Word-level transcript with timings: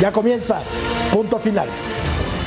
Ya 0.00 0.12
comienza, 0.12 0.60
punto 1.12 1.38
final. 1.38 1.68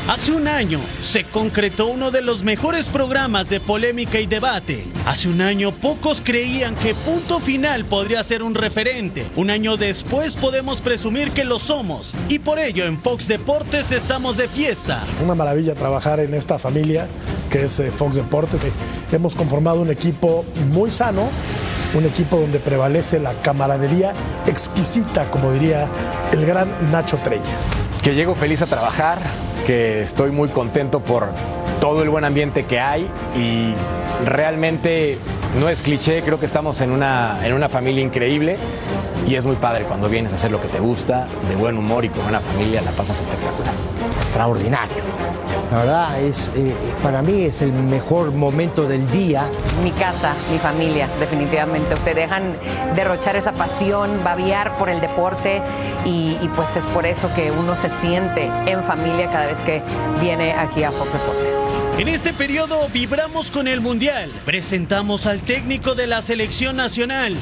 Hace 0.07 0.31
un 0.31 0.47
año 0.47 0.79
se 1.03 1.25
concretó 1.25 1.88
uno 1.88 2.11
de 2.11 2.21
los 2.21 2.41
mejores 2.41 2.88
programas 2.88 3.49
de 3.49 3.59
polémica 3.59 4.21
y 4.21 4.25
debate. 4.25 4.85
Hace 5.05 5.27
un 5.27 5.41
año 5.41 5.73
pocos 5.73 6.21
creían 6.23 6.75
que 6.75 6.95
Punto 6.95 7.41
Final 7.41 7.84
podría 7.84 8.23
ser 8.23 8.41
un 8.41 8.55
referente. 8.55 9.27
Un 9.35 9.49
año 9.49 9.75
después 9.75 10.38
podemos 10.38 10.79
presumir 10.79 11.32
que 11.32 11.43
lo 11.43 11.59
somos 11.59 12.15
y 12.29 12.40
por 12.40 12.57
ello 12.57 12.85
en 12.85 12.98
Fox 13.01 13.27
Deportes 13.27 13.91
estamos 13.91 14.37
de 14.37 14.48
fiesta. 14.48 15.04
Una 15.21 15.35
maravilla 15.35 15.76
trabajar 15.76 16.21
en 16.21 16.34
esta 16.34 16.57
familia 16.57 17.10
que 17.49 17.63
es 17.63 17.77
eh, 17.82 17.91
Fox 17.91 18.15
Deportes. 18.15 18.65
Hemos 19.12 19.35
conformado 19.35 19.82
un 19.82 19.91
equipo 19.91 20.45
muy 20.71 20.89
sano, 20.89 21.27
un 21.93 22.05
equipo 22.05 22.38
donde 22.38 22.60
prevalece 22.60 23.20
la 23.20 23.34
camaradería 23.41 24.13
exquisita, 24.46 25.30
como 25.30 25.52
diría 25.52 25.90
el 26.34 26.46
gran 26.46 26.70
Nacho 26.91 27.18
Treyes. 27.18 27.71
que 28.02 28.16
llego 28.16 28.35
feliz 28.35 28.62
a 28.62 28.68
trabajar, 28.68 29.20
que 29.66 30.02
estoy 30.02 30.32
muy 30.32 30.49
contento 30.49 30.99
por 30.99 31.29
todo 31.79 32.04
el 32.04 32.10
buen 32.10 32.24
ambiente 32.24 32.66
que 32.66 32.79
hay 32.79 33.10
y 33.35 33.74
realmente 34.26 35.18
no 35.60 35.70
es 35.70 35.82
cliché, 35.82 36.21
creo 36.21 36.40
que 36.40 36.46
estamos 36.46 36.82
en 36.82 36.91
una, 36.91 37.40
en 37.46 37.54
una 37.54 37.70
familia 37.70 38.04
increíble 38.04 38.57
y 39.27 39.35
es 39.35 39.43
muy 39.43 39.57
padre 39.57 39.83
cuando 39.83 40.07
vienes 40.07 40.31
a 40.31 40.37
hacer 40.37 40.51
lo 40.51 40.61
que 40.61 40.70
te 40.70 40.79
gusta, 40.79 41.27
de 41.49 41.55
buen 41.57 41.77
humor 41.77 42.05
y 42.05 42.09
con 42.09 42.25
una 42.25 42.39
familia, 42.39 42.81
la 42.81 42.91
pasas 42.91 43.20
espectacular. 43.21 43.73
extraordinario. 44.21 45.03
La 45.70 45.77
verdad, 45.79 46.21
es, 46.21 46.53
eh, 46.55 46.73
para 47.03 47.21
mí 47.21 47.43
es 47.43 47.61
el 47.61 47.73
mejor 47.73 48.31
momento 48.31 48.87
del 48.87 49.09
día. 49.11 49.43
Mi 49.83 49.91
casa, 49.91 50.33
mi 50.49 50.57
familia, 50.59 51.09
definitivamente. 51.20 51.93
Te 52.05 52.13
dejan 52.13 52.53
derrochar 52.95 53.35
esa 53.35 53.51
pasión, 53.51 54.23
babiar 54.23 54.77
por 54.77 54.87
el 54.87 55.01
deporte 55.01 55.61
y, 56.05 56.37
y 56.41 56.49
pues 56.55 56.73
es 56.77 56.85
por 56.85 57.05
eso 57.05 57.29
que 57.35 57.51
uno 57.51 57.75
se 57.81 57.89
siente 57.99 58.49
en 58.65 58.81
familia 58.83 59.27
cada 59.27 59.48
vez 59.48 59.57
que 59.65 59.81
viene 60.21 60.53
aquí 60.53 60.83
a 60.85 60.91
Fox 60.91 61.11
Deportes. 61.11 61.53
En 61.98 62.07
este 62.07 62.31
periodo 62.31 62.87
vibramos 62.93 63.51
con 63.51 63.67
el 63.67 63.81
Mundial. 63.81 64.31
Presentamos 64.45 65.25
al 65.25 65.41
técnico 65.41 65.95
de 65.95 66.07
la 66.07 66.22
selección 66.22 66.78
nacional. 66.78 67.35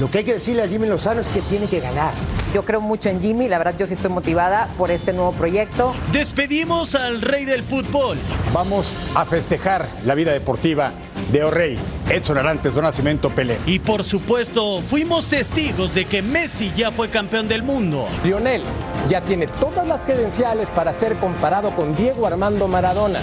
Lo 0.00 0.10
que 0.10 0.16
hay 0.16 0.24
que 0.24 0.32
decirle 0.32 0.62
a 0.62 0.66
Jimmy 0.66 0.86
Lozano 0.86 1.20
es 1.20 1.28
que 1.28 1.42
tiene 1.42 1.66
que 1.66 1.78
ganar. 1.78 2.14
Yo 2.54 2.64
creo 2.64 2.80
mucho 2.80 3.10
en 3.10 3.20
Jimmy, 3.20 3.48
la 3.48 3.58
verdad 3.58 3.74
yo 3.78 3.86
sí 3.86 3.92
estoy 3.92 4.10
motivada 4.10 4.70
por 4.78 4.90
este 4.90 5.12
nuevo 5.12 5.32
proyecto. 5.32 5.92
Despedimos 6.10 6.94
al 6.94 7.20
rey 7.20 7.44
del 7.44 7.62
fútbol. 7.62 8.16
Vamos 8.54 8.94
a 9.14 9.26
festejar 9.26 9.86
la 10.06 10.14
vida 10.14 10.32
deportiva 10.32 10.92
de 11.30 11.44
O'Reilly, 11.44 11.78
Edson 12.08 12.38
Arantes, 12.38 12.74
Don 12.74 12.84
Nacimiento 12.84 13.28
Pelé. 13.28 13.58
Y 13.66 13.78
por 13.78 14.02
supuesto, 14.02 14.80
fuimos 14.80 15.26
testigos 15.26 15.94
de 15.94 16.06
que 16.06 16.22
Messi 16.22 16.72
ya 16.74 16.90
fue 16.90 17.10
campeón 17.10 17.46
del 17.46 17.62
mundo. 17.62 18.08
Lionel 18.24 18.62
ya 19.10 19.20
tiene 19.20 19.48
todas 19.48 19.86
las 19.86 20.02
credenciales 20.04 20.70
para 20.70 20.94
ser 20.94 21.16
comparado 21.16 21.74
con 21.76 21.94
Diego 21.94 22.26
Armando 22.26 22.68
Maradona. 22.68 23.20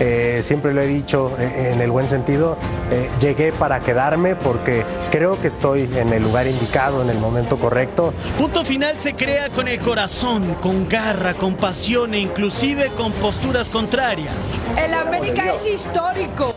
Eh, 0.00 0.40
siempre 0.42 0.74
lo 0.74 0.82
he 0.82 0.86
dicho 0.86 1.34
eh, 1.38 1.72
en 1.72 1.80
el 1.80 1.90
buen 1.90 2.06
sentido, 2.06 2.58
eh, 2.90 3.08
llegué 3.20 3.52
para 3.52 3.80
quedarme 3.80 4.36
porque 4.36 4.84
creo 5.10 5.40
que 5.40 5.48
estoy 5.48 5.88
en 5.94 6.12
el 6.12 6.22
lugar 6.22 6.46
indicado, 6.46 7.02
en 7.02 7.10
el 7.10 7.18
momento 7.18 7.56
correcto. 7.56 8.12
Punto 8.36 8.64
final 8.64 8.98
se 8.98 9.14
crea 9.14 9.48
con 9.48 9.68
el 9.68 9.80
corazón, 9.80 10.54
con 10.60 10.88
garra, 10.88 11.34
con 11.34 11.54
pasión 11.54 12.12
e 12.14 12.18
inclusive 12.20 12.90
con 12.90 13.12
posturas 13.12 13.70
contrarias. 13.70 14.54
El 14.76 14.92
América 14.92 15.54
es 15.54 15.66
histórico, 15.66 16.54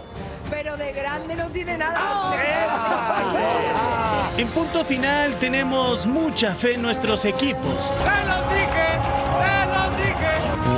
pero 0.50 0.76
de 0.76 0.92
grande 0.92 1.36
no 1.36 1.48
tiene 1.48 1.78
nada. 1.78 2.36
En 4.38 4.48
punto 4.48 4.84
final 4.84 5.38
tenemos 5.40 6.06
mucha 6.06 6.54
fe 6.56 6.76
en 6.76 6.82
nuestros 6.82 7.26
equipos. 7.26 7.94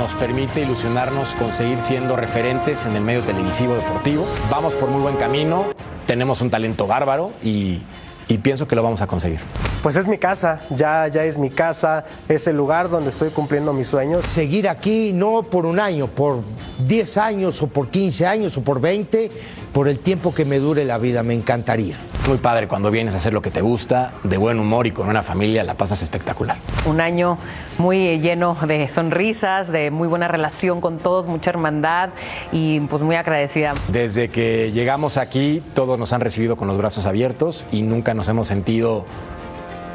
Nos 0.02 0.14
permite 0.14 0.62
ilusionarnos 0.62 1.36
con 1.36 1.52
seguir 1.52 1.80
siendo 1.80 2.16
referentes 2.16 2.86
en 2.86 2.96
el 2.96 3.02
medio 3.02 3.22
televisivo 3.22 3.76
deportivo. 3.76 4.26
Vamos 4.50 4.74
por 4.74 4.88
muy 4.88 5.00
buen 5.00 5.14
camino, 5.14 5.66
tenemos 6.08 6.40
un 6.40 6.50
talento 6.50 6.88
bárbaro 6.88 7.30
y, 7.40 7.82
y 8.26 8.38
pienso 8.38 8.66
que 8.66 8.74
lo 8.74 8.82
vamos 8.82 9.00
a 9.00 9.06
conseguir. 9.06 9.38
Pues 9.80 9.94
es 9.94 10.08
mi 10.08 10.18
casa, 10.18 10.62
ya, 10.70 11.06
ya 11.06 11.22
es 11.22 11.38
mi 11.38 11.50
casa, 11.50 12.04
es 12.28 12.48
el 12.48 12.56
lugar 12.56 12.90
donde 12.90 13.10
estoy 13.10 13.30
cumpliendo 13.30 13.72
mis 13.72 13.86
sueños. 13.86 14.26
Seguir 14.26 14.68
aquí 14.68 15.12
no 15.14 15.44
por 15.44 15.66
un 15.66 15.78
año, 15.78 16.08
por 16.08 16.40
10 16.84 17.16
años 17.18 17.62
o 17.62 17.68
por 17.68 17.88
15 17.88 18.26
años 18.26 18.56
o 18.56 18.64
por 18.64 18.80
20, 18.80 19.30
por 19.72 19.86
el 19.86 20.00
tiempo 20.00 20.34
que 20.34 20.44
me 20.44 20.58
dure 20.58 20.84
la 20.84 20.98
vida, 20.98 21.22
me 21.22 21.34
encantaría. 21.34 21.96
Muy 22.28 22.38
padre 22.38 22.68
cuando 22.68 22.92
vienes 22.92 23.16
a 23.16 23.18
hacer 23.18 23.32
lo 23.32 23.42
que 23.42 23.50
te 23.50 23.62
gusta, 23.62 24.12
de 24.22 24.36
buen 24.36 24.60
humor 24.60 24.86
y 24.86 24.92
con 24.92 25.08
una 25.08 25.24
familia, 25.24 25.64
la 25.64 25.74
pasas 25.74 26.02
espectacular. 26.02 26.56
Un 26.86 27.00
año 27.00 27.36
muy 27.78 28.20
lleno 28.20 28.56
de 28.64 28.86
sonrisas, 28.86 29.72
de 29.72 29.90
muy 29.90 30.06
buena 30.06 30.28
relación 30.28 30.80
con 30.80 30.98
todos, 30.98 31.26
mucha 31.26 31.50
hermandad 31.50 32.10
y 32.52 32.78
pues 32.80 33.02
muy 33.02 33.16
agradecida. 33.16 33.74
Desde 33.88 34.28
que 34.28 34.70
llegamos 34.70 35.16
aquí, 35.16 35.64
todos 35.74 35.98
nos 35.98 36.12
han 36.12 36.20
recibido 36.20 36.56
con 36.56 36.68
los 36.68 36.78
brazos 36.78 37.06
abiertos 37.06 37.64
y 37.72 37.82
nunca 37.82 38.14
nos 38.14 38.28
hemos 38.28 38.46
sentido 38.46 39.04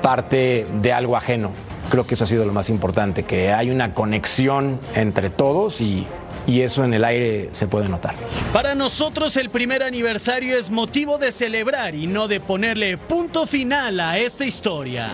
parte 0.02 0.68
de 0.82 0.92
algo 0.92 1.16
ajeno. 1.16 1.52
Creo 1.90 2.06
que 2.06 2.16
eso 2.16 2.26
ha 2.26 2.28
sido 2.28 2.46
lo 2.46 2.52
más 2.52 2.70
importante, 2.70 3.24
que 3.24 3.54
hay 3.54 3.70
una 3.70 3.94
conexión 3.94 4.82
entre 4.96 5.30
todos 5.30 5.80
y, 5.80 6.06
y 6.48 6.62
eso 6.62 6.84
en 6.84 6.94
el 6.94 7.04
aire 7.04 7.50
se 7.52 7.68
puede 7.68 7.90
notar. 7.90 8.16
Para 8.54 8.74
nosotros 8.74 9.36
el 9.38 9.50
primer 9.50 9.84
aniversario 9.84 10.58
es 10.58 10.72
motivo 10.72 11.18
de 11.18 11.32
celebrar 11.32 11.94
y 11.94 12.08
no 12.08 12.28
de 12.28 12.40
ponerle 12.40 12.98
punto 12.98 13.46
final 13.46 14.00
a 14.00 14.18
esta 14.18 14.46
historia. 14.46 15.10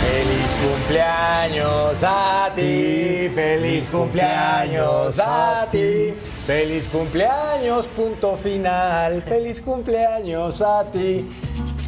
Feliz 0.00 0.56
cumpleaños 0.56 2.02
a 2.04 2.52
ti, 2.54 3.30
feliz 3.34 3.90
cumpleaños 3.90 5.18
a 5.18 5.66
ti, 5.70 6.14
feliz 6.46 6.88
cumpleaños, 6.88 7.86
punto 7.88 8.36
final, 8.36 9.22
feliz 9.22 9.60
cumpleaños 9.60 10.62
a 10.62 10.84
ti. 10.90 11.26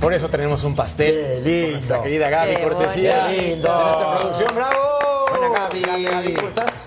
Por 0.01 0.13
eso 0.13 0.29
tenemos 0.29 0.65
un 0.65 0.75
pastel. 0.75 1.15
Qué 1.15 1.41
lindo. 1.45 1.63
con 1.65 1.73
Nuestra 1.73 2.03
querida 2.03 2.31
Gaby 2.31 2.57
Qué 2.57 2.63
Cortesía. 2.63 3.25
bonito. 3.25 3.39
Qué 3.41 3.49
lindo. 3.49 3.69
De 3.69 3.85
nuestra 3.85 4.19
producción, 4.19 4.49
bravo. 4.55 5.24
Hola, 5.37 5.69
Gaby. 5.71 6.35
¿cómo 6.35 6.49
estás? 6.49 6.87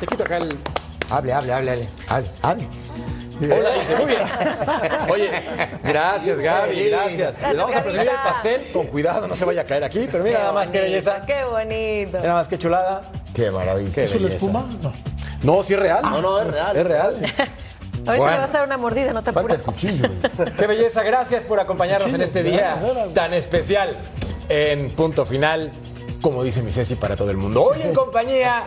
Te 0.00 0.06
quito 0.06 0.24
acá 0.24 0.38
el. 0.38 0.56
Hable, 1.10 1.32
hable, 1.32 1.52
hable, 1.52 1.70
hable, 1.72 1.88
hable, 2.08 2.30
hable. 2.42 2.68
Hola, 3.40 3.70
dice, 3.74 3.96
muy 3.96 4.06
bien. 4.06 4.20
Oye, 5.10 5.30
gracias, 5.82 6.38
Gaby, 6.38 6.88
gracias. 6.88 7.42
Le 7.42 7.54
vamos 7.58 7.76
a 7.76 7.82
presumir 7.82 8.08
el 8.08 8.16
pastel 8.16 8.62
con 8.72 8.86
cuidado, 8.86 9.26
no 9.26 9.34
se 9.34 9.44
vaya 9.44 9.62
a 9.62 9.64
caer 9.64 9.84
aquí, 9.84 10.08
pero 10.10 10.24
mira 10.24 10.38
nada 10.38 10.52
más 10.52 10.70
qué 10.70 10.80
belleza. 10.80 11.20
Qué 11.26 11.44
bonito. 11.44 12.10
Mira 12.18 12.22
nada 12.22 12.34
más 12.36 12.48
qué 12.48 12.58
chulada. 12.58 13.02
Qué 13.34 13.50
maravilla. 13.50 13.92
Qué 13.92 14.04
¿Eso 14.04 14.14
la 14.14 14.20
belleza. 14.20 14.36
espuma? 14.36 14.66
No. 14.80 14.92
No, 15.42 15.62
sí 15.62 15.74
es 15.74 15.80
real. 15.80 16.02
No, 16.02 16.22
no, 16.22 16.40
es 16.40 16.46
real. 16.46 16.76
Es 16.76 16.84
real. 16.86 17.14
Ahorita 18.06 18.16
Bueno. 18.16 18.30
le 18.32 18.38
vas 18.38 18.50
a 18.50 18.58
dar 18.58 18.66
una 18.66 18.76
mordida, 18.76 19.12
no 19.12 19.22
te 19.22 19.32
Falta 19.32 19.54
apures. 19.54 19.60
el 19.60 19.64
cuchillo. 19.64 20.08
güey. 20.36 20.52
Qué 20.58 20.66
belleza, 20.66 21.02
gracias 21.02 21.42
por 21.44 21.58
acompañarnos 21.60 22.12
en 22.14 22.20
este 22.22 22.42
día 22.42 22.78
tan 23.14 23.32
especial 23.34 23.96
en 24.48 24.90
Punto 24.90 25.24
Final, 25.26 25.72
como 26.24 26.42
dice 26.42 26.62
mi 26.62 26.72
Ceci 26.72 26.94
para 26.94 27.16
todo 27.16 27.30
el 27.30 27.36
mundo. 27.36 27.64
Hoy 27.64 27.82
en 27.82 27.92
compañía 27.92 28.64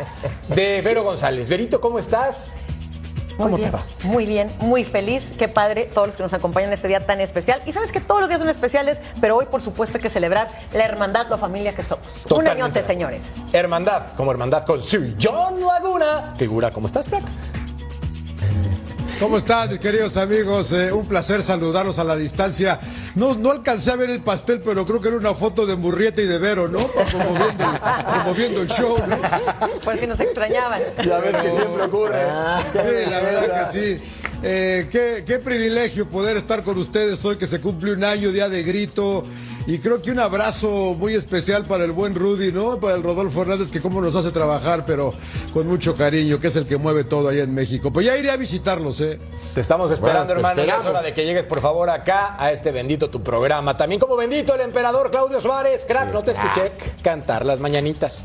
de 0.48 0.80
Vero 0.84 1.04
González. 1.04 1.50
Verito, 1.50 1.82
¿cómo 1.82 1.98
estás? 1.98 2.56
Muy 3.30 3.46
¿Cómo 3.46 3.56
te 3.56 3.62
bien, 3.64 3.74
va? 3.74 3.84
muy 4.04 4.26
bien, 4.28 4.52
muy 4.60 4.84
feliz, 4.84 5.34
qué 5.40 5.48
padre 5.48 5.86
todos 5.86 6.10
los 6.10 6.16
que 6.18 6.22
nos 6.22 6.34
acompañan 6.34 6.68
en 6.70 6.74
este 6.76 6.88
día 6.88 7.04
tan 7.08 7.20
especial. 7.20 7.64
Y 7.66 7.74
sabes 7.74 7.92
que 7.92 8.00
todos 8.00 8.22
los 8.22 8.30
días 8.30 8.42
son 8.42 8.50
especiales, 8.50 9.00
pero 9.20 9.38
hoy 9.38 9.48
por 9.48 9.64
supuesto 9.64 9.98
hay 9.98 10.04
que 10.04 10.12
celebrar 10.12 10.52
la 10.72 10.86
hermandad, 10.86 11.30
la 11.30 11.38
familia 11.40 11.74
que 11.74 11.82
somos. 11.82 12.06
Un 12.06 12.22
Totalmente. 12.30 12.62
añote, 12.62 12.84
señores. 12.84 13.24
Hermandad, 13.52 14.14
como 14.16 14.30
hermandad 14.30 14.64
con 14.64 14.84
Sir 14.84 15.18
John 15.20 15.60
Laguna. 15.60 16.36
Figura, 16.38 16.70
¿cómo 16.70 16.86
estás, 16.86 17.10
Frank? 17.10 17.26
¿Cómo 19.20 19.40
están, 19.40 19.72
mis 19.72 19.80
queridos 19.80 20.16
amigos? 20.16 20.72
Eh, 20.72 20.92
un 20.94 21.08
placer 21.08 21.42
saludarlos 21.42 21.98
a 21.98 22.04
la 22.04 22.16
distancia. 22.16 22.80
No, 23.16 23.34
no 23.34 23.50
alcancé 23.50 23.90
a 23.92 23.96
ver 23.96 24.12
el 24.12 24.22
pastel, 24.22 24.62
pero 24.64 24.86
creo 24.86 25.02
que 25.02 25.08
era 25.08 25.18
una 25.18 25.34
foto 25.34 25.66
de 25.66 25.76
Murrieta 25.76 26.22
y 26.22 26.28
de 26.28 26.38
Vero, 26.38 26.68
¿no? 26.68 26.86
Promoviendo 26.88 27.64
el, 27.64 27.80
promoviendo 28.06 28.62
el 28.62 28.68
show, 28.68 28.96
¿no? 29.08 29.18
Por 29.84 30.00
si 30.00 30.06
nos 30.06 30.20
extrañaban. 30.20 30.82
Ya 31.04 31.18
ves 31.18 31.36
que 31.36 31.52
siempre 31.52 31.82
ocurre. 31.82 32.22
Sí, 32.74 33.10
la 33.10 33.20
verdad 33.22 33.72
que 33.72 33.98
sí. 33.98 34.08
Eh, 34.44 34.88
qué, 34.92 35.24
qué 35.26 35.40
privilegio 35.40 36.08
poder 36.08 36.38
estar 36.38 36.62
con 36.64 36.78
ustedes 36.78 37.26
hoy 37.26 37.38
que 37.38 37.48
se 37.48 37.60
cumple 37.60 37.94
un 37.94 38.04
año, 38.04 38.32
día 38.32 38.50
de 38.50 38.62
grito. 38.62 39.26
Y 39.68 39.80
creo 39.80 40.02
que 40.02 40.12
un 40.12 40.20
abrazo 40.20 40.96
muy 40.98 41.14
especial 41.14 41.66
para 41.66 41.84
el 41.84 41.92
buen 41.92 42.16
Rudy, 42.16 42.54
¿no? 42.54 42.80
Para 42.80 42.96
el 42.96 43.04
Rodolfo 43.04 43.42
Hernández, 43.42 43.70
que 43.70 43.82
cómo 43.82 44.00
nos 44.00 44.16
hace 44.16 44.32
trabajar, 44.32 44.86
pero 44.86 45.14
con 45.54 45.68
mucho 45.68 45.94
cariño, 45.94 46.40
que 46.40 46.48
es 46.48 46.56
el 46.56 46.66
que 46.66 46.78
mueve 46.78 47.04
todo 47.04 47.28
allá 47.28 47.44
en 47.44 47.54
México. 47.54 47.92
Pues 47.92 48.06
ya 48.06 48.16
iré 48.16 48.32
a 48.32 48.38
visitarlos, 48.38 49.02
¿eh? 49.02 49.20
Te 49.54 49.60
estamos 49.60 49.92
esperando, 49.92 50.34
Bueno, 50.36 50.42
te 50.42 50.62
hermano. 50.62 50.66
Ya 50.66 50.78
es 50.78 50.86
hora 50.86 51.02
de 51.02 51.14
que 51.14 51.26
llegues, 51.26 51.46
por 51.46 51.60
favor, 51.60 51.90
acá 51.90 52.42
a 52.42 52.54
este 52.54 52.72
bendito 52.72 53.10
tu 53.10 53.22
programa. 53.22 53.76
También 53.76 54.00
como 54.00 54.16
bendito 54.16 54.56
el 54.56 54.62
emperador 54.62 55.12
Claudio 55.12 55.42
Suárez. 55.42 55.84
Crack, 55.86 56.14
no 56.14 56.24
te 56.24 56.32
escuché 56.32 56.72
cantar 57.04 57.46
las 57.46 57.60
mañanitas. 57.60 58.24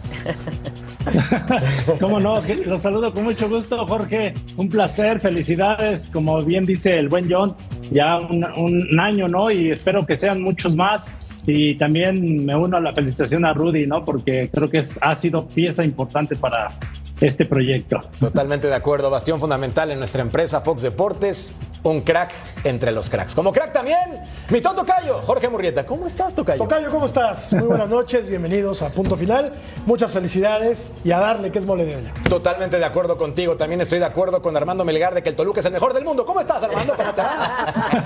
¿Cómo 2.01 2.21
no? 2.21 2.41
Los 2.67 2.83
saludo 2.83 3.13
con 3.13 3.25
mucho 3.25 3.49
gusto, 3.49 3.85
Jorge. 3.85 4.33
Un 4.57 4.69
placer, 4.69 5.19
felicidades. 5.19 6.09
Como 6.13 6.41
bien 6.43 6.65
dice 6.65 7.01
el 7.01 7.09
buen 7.09 7.29
John, 7.29 7.57
ya 7.91 8.19
un, 8.19 8.45
un 8.45 9.01
año, 9.01 9.27
¿no? 9.27 9.51
Y 9.51 9.73
espero 9.73 10.07
que 10.07 10.17
sean 10.17 10.41
muchos 10.41 10.77
más. 10.77 11.13
Y 11.47 11.75
también 11.75 12.45
me 12.45 12.55
uno 12.55 12.77
a 12.77 12.81
la 12.81 12.93
felicitación 12.93 13.45
a 13.45 13.53
Rudy, 13.53 13.87
¿no? 13.87 14.05
Porque 14.05 14.49
creo 14.53 14.69
que 14.69 14.83
ha 15.01 15.17
sido 15.17 15.47
pieza 15.47 15.85
importante 15.85 16.37
para 16.37 16.69
este 17.27 17.47
proyecto. 17.47 18.01
Totalmente 18.21 18.67
de 18.67 18.75
acuerdo. 18.75 19.11
Bastión 19.11 19.41
fundamental 19.41 19.91
en 19.91 19.99
nuestra 19.99 20.23
empresa 20.23 20.61
Fox 20.61 20.83
Deportes. 20.83 21.55
Un 21.85 22.01
crack 22.03 22.33
entre 22.63 22.93
los 22.93 23.11
cracks. 23.11 23.35
Como 23.35 23.53
crack 23.53 23.73
también, 23.73 24.23
mi 24.51 24.61
tonto 24.61 24.85
Cayo, 24.85 25.21
Jorge 25.23 25.49
Murrieta. 25.49 25.85
¿Cómo 25.85 26.07
estás, 26.07 26.33
Tocayo? 26.33 26.63
Tocayo, 26.63 26.89
¿cómo 26.91 27.07
estás? 27.07 27.53
Muy 27.55 27.67
buenas 27.67 27.89
noches, 27.89 28.29
bienvenidos 28.29 28.83
a 28.83 28.91
Punto 28.91 29.17
Final. 29.17 29.53
Muchas 29.85 30.13
felicidades 30.13 30.91
y 31.03 31.11
a 31.11 31.19
darle 31.19 31.51
que 31.51 31.59
es 31.59 31.67
mole 31.67 31.85
de 31.85 31.97
olla. 31.97 32.15
Totalmente 32.29 32.79
de 32.79 32.85
acuerdo 32.85 33.17
contigo. 33.17 33.57
También 33.57 33.81
estoy 33.81 33.99
de 33.99 34.05
acuerdo 34.05 34.41
con 34.43 34.57
Armando 34.57 34.85
Melgar 34.85 35.13
de 35.13 35.25
que 35.25 35.31
el 35.31 35.35
Toluca 35.35 35.59
es 35.59 35.67
el 35.67 35.73
mejor 35.73 35.93
del 35.93 36.05
mundo. 36.05 36.25
¿Cómo 36.25 36.41
estás, 36.41 36.63
Armando? 36.63 36.95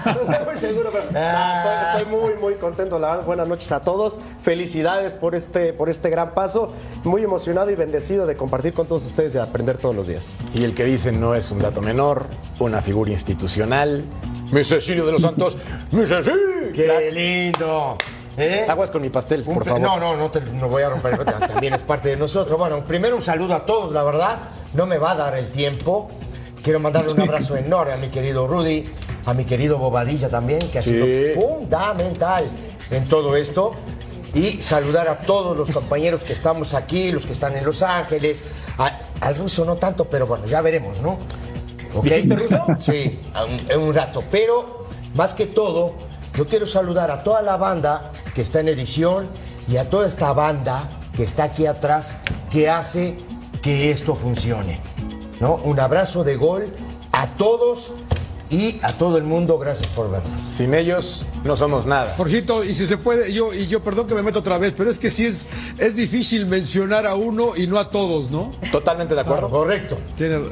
No 0.06 0.20
estoy 0.20 0.46
muy 0.46 0.58
seguro, 0.58 0.90
pero 0.90 1.04
estoy, 1.04 2.00
estoy 2.00 2.18
muy, 2.18 2.34
muy 2.40 2.54
contento. 2.54 2.98
La 2.98 3.10
verdad, 3.10 3.26
buenas 3.26 3.46
noches 3.46 3.70
a 3.72 3.80
todos. 3.80 4.18
Felicidades 4.40 5.14
por 5.14 5.34
este, 5.34 5.74
por 5.74 5.90
este 5.90 6.08
gran 6.08 6.32
paso. 6.32 6.72
Muy 7.04 7.22
emocionado 7.22 7.70
y 7.70 7.74
bendecido 7.74 8.24
de 8.26 8.36
compartir 8.36 8.72
con 8.72 8.86
todos 8.86 9.04
ustedes 9.06 9.34
y 9.34 9.38
aprender 9.38 9.78
todos 9.78 9.94
los 9.94 10.06
días. 10.08 10.36
Y 10.54 10.64
el 10.64 10.74
que 10.74 10.84
dicen 10.84 11.20
no 11.20 11.34
es 11.34 11.50
un 11.50 11.58
dato 11.60 11.80
menor, 11.80 12.26
una 12.58 12.82
figura 12.82 13.10
institucional. 13.12 14.04
Mi 14.52 14.64
Cecilio 14.64 15.06
de 15.06 15.12
los 15.12 15.22
Santos. 15.22 15.56
Mi 15.92 16.06
Cecilio. 16.06 16.72
¡Qué 16.74 17.10
lindo! 17.12 17.96
¿Eh? 18.38 18.66
Aguas 18.68 18.90
con 18.90 19.00
mi 19.00 19.08
pastel, 19.08 19.42
Un 19.46 19.54
por 19.54 19.64
favor. 19.64 19.80
No, 19.80 19.98
no, 19.98 20.14
no, 20.16 20.30
te, 20.30 20.40
no 20.42 20.68
voy 20.68 20.82
a 20.82 20.90
romper. 20.90 21.24
También 21.24 21.72
es 21.72 21.82
parte 21.82 22.10
de 22.10 22.16
nosotros. 22.16 22.58
Bueno, 22.58 22.84
primero 22.84 23.16
un 23.16 23.22
saludo 23.22 23.54
a 23.54 23.64
todos, 23.64 23.92
la 23.92 24.02
verdad. 24.02 24.38
No 24.74 24.84
me 24.86 24.98
va 24.98 25.12
a 25.12 25.16
dar 25.16 25.36
el 25.38 25.48
tiempo. 25.48 26.08
Quiero 26.62 26.78
mandarle 26.78 27.12
un 27.12 27.20
abrazo 27.22 27.56
enorme 27.56 27.92
a 27.92 27.96
mi 27.96 28.08
querido 28.08 28.46
Rudy, 28.46 28.84
a 29.24 29.32
mi 29.32 29.44
querido 29.44 29.78
Bobadilla 29.78 30.28
también, 30.28 30.58
que 30.70 30.78
ha 30.78 30.82
Sí. 30.82 30.90
sido 30.92 31.06
fundamental 31.40 32.44
en 32.90 33.08
todo 33.08 33.36
esto. 33.36 33.72
Y 34.36 34.60
saludar 34.62 35.08
a 35.08 35.16
todos 35.20 35.56
los 35.56 35.70
compañeros 35.70 36.22
que 36.22 36.34
estamos 36.34 36.74
aquí, 36.74 37.10
los 37.10 37.24
que 37.24 37.32
están 37.32 37.56
en 37.56 37.64
Los 37.64 37.80
Ángeles. 37.82 38.42
A- 38.76 38.98
al 39.22 39.34
ruso 39.36 39.64
no 39.64 39.76
tanto, 39.76 40.04
pero 40.04 40.26
bueno, 40.26 40.44
ya 40.46 40.60
veremos, 40.60 41.00
¿no? 41.00 41.18
¿Ok? 41.94 42.04
¿Dijiste 42.04 42.36
ruso? 42.36 42.64
Sí, 42.78 43.18
a 43.32 43.44
un- 43.44 43.60
en 43.70 43.80
un 43.80 43.94
rato. 43.94 44.22
Pero, 44.30 44.86
más 45.14 45.32
que 45.32 45.46
todo, 45.46 45.94
yo 46.34 46.46
quiero 46.46 46.66
saludar 46.66 47.10
a 47.10 47.22
toda 47.22 47.40
la 47.40 47.56
banda 47.56 48.12
que 48.34 48.42
está 48.42 48.60
en 48.60 48.68
edición 48.68 49.28
y 49.68 49.78
a 49.78 49.88
toda 49.88 50.06
esta 50.06 50.32
banda 50.34 50.86
que 51.16 51.22
está 51.22 51.44
aquí 51.44 51.64
atrás 51.66 52.18
que 52.50 52.68
hace 52.68 53.16
que 53.62 53.90
esto 53.90 54.14
funcione. 54.14 54.80
¿no? 55.40 55.54
Un 55.64 55.80
abrazo 55.80 56.24
de 56.24 56.36
gol 56.36 56.72
a 57.12 57.26
todos 57.36 57.92
y 58.50 58.78
a 58.82 58.92
todo 58.92 59.16
el 59.18 59.24
mundo. 59.24 59.58
Gracias 59.58 59.88
por 59.88 60.10
vernos. 60.10 60.40
Sin 60.42 60.74
ellos 60.74 61.24
no 61.44 61.56
somos 61.56 61.86
nada. 61.86 62.14
Jorgito, 62.16 62.62
y 62.64 62.74
si 62.74 62.86
se 62.86 62.96
puede, 62.98 63.32
yo, 63.32 63.52
y 63.52 63.66
yo 63.66 63.82
perdón 63.82 64.06
que 64.06 64.14
me 64.14 64.22
meto 64.22 64.38
otra 64.40 64.58
vez, 64.58 64.72
pero 64.76 64.90
es 64.90 64.98
que 64.98 65.10
sí 65.10 65.26
es, 65.26 65.46
es 65.78 65.96
difícil 65.96 66.46
mencionar 66.46 67.06
a 67.06 67.14
uno 67.14 67.56
y 67.56 67.66
no 67.66 67.78
a 67.78 67.90
todos, 67.90 68.30
¿no? 68.30 68.50
Totalmente 68.72 69.14
de 69.14 69.20
acuerdo. 69.20 69.50
Correcto. 69.50 69.98
Tiene- 70.16 70.50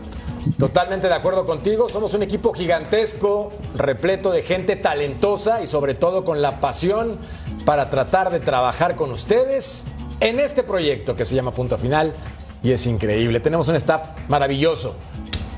Totalmente 0.59 1.09
de 1.09 1.15
acuerdo 1.15 1.47
contigo. 1.47 1.89
Somos 1.89 2.13
un 2.13 2.23
equipo 2.23 2.53
gigantesco, 2.53 3.51
repleto 3.77 4.31
de 4.31 4.43
gente 4.43 4.77
talentosa 4.77 5.63
y 5.63 5.67
sobre 5.67 5.95
todo 5.95 6.23
con 6.23 6.43
la 6.43 6.61
pasión 6.61 7.19
para 7.65 7.89
tratar 7.89 8.31
de 8.31 8.41
trabajar 8.41 8.95
con 8.95 9.11
ustedes 9.11 9.85
en 10.21 10.39
este 10.41 10.63
proyecto 10.63 11.17
que 11.17 11.25
se 11.25 11.35
llama 11.35 11.53
Punto 11.55 11.79
Final 11.79 12.13
y 12.63 12.73
es 12.73 12.87
increíble. 12.87 13.41
Tenemos 13.41 13.69
un 13.69 13.77
staff 13.77 14.03
maravilloso. 14.29 14.95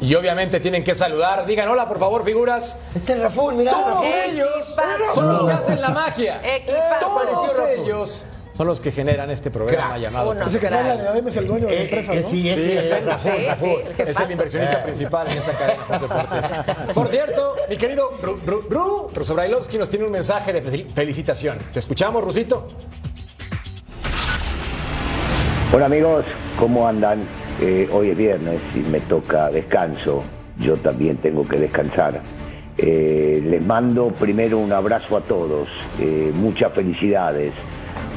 Y 0.00 0.14
obviamente 0.14 0.60
tienen 0.60 0.84
que 0.84 0.94
saludar. 0.94 1.46
Digan 1.46 1.68
hola, 1.68 1.88
por 1.88 1.98
favor, 1.98 2.24
figuras. 2.24 2.78
Este 2.94 3.14
es 3.14 3.20
Raful, 3.20 3.54
mira, 3.54 3.72
Todos 3.72 3.86
Raful. 3.94 4.06
ellos 4.06 4.76
son 5.14 5.28
los 5.32 5.46
que 5.46 5.52
hacen 5.52 5.80
la 5.80 5.88
magia. 5.88 6.40
Todos 7.00 7.68
ellos 7.78 8.24
son 8.56 8.66
los 8.66 8.80
que 8.80 8.90
generan 8.92 9.30
este 9.30 9.50
programa 9.50 9.88
Cracks. 9.96 10.02
llamado 10.02 10.30
Uno. 10.32 10.44
Dice 10.44 10.60
que 10.60 10.66
trae 10.68 10.84
la 10.84 10.96
diadema 10.96 11.28
es 11.30 11.36
el 11.36 11.46
dueño 11.46 11.66
de 11.66 11.74
la 11.74 11.78
Eh, 11.80 11.84
empresa, 11.84 12.12
eh, 12.14 12.20
¿no? 12.22 12.28
sí, 12.28 12.48
ese 12.48 12.62
Sí, 12.62 12.72
es 12.72 12.84
exacto. 12.84 13.10
Raful, 13.10 13.32
Sí, 13.32 13.46
Raful. 13.46 13.68
sí, 13.68 14.02
el 14.02 14.08
Es 14.08 14.16
el 14.20 14.30
inversionista 14.32 14.82
principal 14.82 15.26
en 15.30 15.38
esa 15.38 15.52
cadena 15.52 15.82
de 15.90 15.98
deportes. 15.98 16.94
Por 16.94 17.08
cierto, 17.08 17.54
mi 17.68 17.76
querido 17.76 18.10
Ru, 18.22 18.40
Ru, 18.46 18.62
Ru, 18.68 19.10
Ruso 19.14 19.34
Brailovsky 19.34 19.78
nos 19.78 19.88
tiene 19.90 20.04
un 20.04 20.12
mensaje 20.12 20.52
de 20.52 20.62
fel- 20.62 20.92
felicitación. 20.94 21.58
¿Te 21.72 21.78
escuchamos, 21.78 22.22
Rusito? 22.22 22.68
Hola 25.72 25.86
amigos, 25.86 26.24
¿cómo 26.58 26.86
andan? 26.86 27.26
Eh, 27.60 27.88
hoy 27.90 28.10
es 28.10 28.18
viernes 28.18 28.60
y 28.74 28.80
me 28.80 29.00
toca 29.00 29.50
descanso. 29.50 30.22
Yo 30.58 30.76
también 30.76 31.16
tengo 31.18 31.46
que 31.48 31.58
descansar. 31.58 32.20
Eh, 32.76 33.42
les 33.42 33.64
mando 33.64 34.08
primero 34.08 34.58
un 34.58 34.72
abrazo 34.72 35.16
a 35.16 35.22
todos. 35.22 35.68
Eh, 35.98 36.32
muchas 36.34 36.72
felicidades. 36.74 37.52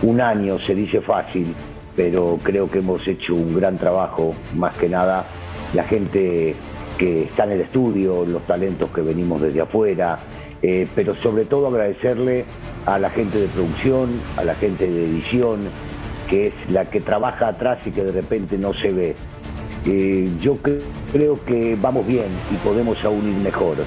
Un 0.02 0.20
año 0.20 0.60
se 0.60 0.76
dice 0.76 1.00
fácil, 1.00 1.56
pero 1.96 2.38
creo 2.44 2.70
que 2.70 2.80
hemos 2.80 3.08
hecho 3.08 3.34
un 3.34 3.56
gran 3.56 3.78
trabajo. 3.78 4.36
Más 4.56 4.76
que 4.76 4.90
nada, 4.90 5.26
la 5.74 5.86
gente 5.86 6.56
que 6.98 7.24
está 7.24 7.46
en 7.46 7.52
el 7.52 7.62
estudio, 7.62 8.26
los 8.26 8.46
talentos 8.46 8.92
que 8.92 9.02
venimos 9.02 9.42
desde 9.42 9.62
afuera, 9.62 10.20
pero 10.94 11.16
sobre 11.16 11.46
todo 11.46 11.68
agradecerle 11.68 12.44
a 12.86 13.00
la 13.00 13.10
gente 13.10 13.40
de 13.40 13.48
producción, 13.48 14.20
a 14.36 14.44
la 14.44 14.56
gente 14.56 14.86
de 14.92 15.06
edición, 15.06 15.70
que 16.30 16.48
es 16.48 16.54
la 16.70 16.86
que 16.86 17.02
trabaja 17.02 17.48
atrás 17.50 17.80
y 17.86 17.92
que 17.92 18.04
de 18.04 18.12
repente 18.12 18.58
no 18.58 18.74
se 18.74 18.92
ve. 18.92 19.16
Yo 20.42 20.56
cre- 20.62 20.82
creo 21.12 21.44
que 21.46 21.78
vamos 21.82 22.06
bien 22.06 22.28
y 22.52 22.56
podemos 22.58 23.04
aún 23.04 23.28
ir 23.30 23.38
mejor, 23.38 23.78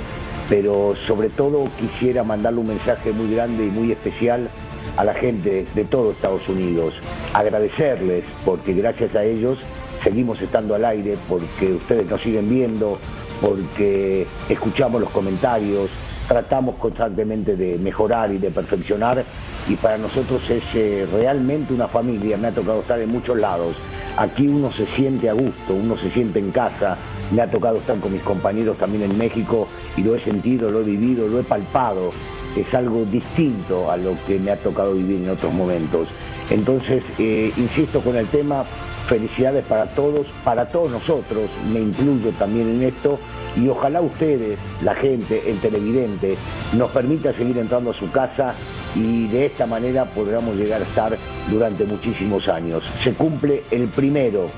pero 0.48 0.94
sobre 1.06 1.28
todo 1.28 1.68
quisiera 1.78 2.24
mandarle 2.24 2.60
un 2.60 2.68
mensaje 2.68 3.12
muy 3.12 3.32
grande 3.34 3.66
y 3.66 3.70
muy 3.70 3.92
especial 3.92 4.48
a 4.96 5.04
la 5.04 5.14
gente 5.14 5.66
de 5.74 5.84
todo 5.84 6.10
Estados 6.12 6.46
Unidos, 6.48 6.94
agradecerles 7.32 8.24
porque 8.44 8.72
gracias 8.72 9.14
a 9.14 9.22
ellos 9.24 9.58
seguimos 10.02 10.40
estando 10.42 10.74
al 10.74 10.84
aire, 10.84 11.16
porque 11.28 11.74
ustedes 11.74 12.10
nos 12.10 12.20
siguen 12.20 12.48
viendo, 12.50 12.98
porque 13.40 14.26
escuchamos 14.48 15.00
los 15.00 15.10
comentarios, 15.10 15.88
tratamos 16.28 16.76
constantemente 16.76 17.56
de 17.56 17.78
mejorar 17.78 18.32
y 18.32 18.38
de 18.38 18.50
perfeccionar 18.50 19.24
y 19.68 19.76
para 19.76 19.98
nosotros 19.98 20.42
es 20.50 20.62
eh, 20.74 21.06
realmente 21.12 21.72
una 21.72 21.88
familia, 21.88 22.36
me 22.36 22.48
ha 22.48 22.52
tocado 22.52 22.80
estar 22.80 22.98
en 23.00 23.10
muchos 23.10 23.38
lados, 23.38 23.76
aquí 24.16 24.48
uno 24.48 24.72
se 24.72 24.86
siente 24.86 25.28
a 25.28 25.32
gusto, 25.32 25.74
uno 25.74 25.96
se 25.98 26.10
siente 26.10 26.38
en 26.38 26.50
casa, 26.50 26.96
me 27.30 27.42
ha 27.42 27.50
tocado 27.50 27.78
estar 27.78 27.98
con 27.98 28.12
mis 28.12 28.22
compañeros 28.22 28.76
también 28.78 29.04
en 29.04 29.16
México 29.16 29.68
y 29.96 30.02
lo 30.02 30.16
he 30.16 30.20
sentido, 30.20 30.70
lo 30.70 30.80
he 30.80 30.84
vivido, 30.84 31.28
lo 31.28 31.40
he 31.40 31.44
palpado, 31.44 32.12
es 32.56 32.72
algo 32.74 33.04
distinto 33.04 33.90
a 33.90 33.96
lo 33.96 34.16
que 34.26 34.38
me 34.38 34.50
ha 34.50 34.56
tocado 34.56 34.94
vivir 34.94 35.22
en 35.22 35.30
otros 35.30 35.52
momentos. 35.52 36.08
Entonces, 36.50 37.02
eh, 37.18 37.52
insisto 37.56 38.00
con 38.00 38.16
el 38.16 38.26
tema, 38.28 38.64
felicidades 39.06 39.64
para 39.64 39.86
todos, 39.94 40.26
para 40.44 40.66
todos 40.66 40.90
nosotros, 40.90 41.50
me 41.72 41.80
incluyo 41.80 42.30
también 42.38 42.68
en 42.68 42.82
esto, 42.82 43.18
y 43.56 43.68
ojalá 43.68 44.00
ustedes, 44.00 44.58
la 44.82 44.94
gente, 44.94 45.50
el 45.50 45.58
televidente, 45.60 46.36
nos 46.76 46.90
permita 46.90 47.32
seguir 47.34 47.58
entrando 47.58 47.90
a 47.90 47.94
su 47.94 48.10
casa 48.10 48.54
y 48.94 49.26
de 49.28 49.46
esta 49.46 49.66
manera 49.66 50.04
podamos 50.06 50.56
llegar 50.56 50.80
a 50.80 50.84
estar 50.84 51.16
durante 51.50 51.84
muchísimos 51.84 52.48
años. 52.48 52.82
Se 53.02 53.12
cumple 53.12 53.62
el 53.70 53.88
primero, 53.88 54.48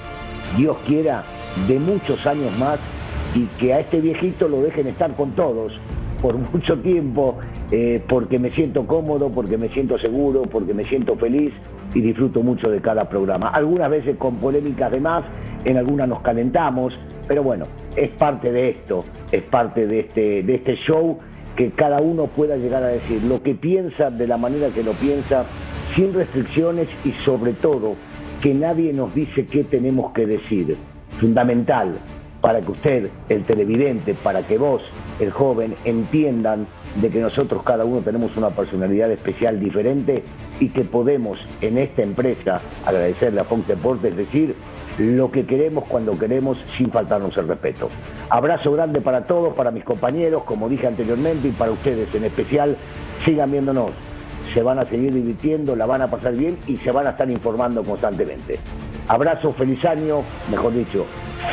Dios 0.56 0.76
quiera, 0.86 1.24
de 1.66 1.78
muchos 1.78 2.24
años 2.26 2.56
más 2.58 2.78
y 3.34 3.46
que 3.58 3.74
a 3.74 3.80
este 3.80 4.00
viejito 4.00 4.48
lo 4.48 4.62
dejen 4.62 4.86
estar 4.86 5.14
con 5.16 5.32
todos 5.32 5.72
por 6.20 6.38
mucho 6.52 6.78
tiempo, 6.78 7.38
eh, 7.70 8.02
porque 8.08 8.38
me 8.38 8.50
siento 8.52 8.86
cómodo, 8.86 9.30
porque 9.30 9.56
me 9.56 9.68
siento 9.70 9.98
seguro, 9.98 10.42
porque 10.42 10.74
me 10.74 10.84
siento 10.88 11.16
feliz 11.16 11.52
y 11.94 12.00
disfruto 12.00 12.42
mucho 12.42 12.70
de 12.70 12.80
cada 12.80 13.08
programa. 13.08 13.48
Algunas 13.48 13.90
veces 13.90 14.16
con 14.16 14.36
polémicas 14.36 14.90
de 14.90 15.00
más, 15.00 15.24
en 15.64 15.76
algunas 15.76 16.08
nos 16.08 16.20
calentamos, 16.20 16.92
Pero 17.26 17.42
bueno, 17.42 17.66
es 17.96 18.10
parte 18.10 18.52
de 18.52 18.68
esto, 18.68 19.04
es 19.32 19.42
parte 19.44 19.86
de 19.86 20.00
este, 20.00 20.42
de 20.42 20.54
este 20.56 20.76
show 20.76 21.18
que 21.56 21.70
cada 21.70 22.02
uno 22.02 22.26
pueda 22.26 22.56
llegar 22.56 22.82
a 22.82 22.88
decir 22.88 23.22
lo 23.22 23.42
que 23.42 23.54
piensa 23.54 24.10
de 24.10 24.26
la 24.26 24.36
manera 24.36 24.68
que 24.68 24.82
lo 24.82 24.92
piensa, 24.92 25.46
sin 25.94 26.12
restricciones 26.12 26.88
y 27.04 27.12
sobre 27.24 27.52
todo 27.54 27.94
que 28.42 28.52
nadie 28.52 28.92
nos 28.92 29.14
dice 29.14 29.46
qué 29.46 29.64
tenemos 29.64 30.12
que 30.12 30.26
decir. 30.26 30.76
Fundamental 31.18 31.94
para 32.40 32.60
que 32.60 32.72
usted, 32.72 33.08
el 33.30 33.44
televidente, 33.44 34.12
para 34.12 34.42
que 34.42 34.58
vos, 34.58 34.82
el 35.18 35.30
joven, 35.30 35.74
entiendan 35.86 36.66
de 36.96 37.10
que 37.10 37.20
nosotros 37.20 37.62
cada 37.62 37.84
uno 37.84 38.00
tenemos 38.00 38.36
una 38.36 38.50
personalidad 38.50 39.10
especial 39.10 39.58
diferente 39.58 40.22
y 40.60 40.68
que 40.68 40.84
podemos 40.84 41.38
en 41.60 41.78
esta 41.78 42.02
empresa 42.02 42.60
agradecerle 42.86 43.40
a 43.40 43.44
Fox 43.44 43.66
Deportes, 43.66 44.16
decir 44.16 44.54
lo 44.98 45.30
que 45.30 45.44
queremos 45.44 45.84
cuando 45.84 46.16
queremos 46.18 46.56
sin 46.76 46.90
faltarnos 46.90 47.36
el 47.36 47.48
respeto. 47.48 47.88
Abrazo 48.30 48.72
grande 48.72 49.00
para 49.00 49.26
todos, 49.26 49.54
para 49.54 49.70
mis 49.70 49.84
compañeros, 49.84 50.44
como 50.44 50.68
dije 50.68 50.86
anteriormente, 50.86 51.48
y 51.48 51.52
para 51.52 51.72
ustedes 51.72 52.14
en 52.14 52.24
especial. 52.24 52.76
Sigan 53.24 53.50
viéndonos, 53.50 53.90
se 54.52 54.62
van 54.62 54.78
a 54.78 54.84
seguir 54.84 55.12
divirtiendo, 55.12 55.74
la 55.74 55.86
van 55.86 56.02
a 56.02 56.08
pasar 56.08 56.34
bien 56.34 56.58
y 56.66 56.76
se 56.78 56.92
van 56.92 57.06
a 57.06 57.10
estar 57.10 57.28
informando 57.30 57.82
constantemente. 57.82 58.58
Abrazo, 59.08 59.52
feliz 59.52 59.84
año, 59.84 60.22
mejor 60.50 60.72
dicho, 60.72 61.06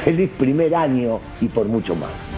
feliz 0.04 0.30
primer 0.38 0.76
año 0.76 1.20
y 1.42 1.48
por 1.48 1.66
mucho 1.66 1.96
más. 1.96 2.31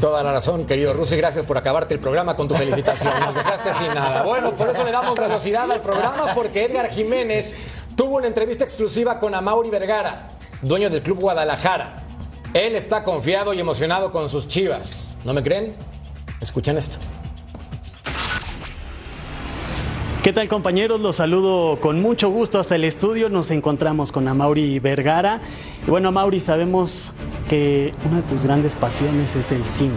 Toda 0.00 0.22
la 0.22 0.32
razón, 0.32 0.64
querido 0.64 0.94
Rusi. 0.94 1.14
Gracias 1.16 1.44
por 1.44 1.58
acabarte 1.58 1.92
el 1.92 2.00
programa 2.00 2.34
con 2.34 2.48
tu 2.48 2.54
felicitación. 2.54 3.12
Nos 3.20 3.34
dejaste 3.34 3.74
sin 3.74 3.88
nada. 3.88 4.22
Bueno, 4.22 4.52
por 4.52 4.70
eso 4.70 4.82
le 4.82 4.92
damos 4.92 5.14
velocidad 5.14 5.70
al 5.70 5.82
programa, 5.82 6.34
porque 6.34 6.64
Edgar 6.64 6.88
Jiménez 6.88 7.54
tuvo 7.96 8.16
una 8.16 8.26
entrevista 8.26 8.64
exclusiva 8.64 9.18
con 9.18 9.34
Amauri 9.34 9.68
Vergara, 9.68 10.30
dueño 10.62 10.88
del 10.88 11.02
Club 11.02 11.20
Guadalajara. 11.20 12.02
Él 12.54 12.76
está 12.76 13.04
confiado 13.04 13.52
y 13.52 13.60
emocionado 13.60 14.10
con 14.10 14.30
sus 14.30 14.48
chivas. 14.48 15.18
¿No 15.22 15.34
me 15.34 15.42
creen? 15.42 15.76
Escuchen 16.40 16.78
esto. 16.78 16.96
¿Qué 20.22 20.32
tal 20.32 20.48
compañeros? 20.48 21.00
Los 21.00 21.16
saludo 21.16 21.78
con 21.80 22.00
mucho 22.00 22.30
gusto 22.30 22.58
hasta 22.58 22.74
el 22.74 22.84
estudio. 22.84 23.28
Nos 23.28 23.50
encontramos 23.50 24.12
con 24.12 24.28
Amauri 24.28 24.78
Vergara. 24.78 25.40
Bueno, 25.86 26.08
Amauri, 26.08 26.40
sabemos 26.40 27.12
que 27.48 27.92
una 28.04 28.16
de 28.16 28.22
tus 28.22 28.44
grandes 28.44 28.74
pasiones 28.74 29.34
es 29.34 29.50
el 29.52 29.64
cine. 29.66 29.96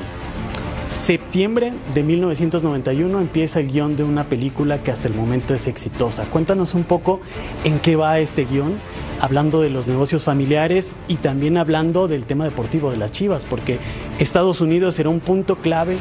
Septiembre 0.89 1.73
de 1.93 2.03
1991 2.03 3.19
empieza 3.19 3.59
el 3.59 3.71
guion 3.71 3.95
de 3.95 4.03
una 4.03 4.25
película 4.25 4.83
que 4.83 4.91
hasta 4.91 5.07
el 5.07 5.15
momento 5.15 5.53
es 5.53 5.67
exitosa. 5.67 6.25
Cuéntanos 6.25 6.75
un 6.75 6.83
poco 6.83 7.19
en 7.63 7.79
qué 7.79 7.95
va 7.95 8.19
este 8.19 8.45
guion, 8.45 8.75
hablando 9.19 9.61
de 9.61 9.71
los 9.71 9.87
negocios 9.87 10.23
familiares 10.23 10.95
y 11.07 11.15
también 11.15 11.57
hablando 11.57 12.07
del 12.07 12.25
tema 12.25 12.45
deportivo 12.45 12.91
de 12.91 12.97
las 12.97 13.11
Chivas, 13.11 13.43
porque 13.43 13.79
Estados 14.19 14.61
Unidos 14.61 14.95
será 14.95 15.09
un 15.09 15.19
punto 15.19 15.55
clave 15.55 15.97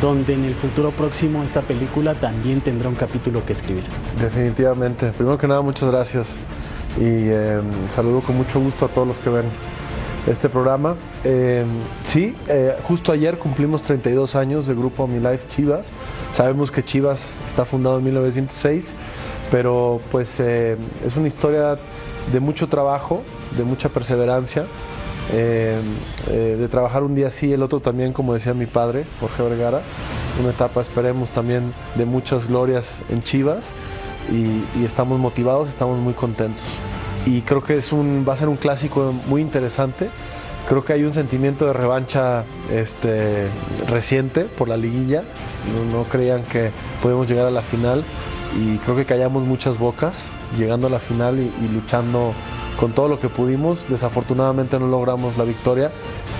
donde 0.00 0.34
en 0.34 0.44
el 0.44 0.54
futuro 0.54 0.90
próximo 0.90 1.42
esta 1.42 1.62
película 1.62 2.14
también 2.14 2.60
tendrá 2.60 2.88
un 2.88 2.96
capítulo 2.96 3.44
que 3.46 3.54
escribir. 3.54 3.84
Definitivamente. 4.20 5.10
Primero 5.12 5.38
que 5.38 5.48
nada, 5.48 5.62
muchas 5.62 5.90
gracias 5.90 6.38
y 6.96 7.28
eh, 7.28 7.60
saludo 7.88 8.20
con 8.20 8.36
mucho 8.36 8.60
gusto 8.60 8.86
a 8.86 8.88
todos 8.88 9.06
los 9.06 9.18
que 9.18 9.30
ven 9.30 9.46
este 10.26 10.48
programa. 10.48 10.96
Eh, 11.24 11.64
sí, 12.02 12.32
eh, 12.48 12.76
justo 12.84 13.12
ayer 13.12 13.38
cumplimos 13.38 13.82
32 13.82 14.36
años 14.36 14.66
del 14.66 14.76
grupo 14.76 15.06
Mi 15.06 15.18
Life 15.18 15.48
Chivas. 15.50 15.92
Sabemos 16.32 16.70
que 16.70 16.82
Chivas 16.82 17.36
está 17.46 17.64
fundado 17.64 17.98
en 17.98 18.04
1906, 18.04 18.94
pero 19.50 20.00
pues 20.10 20.40
eh, 20.40 20.76
es 21.06 21.16
una 21.16 21.28
historia 21.28 21.78
de 22.32 22.40
mucho 22.40 22.68
trabajo, 22.68 23.22
de 23.56 23.64
mucha 23.64 23.88
perseverancia. 23.88 24.64
de 25.32 26.68
trabajar 26.70 27.02
un 27.02 27.14
día 27.14 27.30
sí, 27.30 27.52
el 27.52 27.62
otro 27.62 27.80
también, 27.80 28.12
como 28.12 28.34
decía 28.34 28.54
mi 28.54 28.66
padre, 28.66 29.04
Jorge 29.20 29.42
Vergara, 29.42 29.82
una 30.40 30.50
etapa, 30.50 30.80
esperemos, 30.80 31.30
también 31.30 31.72
de 31.96 32.04
muchas 32.04 32.48
glorias 32.48 33.02
en 33.10 33.22
Chivas 33.22 33.74
y, 34.30 34.64
y 34.80 34.84
estamos 34.84 35.18
motivados, 35.18 35.68
estamos 35.68 35.98
muy 35.98 36.14
contentos 36.14 36.64
y 37.26 37.42
creo 37.42 37.62
que 37.62 37.76
es 37.76 37.92
un, 37.92 38.24
va 38.28 38.34
a 38.34 38.36
ser 38.36 38.48
un 38.48 38.56
clásico 38.56 39.12
muy 39.26 39.40
interesante. 39.40 40.10
Creo 40.68 40.84
que 40.84 40.94
hay 40.94 41.04
un 41.04 41.12
sentimiento 41.12 41.66
de 41.66 41.72
revancha 41.72 42.44
este, 42.70 43.48
reciente 43.86 44.44
por 44.44 44.68
la 44.68 44.76
liguilla. 44.76 45.24
No, 45.92 46.04
creían 46.04 46.42
que 46.44 46.70
podemos 47.02 47.28
llegar 47.28 47.46
a 47.46 47.50
la 47.50 47.62
final 47.62 48.04
y 48.58 48.78
creo 48.78 48.96
que 48.96 49.04
callamos 49.04 49.44
muchas 49.44 49.78
bocas 49.78 50.30
llegando 50.56 50.86
a 50.86 50.90
la 50.90 50.98
final 50.98 51.38
y 51.38 51.68
luchando 51.68 52.32
con 52.78 52.92
todo 52.92 53.08
lo 53.08 53.20
que 53.20 53.28
pudimos. 53.28 53.86
Desafortunadamente 53.88 54.78
no 54.78 54.88
logramos 54.88 55.36
la 55.38 55.44
victoria, 55.44 55.90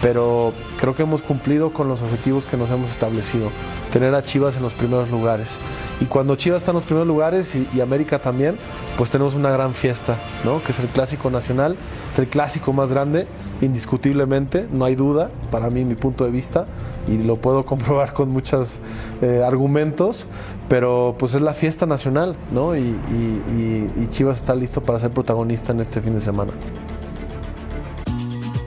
pero 0.02 0.52
creo 0.80 0.94
que 0.94 1.02
hemos 1.02 1.23
cumplido 1.23 1.73
con 1.73 1.88
los 1.88 2.02
objetivos 2.02 2.44
que 2.44 2.56
nos 2.56 2.71
hemos 2.71 2.90
establecido, 2.90 3.50
tener 3.92 4.14
a 4.14 4.25
Chivas 4.25 4.56
en 4.56 4.62
los 4.62 4.75
primeros 4.75 5.11
lugares. 5.11 5.59
Y 6.00 6.06
cuando 6.06 6.37
Chivas 6.37 6.62
está 6.62 6.73
en 6.73 6.76
los 6.76 6.85
primeros 6.85 7.06
lugares 7.09 7.54
y, 7.54 7.80
América 7.80 8.18
también, 8.18 8.59
pues 8.97 9.11
tenemos 9.11 9.35
una 9.35 9.50
gran 9.50 9.75
fiesta, 9.75 10.18
¿no? 10.44 10.62
que 10.62 10.73
es 10.73 10.80
el 10.80 10.88
clásico 10.88 11.30
nacional, 11.30 11.76
es 12.12 12.18
el 12.18 12.28
clásico 12.28 12.73
más 12.73 12.90
grande, 12.90 13.26
indiscutiblemente, 13.61 14.66
no 14.73 14.85
hay 14.85 14.94
duda, 14.94 15.30
para 15.50 15.71
mí, 15.71 15.85
mi 15.85 15.94
punto 15.94 16.25
de 16.25 16.30
vista, 16.30 16.66
y 17.06 17.18
lo 17.18 17.37
puedo 17.37 17.64
comprobar 17.66 18.12
con 18.12 18.30
muchos 18.30 18.78
eh, 19.23 19.42
argumentos, 19.47 20.26
pero 20.68 21.14
pues 21.18 21.35
es 21.35 21.42
la 21.42 21.52
fiesta 21.52 21.85
nacional, 21.85 22.37
¿no? 22.50 22.75
Y, 22.75 22.80
y 22.80 24.03
Chivas 24.08 24.38
está 24.38 24.54
listo 24.54 24.82
para 24.82 24.99
ser 24.99 25.11
protagonista 25.11 25.73
en 25.73 25.80
este 25.80 26.00
fin 26.00 26.14
de 26.14 26.20
semana. 26.20 26.52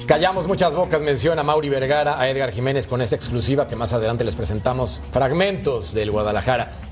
Callamos 0.07 0.47
muchas 0.47 0.73
bocas, 0.73 1.01
menciona 1.01 1.43
Mauri 1.43 1.67
Vergara 1.67 2.17
a 2.17 2.29
Edgar 2.29 2.51
Jiménez 2.51 2.87
con 2.87 3.01
esta 3.01 3.17
exclusiva 3.17 3.67
que 3.67 3.75
más 3.75 3.91
adelante 3.91 4.23
les 4.23 4.35
presentamos 4.35 5.01
fragmentos 5.11 5.93
del 5.93 6.11
Guadalajara. 6.11 6.86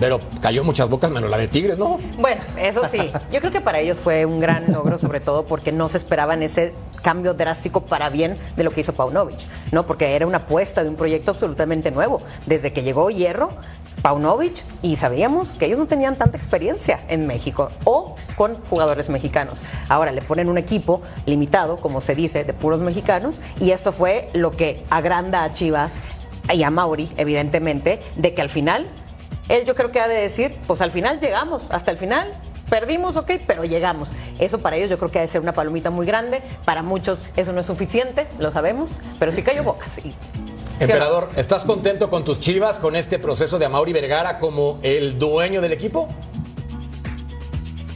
Pero 0.00 0.18
cayó 0.40 0.64
muchas 0.64 0.88
bocas 0.88 1.10
menos 1.10 1.30
la 1.30 1.36
de 1.36 1.46
Tigres, 1.46 1.76
¿no? 1.76 1.98
Bueno, 2.18 2.40
eso 2.58 2.80
sí. 2.90 3.12
Yo 3.30 3.40
creo 3.40 3.52
que 3.52 3.60
para 3.60 3.78
ellos 3.80 3.98
fue 3.98 4.24
un 4.24 4.40
gran 4.40 4.72
logro, 4.72 4.98
sobre 4.98 5.20
todo 5.20 5.44
porque 5.44 5.72
no 5.72 5.90
se 5.90 5.98
esperaban 5.98 6.42
ese 6.42 6.72
cambio 7.02 7.34
drástico 7.34 7.82
para 7.82 8.08
bien 8.08 8.38
de 8.56 8.64
lo 8.64 8.70
que 8.70 8.80
hizo 8.80 8.94
Paunovic, 8.94 9.40
¿no? 9.72 9.86
Porque 9.86 10.16
era 10.16 10.26
una 10.26 10.38
apuesta 10.38 10.82
de 10.82 10.88
un 10.88 10.96
proyecto 10.96 11.32
absolutamente 11.32 11.90
nuevo. 11.90 12.22
Desde 12.46 12.72
que 12.72 12.82
llegó 12.82 13.10
Hierro, 13.10 13.50
Paunovic, 14.00 14.64
y 14.80 14.96
sabíamos 14.96 15.50
que 15.50 15.66
ellos 15.66 15.78
no 15.78 15.86
tenían 15.86 16.16
tanta 16.16 16.38
experiencia 16.38 17.00
en 17.08 17.26
México 17.26 17.70
o 17.84 18.16
con 18.36 18.56
jugadores 18.70 19.10
mexicanos. 19.10 19.60
Ahora 19.90 20.12
le 20.12 20.22
ponen 20.22 20.48
un 20.48 20.56
equipo 20.56 21.02
limitado, 21.26 21.76
como 21.76 22.00
se 22.00 22.14
dice, 22.14 22.44
de 22.44 22.54
puros 22.54 22.80
mexicanos, 22.80 23.38
y 23.60 23.72
esto 23.72 23.92
fue 23.92 24.30
lo 24.32 24.52
que 24.52 24.82
agranda 24.88 25.44
a 25.44 25.52
Chivas 25.52 25.94
y 26.50 26.62
a 26.62 26.70
Mauri, 26.70 27.10
evidentemente, 27.18 28.00
de 28.16 28.32
que 28.32 28.40
al 28.40 28.48
final 28.48 28.86
él 29.50 29.64
yo 29.64 29.74
creo 29.74 29.90
que 29.90 30.00
ha 30.00 30.08
de 30.08 30.14
decir, 30.14 30.56
pues 30.66 30.80
al 30.80 30.90
final 30.90 31.18
llegamos, 31.18 31.70
hasta 31.70 31.90
el 31.90 31.96
final 31.96 32.32
perdimos, 32.70 33.16
ok, 33.16 33.32
pero 33.46 33.64
llegamos. 33.64 34.08
Eso 34.38 34.60
para 34.60 34.76
ellos 34.76 34.88
yo 34.88 34.98
creo 34.98 35.10
que 35.10 35.18
ha 35.18 35.22
de 35.22 35.28
ser 35.28 35.40
una 35.40 35.52
palomita 35.52 35.90
muy 35.90 36.06
grande. 36.06 36.40
Para 36.64 36.82
muchos 36.82 37.22
eso 37.36 37.52
no 37.52 37.60
es 37.60 37.66
suficiente, 37.66 38.26
lo 38.38 38.52
sabemos, 38.52 38.92
pero 39.18 39.32
sí 39.32 39.42
cayó 39.42 39.64
bocas. 39.64 39.90
Sí. 39.90 40.14
Emperador, 40.78 41.28
¿estás 41.36 41.66
contento 41.66 42.08
con 42.08 42.24
tus 42.24 42.40
chivas, 42.40 42.78
con 42.78 42.96
este 42.96 43.18
proceso 43.18 43.58
de 43.58 43.66
Amauri 43.66 43.92
Vergara 43.92 44.38
como 44.38 44.78
el 44.82 45.18
dueño 45.18 45.60
del 45.60 45.72
equipo? 45.72 46.08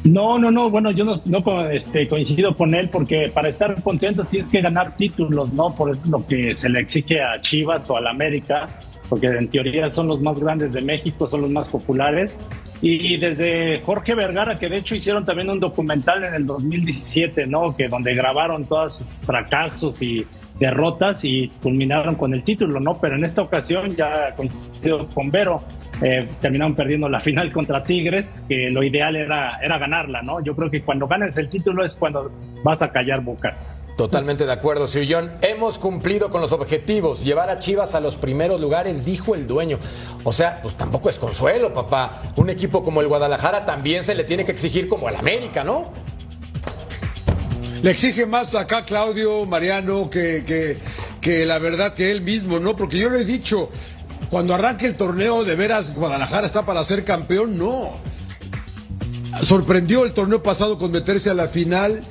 No, 0.03 0.39
no, 0.39 0.51
no, 0.51 0.69
bueno, 0.69 0.91
yo 0.91 1.03
no, 1.05 1.19
no 1.25 1.71
este, 1.71 2.07
coincido 2.07 2.55
con 2.55 2.75
él 2.75 2.91
porque 2.91 3.31
para 3.33 3.49
estar 3.49 3.81
contentos 3.83 4.29
tienes 4.29 4.51
que 4.51 4.61
ganar 4.61 4.97
títulos, 4.99 5.51
¿no? 5.55 5.75
Por 5.75 5.91
eso 5.91 6.05
es 6.05 6.11
lo 6.11 6.27
que 6.27 6.55
se 6.55 6.69
le 6.69 6.81
exige 6.81 7.23
a 7.23 7.41
Chivas 7.41 7.89
o 7.89 7.97
al 7.97 8.07
América 8.07 8.69
porque 9.09 9.27
en 9.27 9.49
teoría 9.49 9.91
son 9.91 10.09
los 10.09 10.21
más 10.21 10.41
grandes 10.41 10.73
de 10.73 10.81
México, 10.81 11.27
son 11.27 11.43
los 11.43 11.51
más 11.51 11.69
populares. 11.69 12.39
Y 12.81 13.17
desde 13.17 13.81
Jorge 13.83 14.15
Vergara, 14.15 14.59
que 14.59 14.69
de 14.69 14.79
hecho 14.79 14.95
hicieron 14.95 15.25
también 15.25 15.49
un 15.49 15.59
documental 15.59 16.25
en 16.25 16.35
el 16.35 16.47
2017, 16.47 17.47
¿no? 17.47 17.75
Que 17.75 17.89
donde 17.89 18.15
grabaron 18.15 18.67
todos 18.67 18.99
sus 18.99 19.25
fracasos 19.25 20.03
y 20.03 20.27
derrotas 20.59 21.25
y 21.25 21.49
culminaron 21.63 22.15
con 22.15 22.35
el 22.35 22.45
título, 22.45 22.81
¿no? 22.81 22.99
Pero 23.01 23.17
en 23.17 23.25
esta 23.25 23.43
ocasión, 23.43 23.97
ya 23.97 24.35
coincidió 24.37 25.09
con 25.09 25.31
Vero, 25.31 25.65
eh, 26.03 26.29
terminaron 26.41 26.75
perdiendo 26.75 27.09
la 27.09 27.21
final 27.21 27.53
contra 27.53 27.83
Tigres, 27.83 28.45
que 28.49 28.71
lo 28.71 28.83
ideal 28.83 29.17
era, 29.17 29.59
era 29.63 29.79
ganarla, 29.79 30.23
¿no? 30.23 30.43
Yo 30.45 30.55
creo 30.55 30.71
que 30.71 30.83
cuando 30.83 31.07
ganes 31.07 31.37
el 31.39 31.49
título 31.49 31.85
es 31.85 31.95
cuando 31.95 32.31
vas 32.63 32.83
a 32.83 32.93
callar 32.93 33.21
bocas. 33.23 33.71
Totalmente 33.97 34.45
de 34.45 34.53
acuerdo, 34.53 34.89
Sir 34.89 35.07
John. 35.09 35.33
Hemos 35.43 35.79
cumplido 35.79 36.29
con 36.29 36.41
los 36.41 36.51
objetivos. 36.51 37.23
Llevar 37.23 37.49
a 37.51 37.61
Chivas 37.61 37.95
a 37.95 38.01
los 38.01 38.17
primeros 38.17 38.61
lugares, 38.61 39.05
dijo 39.05 39.37
el 39.37 39.47
dueño. 39.47 39.79
O 40.25 40.33
sea, 40.33 40.61
pues 40.63 40.75
tampoco 40.75 41.09
es 41.09 41.19
consuelo, 41.19 41.73
papá. 41.73 42.23
Un 42.35 42.51
equipo 42.51 42.83
como 42.83 43.01
el 43.01 43.07
Guadalajara 43.07 43.65
también 43.65 44.03
se 44.03 44.17
le 44.17 44.25
tiene 44.25 44.45
que 44.45 44.51
exigir 44.51 44.89
como 44.89 45.09
el 45.09 45.15
América, 45.15 45.63
¿no? 45.63 45.93
Le 47.83 47.91
exige 47.91 48.27
más 48.27 48.55
acá 48.57 48.85
Claudio 48.85 49.47
Mariano 49.47 50.11
que, 50.11 50.45
que, 50.45 50.79
que 51.21 51.47
la 51.47 51.61
verdad 51.61 51.95
que 51.95 52.11
él 52.11 52.21
mismo, 52.23 52.59
¿no? 52.59 52.75
Porque 52.75 52.99
yo 52.99 53.11
le 53.11 53.21
he 53.21 53.25
dicho, 53.25 53.71
cuando 54.29 54.55
arranque 54.55 54.87
el 54.87 54.97
torneo, 54.97 55.45
de 55.45 55.55
veras, 55.55 55.95
Guadalajara 55.95 56.47
está 56.47 56.67
para 56.67 56.83
ser 56.83 57.05
campeón, 57.05 57.59
no. 57.59 57.93
Sorprendió 59.43 60.05
el 60.05 60.15
torneo 60.15 60.43
pasado 60.43 60.79
con 60.79 60.91
meterse 60.91 61.31
a 61.31 61.35
la 61.35 61.47
final 61.47 62.03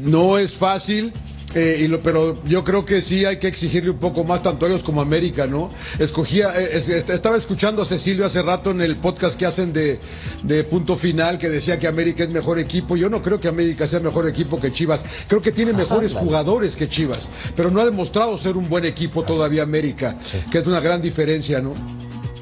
no 0.00 0.38
es 0.38 0.52
fácil. 0.52 1.12
Eh, 1.54 1.78
y 1.80 1.88
lo- 1.88 2.02
pero 2.02 2.36
yo 2.44 2.62
creo 2.62 2.84
que 2.84 3.00
sí 3.00 3.24
hay 3.24 3.38
que 3.38 3.46
exigirle 3.48 3.88
un 3.88 3.96
poco 3.96 4.22
más 4.22 4.42
tanto 4.42 4.66
a 4.66 4.68
ellos 4.68 4.82
como 4.82 5.00
a 5.00 5.04
América, 5.04 5.46
¿no? 5.46 5.70
Escogía, 5.98 6.52
eh, 6.54 6.68
es- 6.74 6.90
est- 6.90 7.08
estaba 7.08 7.38
escuchando 7.38 7.80
a 7.80 7.84
Cecilio 7.86 8.26
hace 8.26 8.42
rato 8.42 8.70
en 8.70 8.82
el 8.82 8.96
podcast 8.96 9.38
que 9.38 9.46
hacen 9.46 9.72
de, 9.72 9.98
de 10.42 10.64
punto 10.64 10.94
final 10.96 11.38
que 11.38 11.48
decía 11.48 11.78
que 11.78 11.86
América 11.88 12.22
es 12.22 12.28
mejor 12.28 12.58
equipo. 12.58 12.96
Yo 12.98 13.08
no 13.08 13.22
creo 13.22 13.40
que 13.40 13.48
América 13.48 13.88
sea 13.88 13.98
mejor 14.00 14.28
equipo 14.28 14.60
que 14.60 14.74
Chivas. 14.74 15.06
Creo 15.26 15.40
que 15.40 15.50
tiene 15.50 15.72
mejores 15.72 16.12
jugadores 16.12 16.76
que 16.76 16.86
Chivas, 16.86 17.30
pero 17.56 17.70
no 17.70 17.80
ha 17.80 17.86
demostrado 17.86 18.36
ser 18.36 18.58
un 18.58 18.68
buen 18.68 18.84
equipo 18.84 19.22
todavía 19.22 19.62
América, 19.62 20.18
que 20.50 20.58
es 20.58 20.66
una 20.66 20.80
gran 20.80 21.00
diferencia, 21.00 21.60
¿no? 21.62 21.72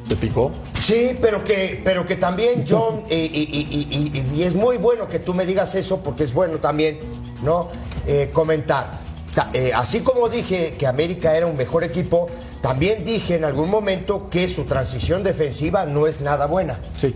¿Te 0.08 0.16
picó? 0.16 0.52
Sí, 0.78 1.16
pero 1.20 1.42
que, 1.42 1.80
pero 1.84 2.04
que 2.06 2.16
también, 2.16 2.64
John, 2.68 3.04
y, 3.10 3.14
y- 3.14 3.28
y- 3.70 4.22
y- 4.34 4.38
y 4.38 4.42
es 4.42 4.54
muy 4.54 4.76
bueno 4.78 5.08
que 5.08 5.18
tú 5.20 5.32
me 5.34 5.44
digas 5.46 5.74
eso 5.76 6.00
porque 6.02 6.22
es 6.24 6.32
bueno 6.32 6.58
también, 6.58 6.98
¿no? 7.42 7.68
Eh, 8.06 8.30
comentar. 8.32 8.98
Ta- 9.34 9.50
eh, 9.52 9.72
así 9.74 10.00
como 10.00 10.28
dije 10.28 10.74
que 10.78 10.86
América 10.86 11.36
era 11.36 11.46
un 11.46 11.56
mejor 11.56 11.84
equipo, 11.84 12.28
también 12.62 13.04
dije 13.04 13.34
en 13.36 13.44
algún 13.44 13.68
momento 13.70 14.28
que 14.30 14.48
su 14.48 14.64
transición 14.64 15.22
defensiva 15.22 15.84
no 15.86 16.06
es 16.06 16.20
nada 16.20 16.46
buena. 16.46 16.78
Sí. 16.96 17.14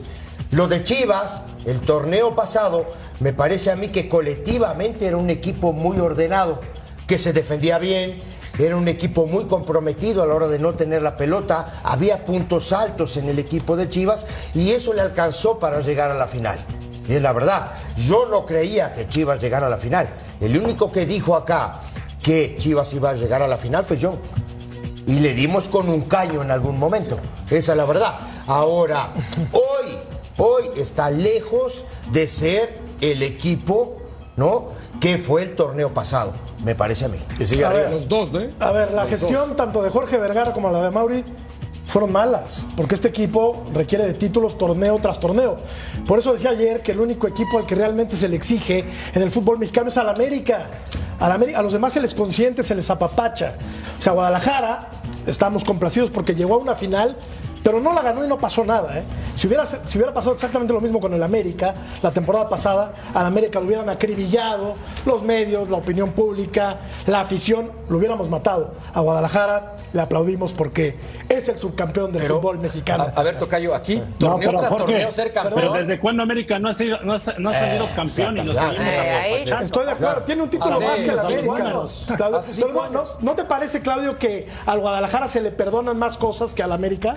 Lo 0.52 0.68
de 0.68 0.82
Chivas, 0.84 1.42
el 1.64 1.80
torneo 1.80 2.34
pasado, 2.34 2.86
me 3.20 3.32
parece 3.32 3.70
a 3.70 3.76
mí 3.76 3.88
que 3.88 4.08
colectivamente 4.08 5.06
era 5.06 5.16
un 5.16 5.30
equipo 5.30 5.72
muy 5.72 5.98
ordenado, 5.98 6.60
que 7.06 7.18
se 7.18 7.32
defendía 7.32 7.78
bien, 7.78 8.20
era 8.58 8.76
un 8.76 8.88
equipo 8.88 9.26
muy 9.26 9.44
comprometido 9.46 10.22
a 10.22 10.26
la 10.26 10.34
hora 10.34 10.48
de 10.48 10.58
no 10.58 10.74
tener 10.74 11.02
la 11.02 11.16
pelota, 11.16 11.80
había 11.84 12.24
puntos 12.24 12.72
altos 12.72 13.16
en 13.16 13.28
el 13.28 13.38
equipo 13.38 13.76
de 13.76 13.88
Chivas 13.88 14.26
y 14.54 14.72
eso 14.72 14.92
le 14.92 15.00
alcanzó 15.00 15.58
para 15.58 15.80
llegar 15.80 16.10
a 16.10 16.14
la 16.14 16.26
final. 16.28 16.58
Y 17.08 17.14
es 17.14 17.22
la 17.22 17.32
verdad, 17.32 17.72
yo 17.96 18.26
no 18.26 18.46
creía 18.46 18.92
que 18.92 19.08
Chivas 19.08 19.40
llegara 19.40 19.66
a 19.66 19.70
la 19.70 19.78
final. 19.78 20.08
El 20.40 20.56
único 20.56 20.92
que 20.92 21.06
dijo 21.06 21.34
acá 21.34 21.80
que 22.22 22.56
Chivas 22.58 22.92
iba 22.94 23.10
a 23.10 23.14
llegar 23.14 23.42
a 23.42 23.48
la 23.48 23.56
final 23.56 23.84
fue 23.84 23.98
John 24.00 24.18
y 25.06 25.18
le 25.20 25.34
dimos 25.34 25.68
con 25.68 25.88
un 25.88 26.02
caño 26.02 26.42
en 26.42 26.50
algún 26.50 26.78
momento. 26.78 27.18
Esa 27.50 27.72
es 27.72 27.78
la 27.78 27.84
verdad. 27.84 28.14
Ahora, 28.46 29.12
hoy, 29.52 29.98
hoy 30.38 30.70
está 30.76 31.10
lejos 31.10 31.84
de 32.12 32.28
ser 32.28 32.78
el 33.00 33.22
equipo, 33.22 33.96
¿no? 34.36 34.68
Que 35.00 35.18
fue 35.18 35.42
el 35.42 35.56
torneo 35.56 35.92
pasado, 35.92 36.32
me 36.64 36.74
parece 36.74 37.06
a 37.06 37.08
mí. 37.08 37.18
A 37.64 37.68
ver, 37.70 37.90
Los 37.90 38.08
dos, 38.08 38.30
¿no? 38.30 38.40
A 38.60 38.72
ver, 38.72 38.92
la 38.92 39.02
Los 39.02 39.10
gestión 39.10 39.56
tanto 39.56 39.82
de 39.82 39.90
Jorge 39.90 40.16
Vergara 40.16 40.52
como 40.52 40.70
la 40.70 40.82
de 40.82 40.90
Mauri 40.90 41.24
fueron 41.90 42.12
malas, 42.12 42.64
porque 42.76 42.94
este 42.94 43.08
equipo 43.08 43.64
requiere 43.74 44.04
de 44.06 44.14
títulos 44.14 44.56
torneo 44.56 44.98
tras 45.00 45.18
torneo. 45.18 45.58
Por 46.06 46.18
eso 46.18 46.32
decía 46.32 46.50
ayer 46.50 46.82
que 46.82 46.92
el 46.92 47.00
único 47.00 47.26
equipo 47.26 47.58
al 47.58 47.66
que 47.66 47.74
realmente 47.74 48.16
se 48.16 48.28
le 48.28 48.36
exige 48.36 48.84
en 49.12 49.22
el 49.22 49.30
fútbol 49.30 49.58
mexicano 49.58 49.88
es 49.88 49.96
al 49.96 50.08
América. 50.08 50.70
América- 51.18 51.58
a 51.58 51.62
los 51.62 51.72
demás 51.72 51.92
se 51.92 52.00
les 52.00 52.14
consiente, 52.14 52.62
se 52.62 52.74
les 52.74 52.88
apapacha. 52.90 53.54
O 53.98 54.00
sea, 54.00 54.12
Guadalajara, 54.12 54.88
estamos 55.26 55.64
complacidos 55.64 56.10
porque 56.10 56.34
llegó 56.34 56.54
a 56.54 56.58
una 56.58 56.74
final, 56.74 57.16
pero 57.62 57.80
no 57.80 57.92
la 57.92 58.02
ganó 58.02 58.24
y 58.24 58.28
no 58.28 58.38
pasó 58.38 58.64
nada. 58.64 58.98
¿eh? 58.98 59.04
Si, 59.36 59.46
hubiera, 59.46 59.66
si 59.66 59.98
hubiera 59.98 60.12
pasado 60.14 60.34
exactamente 60.34 60.72
lo 60.72 60.80
mismo 60.80 61.00
con 61.00 61.12
el 61.14 61.22
América, 61.22 61.74
la 62.02 62.10
temporada 62.10 62.48
pasada, 62.48 62.92
al 63.14 63.26
América 63.26 63.60
lo 63.60 63.66
hubieran 63.66 63.88
acribillado, 63.88 64.74
los 65.06 65.22
medios, 65.22 65.68
la 65.70 65.76
opinión 65.76 66.12
pública, 66.12 66.78
la 67.06 67.20
afición, 67.20 67.70
lo 67.88 67.98
hubiéramos 67.98 68.28
matado. 68.28 68.72
A 68.94 69.00
Guadalajara 69.00 69.76
le 69.92 70.00
aplaudimos 70.00 70.52
porque 70.52 70.96
es 71.28 71.48
el 71.48 71.58
subcampeón 71.58 72.12
del 72.12 72.22
fútbol 72.22 72.58
mexicano. 72.60 73.06
A, 73.14 73.20
a 73.20 73.22
ver, 73.22 73.36
Tocayo, 73.38 73.74
aquí, 73.74 73.96
No, 73.96 74.04
torneo 74.30 74.48
pero 74.50 74.58
tras 74.58 74.70
Jorge, 74.70 74.84
torneo, 74.86 75.10
ser 75.12 75.32
Pero 75.32 75.48
campeón. 75.50 75.72
desde 75.74 75.98
cuándo 76.00 76.22
América 76.22 76.58
no 76.58 76.68
ha 76.68 76.74
sido, 76.74 76.98
no 77.02 77.14
ha, 77.14 77.18
no 77.38 77.50
ha 77.50 77.54
salido 77.54 77.86
campeón 77.94 78.38
y 78.38 78.44
lo 78.44 78.52
seguimos 78.54 78.94
apapachando? 78.94 79.64
Estoy 79.64 79.84
de 79.86 79.90
acuerdo, 79.92 80.22
tiene 80.22 80.42
un 80.42 80.50
título 80.50 80.76
Hace 80.76 80.86
más 80.86 80.98
que 81.00 81.10
el 81.10 81.18
América. 81.18 81.54
años. 81.66 82.06
Pero 82.56 82.72
no, 82.72 82.90
no- 82.90 83.02
¿no 83.20 83.34
te 83.34 83.44
parece, 83.44 83.80
Claudio, 83.80 84.16
que 84.18 84.48
al 84.66 84.80
Guadalajara 84.80 85.28
se 85.28 85.40
le 85.40 85.50
perdonan 85.50 85.98
más 85.98 86.16
cosas 86.16 86.54
que 86.54 86.62
al 86.62 86.72
América? 86.72 87.16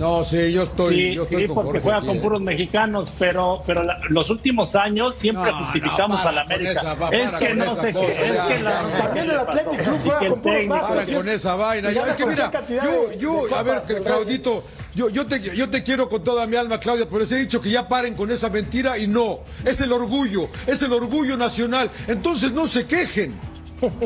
No, 0.00 0.24
sí, 0.24 0.50
yo 0.50 0.62
estoy, 0.62 0.94
Sí, 0.94 1.14
yo 1.14 1.22
estoy 1.24 1.42
sí, 1.42 1.46
con 1.46 1.54
porque 1.56 1.68
Jorge 1.72 1.82
juega 1.82 2.00
con 2.00 2.16
¿eh? 2.16 2.20
puros 2.20 2.40
mexicanos, 2.40 3.12
pero, 3.18 3.62
pero 3.66 3.82
la- 3.84 3.98
los 4.08 4.30
últimos 4.30 4.74
años 4.74 5.14
siempre 5.14 5.52
No, 5.52 5.58
justificamos 5.58 6.16
no, 6.16 6.16
para 6.24 6.28
a 6.30 6.32
la 6.32 6.40
América. 6.42 6.70
esa, 6.72 6.94
va, 6.94 7.08
es 7.10 7.32
que 7.34 7.54
no 7.54 7.74
sé 7.76 7.92
qué, 7.92 8.28
es 8.28 8.34
ya, 8.34 8.48
que 8.48 8.54
ya. 8.54 8.62
la 8.62 8.98
También 8.98 9.30
el 9.30 9.38
Athletic 9.38 9.84
Club 9.84 9.98
juega 10.02 10.18
que 10.20 10.26
con 10.28 10.40
puros 10.40 10.56
técnico- 10.58 10.74
bajos. 10.74 10.96
Para 11.04 11.16
con 11.18 11.28
esa 11.28 11.54
vaina. 11.54 11.90
Ya, 11.92 12.06
es 12.06 12.16
que 12.16 12.26
mira, 12.26 12.50
yo, 12.68 13.08
de- 13.08 13.18
yo, 13.18 13.46
de 13.46 13.54
a 13.54 13.62
ver. 13.62 13.82
Claudito, 14.02 14.64
yo, 14.94 15.08
yo, 15.10 15.26
te, 15.26 15.40
yo 15.40 15.68
te 15.68 15.82
quiero 15.82 16.08
con 16.08 16.24
toda 16.24 16.46
mi 16.46 16.56
alma, 16.56 16.78
Claudia, 16.80 17.04
pero 17.06 17.18
les 17.20 17.32
he 17.32 17.36
dicho 17.36 17.60
que 17.60 17.70
ya 17.70 17.86
paren 17.86 18.14
con 18.14 18.30
esa 18.30 18.48
mentira 18.48 18.96
y 18.98 19.06
no. 19.06 19.40
Es 19.64 19.80
el 19.82 19.92
orgullo, 19.92 20.48
es 20.66 20.80
el 20.82 20.92
orgullo 20.94 21.36
nacional. 21.36 21.90
Entonces 22.08 22.52
no 22.52 22.66
se 22.66 22.86
quejen. 22.86 23.49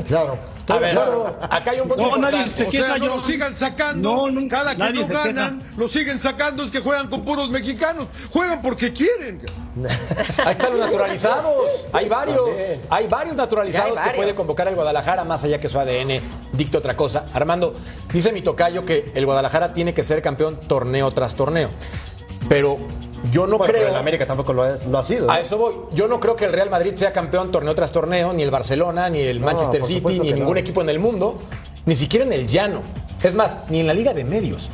Claro. 0.06 0.38
A 0.68 0.78
ver, 0.78 0.96
acá 1.50 1.70
hay 1.72 1.80
un 1.80 1.88
punto 1.88 2.02
No, 2.10 2.16
nadie 2.16 2.48
se 2.48 2.66
O 2.66 2.70
sea, 2.72 2.88
no 2.96 3.04
yo- 3.06 3.16
lo 3.16 3.22
sigan 3.22 3.54
sacando. 3.54 4.14
No, 4.16 4.30
nunca- 4.30 4.58
Cada 4.58 4.76
que 4.76 4.92
no 4.92 5.06
ganan, 5.06 5.62
lo 5.76 5.88
siguen 5.88 6.18
sacando. 6.18 6.62
Es 6.64 6.70
que 6.70 6.80
juegan 6.80 7.08
con 7.08 7.22
puros 7.24 7.50
mexicanos. 7.50 8.06
Juegan 8.32 8.62
porque 8.62 8.92
quieren. 8.92 9.40
Ahí 10.44 10.52
están 10.52 10.70
los 10.70 10.80
naturalizados. 10.80 11.86
Hay 11.92 12.08
varios. 12.08 12.48
Hay 12.90 13.08
varios 13.08 13.36
naturalizados 13.36 14.00
que 14.00 14.10
puede 14.10 14.34
convocar 14.34 14.68
el 14.68 14.74
Guadalajara, 14.74 15.24
más 15.24 15.44
allá 15.44 15.58
que 15.60 15.68
su 15.68 15.78
ADN 15.78 16.22
dicte 16.52 16.76
otra 16.78 16.96
cosa. 16.96 17.26
Armando, 17.34 17.74
dice 18.12 18.32
mi 18.32 18.40
tocayo 18.42 18.84
que 18.84 19.10
el 19.14 19.26
Guadalajara 19.26 19.72
tiene 19.72 19.92
que 19.92 20.02
ser 20.04 20.22
campeón 20.22 20.60
torneo 20.66 21.10
tras 21.10 21.34
torneo. 21.34 21.68
Pero 22.48 22.78
yo 23.30 23.46
no 23.46 23.58
Bueno, 23.58 23.72
pero 23.72 23.78
creo. 23.78 23.90
el 23.90 23.96
América 23.96 24.26
tampoco 24.26 24.52
lo, 24.52 24.62
ha 24.62 25.02
sido. 25.02 25.26
¿no? 25.26 25.32
A 25.32 25.40
eso 25.40 25.56
voy. 25.56 25.74
Yo 25.92 26.08
no 26.08 26.20
creo 26.20 26.36
que 26.36 26.44
el 26.44 26.52
Real 26.52 26.70
Madrid 26.70 26.94
sea 26.94 27.12
campeón 27.12 27.50
torneo 27.50 27.74
tras 27.74 27.92
torneo, 27.92 28.32
ni 28.32 28.42
el 28.42 28.50
Barcelona, 28.50 29.08
ni 29.08 29.20
el 29.20 29.40
Manchester 29.40 29.84
City, 29.84 30.20
ni 30.20 30.32
ningún 30.32 30.58
equipo 30.58 30.82
en 30.82 30.88
el 30.88 30.98
mundo, 30.98 31.36
ni 31.86 31.94
siquiera 31.94 32.24
en 32.24 32.32
el 32.32 32.46
llano. 32.46 32.82
Es 33.24 33.34
más, 33.34 33.58
ni 33.70 33.80
en 33.80 33.86
la 33.86 33.94
Liga 33.94 34.12
de 34.12 34.22
Medios. 34.22 34.70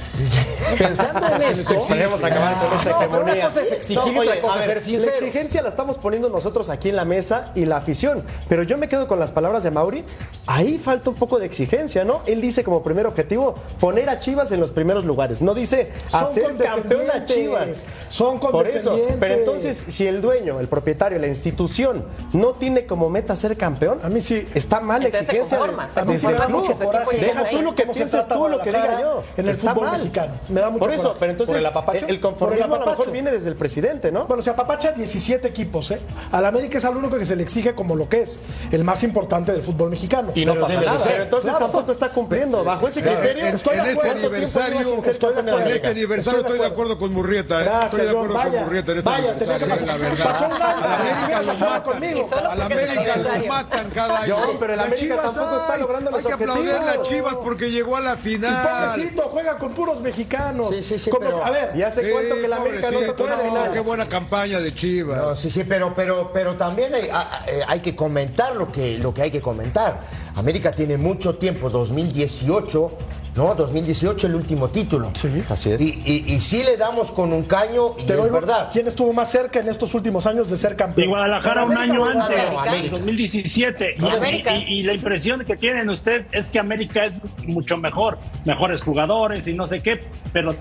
Pensando 0.76 1.24
en 1.36 1.42
esto. 1.52 1.74
Podemos 1.86 2.24
acabar 2.24 2.54
con 2.56 2.76
esta 2.78 2.90
No, 2.90 2.98
pero 2.98 3.10
hegemonía. 3.12 3.34
Una 3.34 3.44
cosa 3.44 3.62
es 3.62 3.72
exigir 3.72 4.02
y 4.08 4.10
No, 4.14 4.20
otra 4.22 4.32
oye, 4.32 4.40
cosa 4.40 4.58
a 4.58 4.60
es 4.62 4.66
ver, 4.66 4.80
ser 4.82 4.90
sincero. 4.90 5.12
La 5.20 5.26
exigencia 5.26 5.62
la 5.62 5.68
estamos 5.68 5.98
poniendo 5.98 6.28
nosotros 6.28 6.68
aquí 6.68 6.88
en 6.88 6.96
la 6.96 7.04
mesa 7.04 7.52
y 7.54 7.64
la 7.66 7.76
afición. 7.76 8.24
Pero 8.48 8.64
yo 8.64 8.76
me 8.76 8.88
quedo 8.88 9.06
con 9.06 9.20
las 9.20 9.30
palabras 9.30 9.62
de 9.62 9.70
Mauri. 9.70 10.04
Ahí 10.48 10.78
falta 10.78 11.10
un 11.10 11.16
poco 11.16 11.38
de 11.38 11.46
exigencia, 11.46 12.02
¿no? 12.04 12.22
Él 12.26 12.40
dice 12.40 12.64
como 12.64 12.82
primer 12.82 13.06
objetivo 13.06 13.54
poner 13.78 14.10
a 14.10 14.18
Chivas 14.18 14.50
en 14.50 14.58
los 14.58 14.72
primeros 14.72 15.04
lugares. 15.04 15.40
No 15.40 15.54
dice 15.54 15.92
Son 16.08 16.24
hacer 16.24 16.56
campeón 16.56 17.02
a. 17.08 17.24
Chivas. 17.24 17.86
Son 18.08 18.40
Por 18.40 18.66
eso. 18.66 18.98
Pero 19.20 19.34
entonces, 19.34 19.84
si 19.88 20.08
el 20.08 20.20
dueño, 20.20 20.58
el 20.58 20.66
propietario, 20.66 21.20
la 21.20 21.28
institución 21.28 22.04
no 22.32 22.54
tiene 22.54 22.84
como 22.84 23.08
meta 23.10 23.36
ser 23.36 23.56
campeón, 23.56 24.00
A 24.02 24.08
mí 24.08 24.20
sí. 24.20 24.48
está 24.54 24.80
mal 24.80 25.02
la 25.02 25.08
exigencia 25.08 25.60
A 25.94 26.04
mí 26.04 26.18
sí 26.18 26.26
mucho 26.48 26.74
coraje. 26.74 27.16
Deja 27.16 27.44
tú 27.44 27.62
lo 27.62 27.74
que 27.76 27.84
pienses 27.84 28.10
trata 28.10 28.39
tú, 28.44 28.48
lo 28.50 28.60
que 28.60 28.70
diga 28.70 29.00
yo. 29.00 29.22
En 29.36 29.48
el 29.48 29.54
fútbol 29.54 29.84
mal. 29.86 29.98
mexicano. 29.98 30.32
Me 30.48 30.60
da 30.60 30.70
mucho 30.70 30.80
Por 30.84 30.92
eso, 30.94 31.02
coraje. 31.02 31.16
pero 31.20 31.32
entonces 31.32 31.52
¿Por 31.54 31.60
el 31.60 31.66
apapacho? 31.66 32.06
el 32.06 32.20
conformismo 32.20 32.68
Por 32.68 32.76
el 32.76 32.82
a 32.82 32.84
lo 32.84 32.90
mejor 32.92 33.10
viene 33.12 33.30
desde 33.30 33.48
el 33.48 33.56
presidente, 33.56 34.10
¿no? 34.12 34.26
Bueno, 34.26 34.42
se 34.42 34.50
apapacha 34.50 34.92
17 34.92 35.48
equipos, 35.48 35.90
¿eh? 35.90 36.00
Al 36.32 36.44
América 36.44 36.78
es 36.78 36.84
al 36.84 36.96
único 36.96 37.16
que 37.18 37.26
se 37.26 37.36
le 37.36 37.42
exige 37.42 37.74
como 37.74 37.94
lo 37.96 38.08
que 38.08 38.22
es, 38.22 38.40
el 38.70 38.84
más 38.84 39.02
importante 39.02 39.52
del 39.52 39.62
fútbol 39.62 39.90
mexicano. 39.90 40.32
Y 40.34 40.44
no 40.44 40.52
Pero 40.54 40.66
pasa 40.66 40.80
de 40.80 40.86
nada. 40.86 40.98
ser. 40.98 41.20
Entonces 41.22 41.50
Claro. 41.50 41.66
tampoco 41.66 41.92
está 41.92 42.08
cumpliendo. 42.10 42.64
Bajo 42.64 42.88
ese 42.88 43.02
Claro, 43.02 43.20
criterio, 43.20 43.46
estoy 43.46 43.74
de 43.76 43.80
en 43.80 43.86
este 43.86 43.98
acuerdo. 44.00 44.26
aniversario, 44.26 44.50
¿Cuánto 44.50 44.70
tiempo 44.70 44.90
llevas 44.90 45.04
sin 45.04 45.12
ser 45.14 45.18
campeón 45.34 45.60
en 45.62 45.68
este 45.76 45.88
aniversario 45.88 46.40
estoy 46.40 46.58
de 46.58 46.66
acuerdo 46.66 46.98
con 46.98 47.12
Murrieta. 47.12 47.60
¿eh? 47.60 47.64
Gracias, 47.64 47.84
estoy 47.92 48.00
de 48.04 48.10
acuerdo 48.10 48.34
Vaya, 48.34 48.50
con 48.50 48.64
Murrieta 48.64 48.92
en 48.92 48.98
este 48.98 49.10
aniversario, 49.10 49.68
pasar- 49.68 49.86
la 49.86 49.96
verdad. 49.96 50.24
pasó 50.24 50.46
un 50.46 50.62
año, 50.62 51.82
conmigo. 51.84 52.20
Y 52.26 52.34
solo 52.34 52.50
A 52.50 52.54
la 52.54 52.64
porque 52.68 52.84
es 52.84 52.90
América 52.90 53.16
lo 53.16 53.46
matan 53.46 53.90
cada 53.90 54.18
año. 54.22 54.36
Pero 54.58 54.72
el 54.74 54.80
América 54.80 55.00
Chivas, 55.00 55.22
tampoco 55.34 55.56
está 55.60 55.76
logrando 55.78 56.10
los 56.10 56.20
Hay 56.20 56.26
que 56.26 56.32
aplaudirle 56.32 56.72
a 56.72 56.76
objetivos. 56.80 57.08
Chivas 57.08 57.34
porque 57.42 57.70
llegó 57.70 57.96
a 57.96 58.00
la 58.00 58.16
Y 58.24 58.29
final. 58.34 58.90
pobrecito, 58.94 59.22
juega 59.30 59.58
con 59.58 59.72
puros 59.74 60.00
mexicanos. 60.00 60.68
Sí, 60.74 60.82
sí, 60.82 60.98
sí, 60.98 61.10
Como- 61.10 61.26
pero- 61.26 61.44
a 61.44 61.50
ver, 61.50 61.72
¿Y 61.76 61.82
hace 61.82 62.04
Sí, 62.04 62.10
cuánto 62.12 62.34
que 62.34 62.44
el 62.44 62.52
América 62.52 62.90
no 62.90 63.00
tocó 63.00 63.26
la 63.26 63.36
no? 63.66 63.72
Qué 63.72 63.80
buena 63.80 64.08
campaña 64.08 64.58
de 64.60 64.74
Chivas. 64.74 65.18
No, 65.20 65.34
sí, 65.36 65.50
sí, 65.50 65.64
pero, 65.64 65.94
pero, 65.94 66.30
pero 66.32 66.56
también 66.56 66.94
hay, 66.94 67.04
eh, 67.04 67.60
hay 67.68 67.80
que 67.80 67.94
comentar 67.96 68.54
lo 68.56 68.70
que, 68.72 68.98
lo 68.98 69.12
que 69.14 69.22
hay 69.22 69.30
que 69.30 69.40
comentar. 69.40 70.00
América 70.36 70.72
tiene 70.72 70.96
mucho 70.96 71.36
tiempo, 71.36 71.70
2018, 71.70 72.92
¿no? 73.36 73.54
2018 73.54 74.26
el 74.26 74.34
último 74.34 74.68
título. 74.68 75.10
Sí. 75.14 75.42
Así 75.48 75.72
es. 75.72 75.80
Y, 75.80 76.02
y, 76.04 76.34
y 76.34 76.40
sí 76.40 76.62
le 76.64 76.76
damos 76.76 77.10
con 77.10 77.32
un 77.32 77.42
caño 77.44 77.94
y 77.98 78.04
te 78.06 78.12
es 78.14 78.18
doy- 78.18 78.30
verdad. 78.30 78.68
¿Quién 78.72 78.86
estuvo 78.88 79.12
más 79.12 79.30
cerca 79.30 79.60
en 79.60 79.68
estos 79.68 79.94
últimos 79.94 80.26
años 80.26 80.50
de 80.50 80.56
ser 80.56 80.76
campeón? 80.76 81.06
Y 81.06 81.10
Guadalajara 81.10 81.64
un 81.64 81.72
América 81.72 81.92
año 81.94 82.04
antes, 82.06 82.84
en 82.84 82.90
2017. 82.90 83.94
Y, 83.98 84.04
América. 84.08 84.54
y- 84.56 84.80
y 84.80 84.82
la 84.82 84.94
impresión 84.94 85.44
que 85.44 85.56
tienen 85.56 85.88
ustedes 85.90 86.26
es 86.32 86.48
que 86.48 86.58
América 86.58 87.04
es 87.06 87.14
mucho 87.46 87.76
mejor, 87.76 88.18
mejores 88.44 88.82
jugadores 88.82 89.46
y 89.48 89.52
no 89.54 89.66
sé 89.66 89.80
qué, 89.80 90.00
pero 90.32 90.54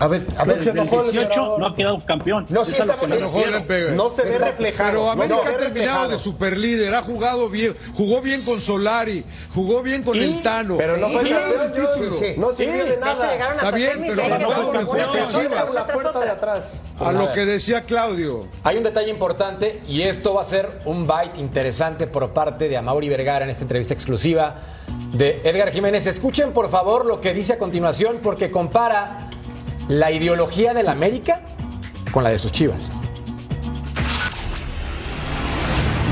A 0.00 0.08
ver, 0.08 0.26
a 0.36 0.44
ver. 0.44 0.58
El 0.58 0.74
18 0.74 1.58
no 1.58 1.66
ha 1.66 1.74
quedado 1.74 2.04
campeón. 2.04 2.46
No, 2.48 2.64
sí 2.64 2.72
es 2.72 2.80
está 2.80 2.96
que 2.98 3.06
me 3.06 3.16
muy 3.18 3.24
refiero. 3.44 3.64
Pero 3.66 3.88
Está- 3.88 5.12
América 5.12 5.36
no 5.36 5.42
se 5.42 5.48
ha 5.48 5.52
ve 5.52 5.58
terminado 5.58 5.64
reflejado. 5.68 6.08
de 6.10 6.18
superlíder, 6.18 6.94
ha 6.94 7.02
jugado 7.02 7.48
bien, 7.48 7.74
jugó 7.96 8.20
bien 8.20 8.44
con 8.44 8.60
Solari, 8.60 9.24
jugó 9.54 9.82
bien 9.82 10.02
con 10.02 10.16
¿Y? 10.16 10.20
el 10.20 10.42
Tano. 10.42 10.76
Pero 10.76 10.96
no 10.98 11.08
fue 11.08 11.28
Y- 11.28 11.32
campeón, 11.32 11.88
sí, 11.96 12.02
sí. 12.18 12.34
No 12.40 12.52
sirvió 12.52 12.84
de 12.84 12.96
nada. 12.98 13.34
Está 13.34 13.70
bien, 13.70 13.92
pero 14.06 14.22
que 14.22 15.28
Chivas. 15.30 15.74
la 15.74 15.86
puerta 15.86 16.20
de 16.20 16.30
atrás. 16.30 16.78
A 17.00 17.12
lo 17.12 17.32
que 17.32 17.46
decía 17.46 17.84
Claudio. 17.84 18.48
Hay 18.64 18.76
un 18.76 18.82
detalle 18.82 19.10
importante 19.10 19.82
y 19.88 20.02
esto 20.02 20.34
va 20.34 20.42
a 20.42 20.44
ser 20.44 20.80
un 20.84 21.06
bite 21.06 21.38
interesante 21.38 22.06
por 22.06 22.30
parte 22.32 22.68
de 22.68 22.76
Amaury 22.76 23.08
Vergara 23.08 23.44
en 23.44 23.50
esta 23.50 23.62
entrevista 23.62 23.94
exclusiva 23.94 24.56
de 25.12 25.40
Edgar 25.44 25.70
Jiménez. 25.72 26.06
Escuchen 26.06 26.52
por 26.52 26.70
favor 26.70 27.04
lo 27.06 27.20
que 27.20 27.32
dice 27.32 27.54
a 27.54 27.58
continuación 27.58 28.18
porque 28.22 28.50
compara 28.50 29.25
la 29.88 30.10
ideología 30.10 30.74
del 30.74 30.88
América 30.88 31.40
con 32.12 32.24
la 32.24 32.30
de 32.30 32.38
sus 32.38 32.52
chivas. 32.52 32.92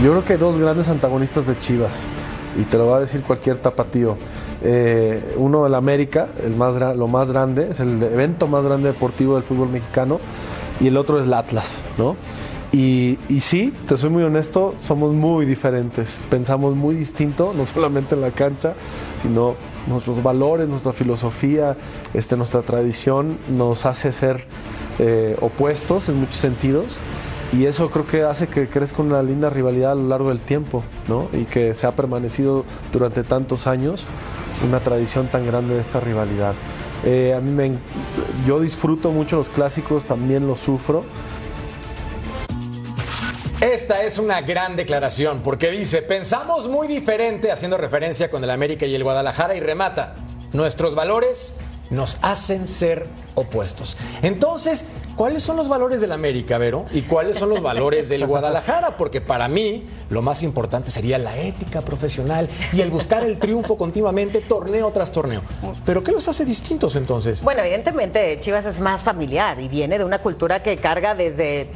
Yo 0.02 0.10
creo 0.10 0.24
que 0.24 0.32
hay 0.34 0.38
dos 0.38 0.58
grandes 0.58 0.88
antagonistas 0.88 1.46
de 1.46 1.58
Chivas, 1.60 2.04
y 2.60 2.64
te 2.64 2.76
lo 2.76 2.88
va 2.88 2.98
a 2.98 3.00
decir 3.00 3.22
cualquier 3.22 3.56
tapatío. 3.58 4.18
Eh, 4.62 5.34
uno 5.36 5.66
el 5.66 5.74
América, 5.74 6.28
el 6.44 6.54
más, 6.56 6.74
lo 6.96 7.06
más 7.06 7.30
grande, 7.30 7.68
es 7.70 7.80
el 7.80 8.02
evento 8.02 8.46
más 8.46 8.64
grande 8.64 8.88
deportivo 8.88 9.34
del 9.34 9.44
fútbol 9.44 9.70
mexicano, 9.70 10.20
y 10.80 10.88
el 10.88 10.96
otro 10.96 11.18
es 11.20 11.26
el 11.26 11.34
Atlas, 11.34 11.82
¿no? 11.96 12.16
Y, 12.72 13.18
y 13.28 13.40
sí, 13.40 13.72
te 13.86 13.96
soy 13.96 14.10
muy 14.10 14.24
honesto, 14.24 14.74
somos 14.80 15.12
muy 15.12 15.46
diferentes, 15.46 16.20
pensamos 16.28 16.74
muy 16.74 16.96
distinto, 16.96 17.52
no 17.56 17.64
solamente 17.64 18.14
en 18.14 18.20
la 18.20 18.32
cancha, 18.32 18.74
sino 19.24 19.54
nuestros 19.86 20.22
valores, 20.22 20.68
nuestra 20.68 20.92
filosofía, 20.92 21.76
este, 22.12 22.36
nuestra 22.36 22.60
tradición 22.60 23.38
nos 23.48 23.86
hace 23.86 24.12
ser 24.12 24.44
eh, 24.98 25.34
opuestos 25.40 26.10
en 26.10 26.20
muchos 26.20 26.36
sentidos. 26.36 26.98
Y 27.52 27.66
eso 27.66 27.90
creo 27.90 28.06
que 28.06 28.22
hace 28.22 28.48
que 28.48 28.68
crezca 28.68 29.02
una 29.02 29.22
linda 29.22 29.48
rivalidad 29.48 29.92
a 29.92 29.94
lo 29.94 30.08
largo 30.08 30.28
del 30.28 30.42
tiempo, 30.42 30.82
¿no? 31.08 31.28
Y 31.32 31.44
que 31.44 31.74
se 31.74 31.86
ha 31.86 31.92
permanecido 31.92 32.64
durante 32.92 33.22
tantos 33.22 33.66
años 33.66 34.06
una 34.66 34.80
tradición 34.80 35.28
tan 35.28 35.46
grande 35.46 35.74
de 35.74 35.80
esta 35.80 36.00
rivalidad. 36.00 36.54
Eh, 37.04 37.34
a 37.34 37.40
mí 37.40 37.50
me, 37.50 37.72
yo 38.46 38.60
disfruto 38.60 39.10
mucho 39.10 39.36
los 39.36 39.48
clásicos, 39.48 40.04
también 40.04 40.46
los 40.46 40.60
sufro. 40.60 41.04
Esta 43.64 44.02
es 44.02 44.18
una 44.18 44.42
gran 44.42 44.76
declaración 44.76 45.40
porque 45.42 45.70
dice, 45.70 46.02
pensamos 46.02 46.68
muy 46.68 46.86
diferente 46.86 47.50
haciendo 47.50 47.78
referencia 47.78 48.30
con 48.30 48.44
el 48.44 48.50
América 48.50 48.84
y 48.84 48.94
el 48.94 49.02
Guadalajara 49.02 49.54
y 49.54 49.60
remata, 49.60 50.16
nuestros 50.52 50.94
valores 50.94 51.54
nos 51.88 52.18
hacen 52.20 52.66
ser 52.66 53.06
opuestos. 53.34 53.96
Entonces, 54.20 54.84
¿cuáles 55.16 55.42
son 55.42 55.56
los 55.56 55.70
valores 55.70 56.02
del 56.02 56.12
América, 56.12 56.58
Vero? 56.58 56.84
¿Y 56.92 57.02
cuáles 57.02 57.38
son 57.38 57.48
los 57.48 57.62
valores 57.62 58.10
del 58.10 58.26
Guadalajara? 58.26 58.98
Porque 58.98 59.22
para 59.22 59.48
mí 59.48 59.86
lo 60.10 60.20
más 60.20 60.42
importante 60.42 60.90
sería 60.90 61.16
la 61.16 61.34
ética 61.38 61.80
profesional 61.80 62.50
y 62.70 62.82
el 62.82 62.90
buscar 62.90 63.24
el 63.24 63.38
triunfo 63.38 63.78
continuamente, 63.78 64.42
torneo 64.42 64.90
tras 64.90 65.10
torneo. 65.10 65.40
¿Pero 65.86 66.02
qué 66.02 66.12
los 66.12 66.28
hace 66.28 66.44
distintos 66.44 66.96
entonces? 66.96 67.42
Bueno, 67.42 67.62
evidentemente 67.62 68.38
Chivas 68.40 68.66
es 68.66 68.78
más 68.78 69.02
familiar 69.02 69.58
y 69.58 69.68
viene 69.68 69.96
de 69.96 70.04
una 70.04 70.18
cultura 70.18 70.62
que 70.62 70.76
carga 70.76 71.14
desde 71.14 71.70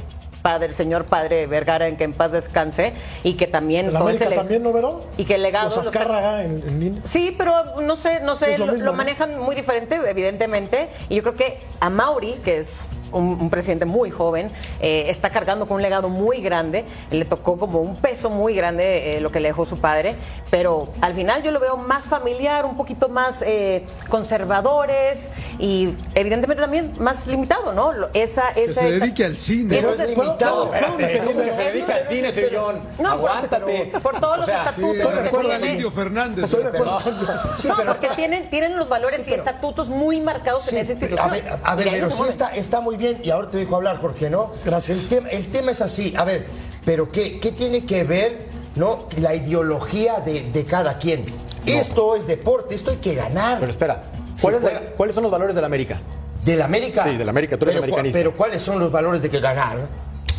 padre, 0.48 0.68
el 0.68 0.74
señor 0.74 1.04
padre 1.04 1.46
Vergara 1.46 1.88
en 1.88 1.96
que 1.98 2.04
en 2.04 2.14
paz 2.14 2.32
descanse 2.32 2.94
y 3.22 3.34
que 3.34 3.46
también 3.46 3.88
todo 3.90 3.98
América 3.98 4.30
también, 4.30 4.62
¿no, 4.62 4.72
Verón? 4.72 5.00
y 5.18 5.26
que 5.26 5.34
el 5.34 5.42
legado 5.42 5.68
Los 5.76 5.94
en, 5.94 6.62
en. 6.66 7.02
Sí, 7.04 7.34
pero 7.36 7.80
no 7.82 7.96
sé, 7.96 8.20
no 8.20 8.34
sé, 8.34 8.56
lo 8.56 8.64
lo, 8.64 8.72
mismo, 8.72 8.86
lo 8.86 8.92
¿no? 8.92 8.96
manejan 8.96 9.38
muy 9.38 9.54
diferente, 9.54 10.00
evidentemente. 10.06 10.88
Y 11.10 11.16
yo 11.16 11.22
creo 11.22 11.34
que 11.34 11.58
a 11.80 11.90
Mauri, 11.90 12.32
que 12.44 12.58
es 12.58 12.80
un, 13.12 13.38
un 13.40 13.50
presidente 13.50 13.84
muy 13.84 14.10
joven, 14.10 14.50
eh, 14.80 15.06
está 15.08 15.30
cargando 15.30 15.66
con 15.66 15.76
un 15.76 15.82
legado 15.82 16.08
muy 16.08 16.40
grande. 16.40 16.84
Le 17.10 17.24
tocó 17.24 17.58
como 17.58 17.80
un 17.80 17.96
peso 17.96 18.30
muy 18.30 18.54
grande 18.54 19.16
eh, 19.16 19.20
lo 19.20 19.30
que 19.32 19.40
le 19.40 19.48
dejó 19.48 19.64
su 19.66 19.78
padre. 19.80 20.16
Pero 20.50 20.88
al 21.00 21.14
final 21.14 21.42
yo 21.42 21.50
lo 21.50 21.60
veo 21.60 21.76
más 21.76 22.06
familiar, 22.06 22.64
un 22.64 22.76
poquito 22.76 23.08
más 23.08 23.42
eh, 23.42 23.84
conservadores 24.08 25.28
y 25.58 25.94
evidentemente 26.14 26.62
también 26.62 26.92
más 26.98 27.26
limitado, 27.26 27.72
¿no? 27.72 27.92
Lo- 27.92 28.10
Esa, 28.14 28.52
Que 28.54 28.64
esa, 28.64 28.80
se 28.80 28.88
esa- 28.88 28.98
dedique 29.04 29.24
al 29.24 29.36
cine. 29.36 29.82
No 29.82 29.90
es 29.90 29.98
limitado. 30.10 30.64
Espérate, 30.72 31.18
¿cómo 31.24 31.42
que 31.42 31.50
se 31.50 31.72
dedica 31.72 31.94
al 31.96 32.04
cine, 32.04 32.32
Sillón? 32.32 32.82
No, 32.98 33.10
Aguántate. 33.10 33.92
por 34.02 34.20
todos 34.20 34.34
O 34.34 34.36
los 34.38 34.46
sea, 34.46 34.58
estatutos 34.64 34.96
Sí, 34.96 35.02
que 35.02 35.22
recuerda 35.22 35.54
al 35.54 35.60
tiene. 35.60 35.74
Indio 35.74 35.90
Fernández. 35.90 36.44
Estoy 36.44 36.62
de 36.62 36.68
acuerdo. 36.68 36.98
Sí, 37.56 37.68
no, 37.68 37.76
porque 37.84 38.08
tienen, 38.16 38.48
tienen 38.50 38.76
los 38.76 38.88
valores 38.88 39.26
y 39.26 39.32
estatutos 39.34 39.88
muy 39.88 40.20
marcados 40.20 40.64
Sí, 40.64 40.76
en 40.76 40.82
esa 40.82 40.92
a 40.92 40.94
institución. 40.94 41.30
ver, 41.30 41.58
a 41.62 41.74
ver, 41.74 41.88
pero 41.90 42.10
sí 42.10 42.22
está 42.54 42.80
muy 42.80 42.96
bien 42.98 43.20
y 43.24 43.30
ahora 43.30 43.48
te 43.50 43.56
dejo 43.56 43.76
hablar, 43.76 43.98
Jorge, 44.00 44.28
¿no? 44.28 44.50
Gracias. 44.64 44.98
El 44.98 45.08
tema, 45.08 45.28
el 45.30 45.46
tema 45.50 45.70
es 45.70 45.80
así, 45.80 46.12
a 46.16 46.24
ver, 46.24 46.46
pero 46.84 47.10
¿qué, 47.10 47.40
qué 47.40 47.52
tiene 47.52 47.84
que 47.86 48.04
ver, 48.04 48.46
no? 48.74 49.06
La 49.20 49.34
ideología 49.34 50.20
de, 50.20 50.42
de 50.50 50.64
cada 50.66 50.98
quien. 50.98 51.24
Esto 51.64 52.14
es 52.16 52.26
deporte, 52.26 52.74
esto 52.74 52.90
hay 52.90 52.96
que 52.98 53.14
ganar. 53.14 53.58
Pero 53.60 53.70
espera, 53.70 54.02
¿cuáles, 54.40 54.60
Se 54.60 54.66
juega- 54.66 54.90
¿cuáles 54.96 55.14
son 55.14 55.22
los 55.22 55.32
valores 55.32 55.54
del 55.54 55.64
América? 55.64 56.00
¿Del 56.44 56.62
América? 56.62 57.04
Sí, 57.04 57.16
del 57.16 57.28
América, 57.28 57.56
tú 57.58 57.64
eres 57.64 57.74
pero, 57.74 57.84
americanista. 57.84 58.18
Pero 58.18 58.36
¿cuáles 58.36 58.62
son 58.62 58.78
los 58.78 58.90
valores 58.90 59.20
de 59.22 59.28
que 59.30 59.40
ganar? 59.40 59.78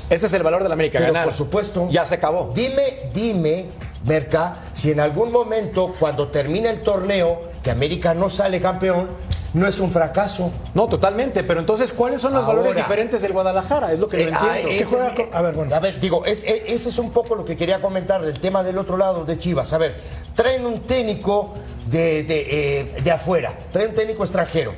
Ese 0.09 0.25
es 0.25 0.33
el 0.33 0.41
valor 0.41 0.63
del 0.63 0.71
América, 0.71 0.97
Pero 0.99 1.13
ganar. 1.13 1.25
por 1.25 1.33
supuesto. 1.33 1.87
Ya 1.91 2.03
se 2.05 2.15
acabó. 2.15 2.51
Dime, 2.55 3.11
dime, 3.13 3.67
Merca, 4.05 4.55
si 4.73 4.89
en 4.91 5.01
algún 5.01 5.31
momento, 5.31 5.93
cuando 5.99 6.29
termina 6.29 6.71
el 6.71 6.79
torneo, 6.81 7.41
que 7.61 7.69
América 7.69 8.15
no 8.15 8.27
sale 8.29 8.59
campeón, 8.59 9.07
no 9.53 9.67
es 9.67 9.79
un 9.79 9.89
fracaso. 9.89 10.51
No, 10.73 10.87
totalmente, 10.87 11.43
pero 11.43 11.59
entonces, 11.59 11.91
¿cuáles 11.91 12.21
son 12.21 12.33
los 12.33 12.45
valores 12.45 12.75
diferentes 12.75 13.21
del 13.21 13.33
Guadalajara? 13.33 13.91
Es 13.91 13.99
lo 13.99 14.07
que 14.07 14.17
no 14.17 14.23
Eh, 14.23 14.33
ah, 14.39 14.59
entiendo. 14.59 14.97
A 15.33 15.41
ver, 15.41 15.53
bueno. 15.55 15.75
A 15.75 15.79
ver, 15.79 15.99
digo, 15.99 16.23
es- 16.25 16.43
ese 16.43 16.89
es 16.89 16.97
un 16.97 17.11
poco 17.11 17.35
lo 17.35 17.43
que 17.45 17.57
quería 17.57 17.81
comentar 17.81 18.21
del 18.21 18.39
tema 18.39 18.63
del 18.63 18.77
otro 18.77 18.97
lado 18.97 19.25
de 19.25 19.37
Chivas. 19.37 19.73
A 19.73 19.77
ver, 19.77 19.99
traen 20.35 20.65
un 20.65 20.81
técnico 20.81 21.53
de, 21.89 22.23
de, 22.23 22.79
eh, 22.79 23.01
de 23.03 23.11
afuera, 23.11 23.51
traen 23.71 23.89
un 23.89 23.95
técnico 23.95 24.23
extranjero. 24.23 24.73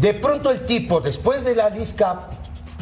De 0.00 0.14
pronto 0.14 0.50
el 0.50 0.64
tipo, 0.66 1.00
después 1.00 1.44
de 1.44 1.54
la 1.54 1.70
Cup, 1.70 2.18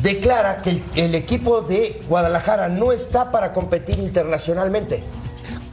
declara 0.00 0.62
que 0.62 0.70
el, 0.70 0.82
el 0.96 1.14
equipo 1.14 1.60
de 1.60 2.02
Guadalajara 2.08 2.68
no 2.70 2.92
está 2.92 3.30
para 3.30 3.52
competir 3.52 3.98
internacionalmente. 3.98 5.02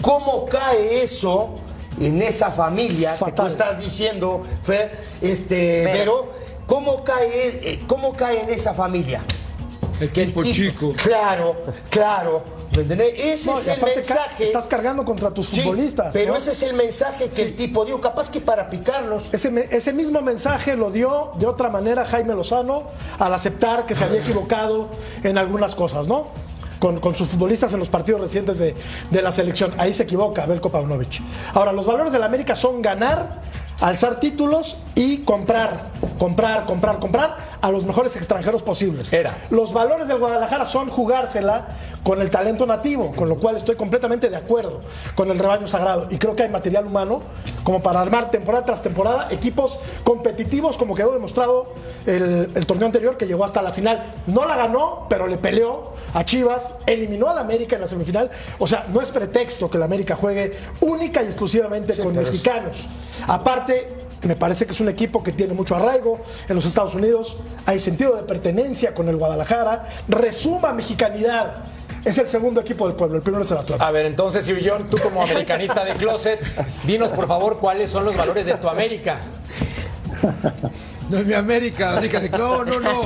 ¿Cómo 0.02 0.46
cae 0.46 1.04
eso 1.04 1.56
en 2.00 2.22
esa 2.22 2.52
familia 2.52 3.16
que 3.24 3.32
tú 3.32 3.46
estás 3.46 3.80
diciendo, 3.80 4.42
Fer, 4.62 4.92
este, 5.22 5.82
Pero- 5.86 5.98
Vero? 5.98 6.48
¿Cómo 6.68 7.02
cae, 7.04 7.30
eh, 7.64 7.84
¿Cómo 7.88 8.14
cae 8.16 8.42
en 8.42 8.50
esa 8.50 8.74
familia? 8.74 9.24
Equipo 10.02 10.42
tipo- 10.42 10.54
chico. 10.54 10.94
Claro, 11.02 11.56
claro. 11.90 12.44
¿Me 12.76 12.82
entendés? 12.84 13.14
Ese 13.18 13.50
No, 13.50 13.58
es 13.58 13.68
el 13.68 13.82
mensaje. 13.82 14.44
Estás 14.44 14.68
cargando 14.68 15.04
contra 15.06 15.32
tus 15.32 15.48
Sí, 15.48 15.62
futbolistas. 15.62 16.12
pero 16.14 16.34
¿no? 16.34 16.38
ese 16.38 16.52
es 16.52 16.62
el 16.64 16.76
mensaje 16.76 17.30
que 17.30 17.42
el 17.42 17.56
tipo 17.56 17.86
dio, 17.86 18.00
capaz 18.02 18.30
que 18.30 18.40
para 18.42 18.70
picarlos. 18.70 19.30
Ese, 19.32 19.52
ese 19.72 19.94
mismo 19.94 20.22
mensaje 20.22 20.76
lo 20.76 20.92
dio 20.92 21.32
de 21.40 21.48
otra 21.48 21.70
manera 21.70 22.06
Jaime 22.06 22.36
Lozano 22.36 22.84
al 23.18 23.34
aceptar 23.34 23.86
que 23.88 23.96
se 23.96 24.04
había 24.04 24.20
equivocado 24.22 24.90
en 25.24 25.38
algunas 25.40 25.74
cosas, 25.74 26.08
¿no? 26.08 26.28
Con, 26.96 27.14
sus 27.14 27.30
futbolistas 27.30 27.74
en 27.74 27.80
los 27.80 27.90
partidos 27.90 28.22
recientes 28.22 28.60
de, 28.60 28.76
de 29.12 29.22
la 29.22 29.32
selección. 29.32 29.74
Ahí 29.78 29.94
se 29.94 30.04
equivoca 30.04 30.46
Belko 30.46 30.72
Paunovic. 30.72 31.22
Ahora, 31.54 31.72
los 31.72 31.86
valores 31.86 32.14
de 32.14 32.20
la 32.20 32.26
América 32.26 32.56
son 32.56 32.82
ganar, 32.82 33.42
alzar 33.82 34.20
títulos 34.20 34.78
y 34.96 35.20
comprar, 35.20 35.92
comprar, 36.18 36.66
comprar, 36.66 37.00
comprar 37.00 37.38
a 37.62 37.72
los 37.72 37.86
mejores 37.86 38.16
extranjeros 38.16 38.64
posibles. 38.64 39.12
Era. 39.14 39.34
Los 39.52 39.74
valores 39.74 40.08
del 40.08 40.18
Guadalajara 40.18 40.66
son 40.66 40.90
jugársela 40.90 41.68
con 42.04 42.22
el 42.22 42.30
talento 42.32 42.66
nativo, 42.66 43.12
con 43.16 43.30
lo 43.30 43.38
cual 43.38 43.56
estoy 43.58 43.76
completamente 43.76 44.30
de 44.30 44.36
acuerdo 44.36 44.82
con 45.16 45.30
el 45.30 45.38
rebaño 45.38 45.68
sagrado. 45.68 46.08
Y 46.10 46.18
creo 46.18 46.36
que 46.36 46.44
hay 46.44 46.50
material 46.50 46.86
humano 46.88 47.22
como 47.64 47.82
para 47.84 48.02
armar 48.02 48.32
temporada 48.32 48.66
tras 48.66 48.82
temporada 48.82 49.28
equipos 49.30 49.80
competitivos, 50.04 50.78
como 50.78 50.96
quedó 50.96 51.14
demostrado 51.14 51.74
el, 52.06 52.50
el 52.56 52.66
torneo 52.66 52.88
anterior 52.88 53.18
que 53.18 53.28
llegó 53.28 53.44
hasta 53.46 53.62
la 53.62 53.70
final. 53.72 54.04
No 54.26 54.46
la 54.46 54.56
ganó, 54.56 55.06
pero 55.10 55.28
le 55.28 55.38
peleó 55.38 55.94
a 56.14 56.24
Chivas, 56.26 56.74
eliminó 56.88 57.30
al 57.30 57.38
América 57.38 57.76
en 57.76 57.82
la 57.82 57.88
semifinal. 57.88 58.32
O 58.58 58.66
sea, 58.66 58.86
no 58.90 59.02
es 59.02 59.12
pretexto 59.12 59.70
que 59.70 59.78
el 59.78 59.84
América 59.84 60.16
juegue 60.16 60.58
única 60.82 61.22
y 61.22 61.26
exclusivamente 61.28 61.96
con 61.98 62.18
es- 62.18 62.24
mexicanos. 62.26 62.98
Aparte, 63.68 63.90
me 64.24 64.36
parece 64.38 64.66
que 64.66 64.72
es 64.72 64.80
un 64.80 64.88
equipo 64.88 65.22
que 65.22 65.34
tiene 65.34 65.54
mucho 65.54 65.76
arraigo 65.76 66.22
en 66.48 66.56
los 66.56 66.66
Estados 66.66 66.96
Unidos. 66.96 67.36
Hay 67.66 67.80
sentido 67.80 68.16
de 68.16 68.24
pertenencia 68.24 68.94
con 68.94 69.10
el 69.10 69.18
Guadalajara. 69.18 69.84
Resuma 70.08 70.72
mexicanidad. 70.72 71.66
Es 72.06 72.18
el 72.18 72.30
segundo 72.30 72.62
equipo 72.62 72.88
del 72.88 72.96
pueblo. 72.96 73.18
El 73.18 73.24
primero 73.24 73.44
es 73.44 73.52
el 73.52 73.58
Atlanta. 73.58 73.86
A 73.86 73.92
ver, 73.92 74.06
entonces, 74.06 74.46
Sir 74.46 74.64
John, 74.66 74.88
tú 74.90 74.96
como 75.04 75.22
americanista 75.22 75.84
de 75.84 75.96
closet, 75.96 76.40
dinos 76.86 77.10
por 77.12 77.28
favor 77.28 77.58
cuáles 77.60 77.90
son 77.90 78.06
los 78.06 78.16
valores 78.16 78.46
de 78.46 78.54
tu 78.54 78.70
América. 78.70 79.18
No 81.10 81.18
es 81.18 81.26
mi 81.26 81.34
América, 81.34 81.92
América. 81.92 82.22
de- 82.22 82.30
No, 82.30 82.64
no, 82.64 82.80
no. 82.80 83.02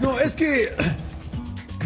No, 0.00 0.18
es 0.18 0.34
que 0.34 0.72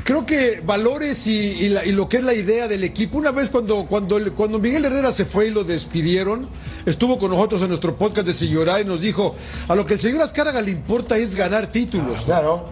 creo 0.04 0.24
que 0.26 0.60
valores 0.64 1.26
y, 1.26 1.32
y 1.32 1.68
la- 1.68 1.84
y 1.84 1.92
lo 1.92 2.08
que 2.08 2.18
es 2.18 2.22
la 2.24 2.34
idea 2.34 2.68
del 2.68 2.84
equipo. 2.84 3.18
Una 3.18 3.30
vez 3.30 3.50
cuando, 3.50 3.86
cuando, 3.86 4.18
cuando 4.34 4.58
Miguel 4.58 4.84
Herrera 4.84 5.12
se 5.12 5.24
fue 5.24 5.48
y 5.48 5.50
lo 5.50 5.64
despidieron, 5.64 6.48
estuvo 6.86 7.18
con 7.18 7.30
nosotros 7.30 7.62
en 7.62 7.68
nuestro 7.68 7.96
podcast 7.96 8.26
de 8.26 8.34
Señorá 8.34 8.80
y 8.80 8.84
nos 8.84 9.00
dijo, 9.00 9.34
a 9.68 9.74
lo 9.74 9.84
que 9.86 9.94
el 9.94 10.00
señor 10.00 10.22
Azcárraga 10.22 10.60
le 10.62 10.70
importa 10.72 11.16
es 11.16 11.34
ganar 11.34 11.72
títulos. 11.72 12.22
Claro. 12.24 12.68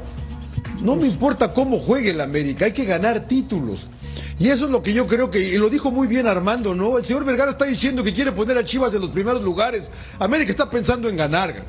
No 0.83 0.95
me 0.97 1.07
importa 1.07 1.53
cómo 1.53 1.79
juegue 1.79 2.11
el 2.11 2.21
América, 2.21 2.67
hay 2.67 2.73
que 2.73 2.85
ganar 2.85 3.27
títulos. 3.27 3.88
Y 4.38 4.49
eso 4.51 4.67
es 4.67 4.71
lo 4.71 4.83
que 4.83 4.93
yo 4.93 5.09
creo 5.09 5.31
que, 5.31 5.41
y 5.41 5.59
lo 5.59 5.69
dijo 5.69 5.91
muy 5.91 6.07
bien 6.07 6.29
Armando, 6.29 6.73
¿no? 6.73 6.99
El 6.99 7.05
señor 7.05 7.25
Vergara 7.25 7.51
está 7.53 7.64
diciendo 7.64 8.05
que 8.05 8.14
quiere 8.14 8.31
poner 8.31 8.57
a 8.57 8.64
Chivas 8.64 8.95
en 8.95 9.01
los 9.01 9.11
primeros 9.11 9.43
lugares. 9.43 9.91
América 10.21 10.53
está 10.53 10.71
pensando 10.71 11.09
en 11.09 11.17
ganar. 11.17 11.64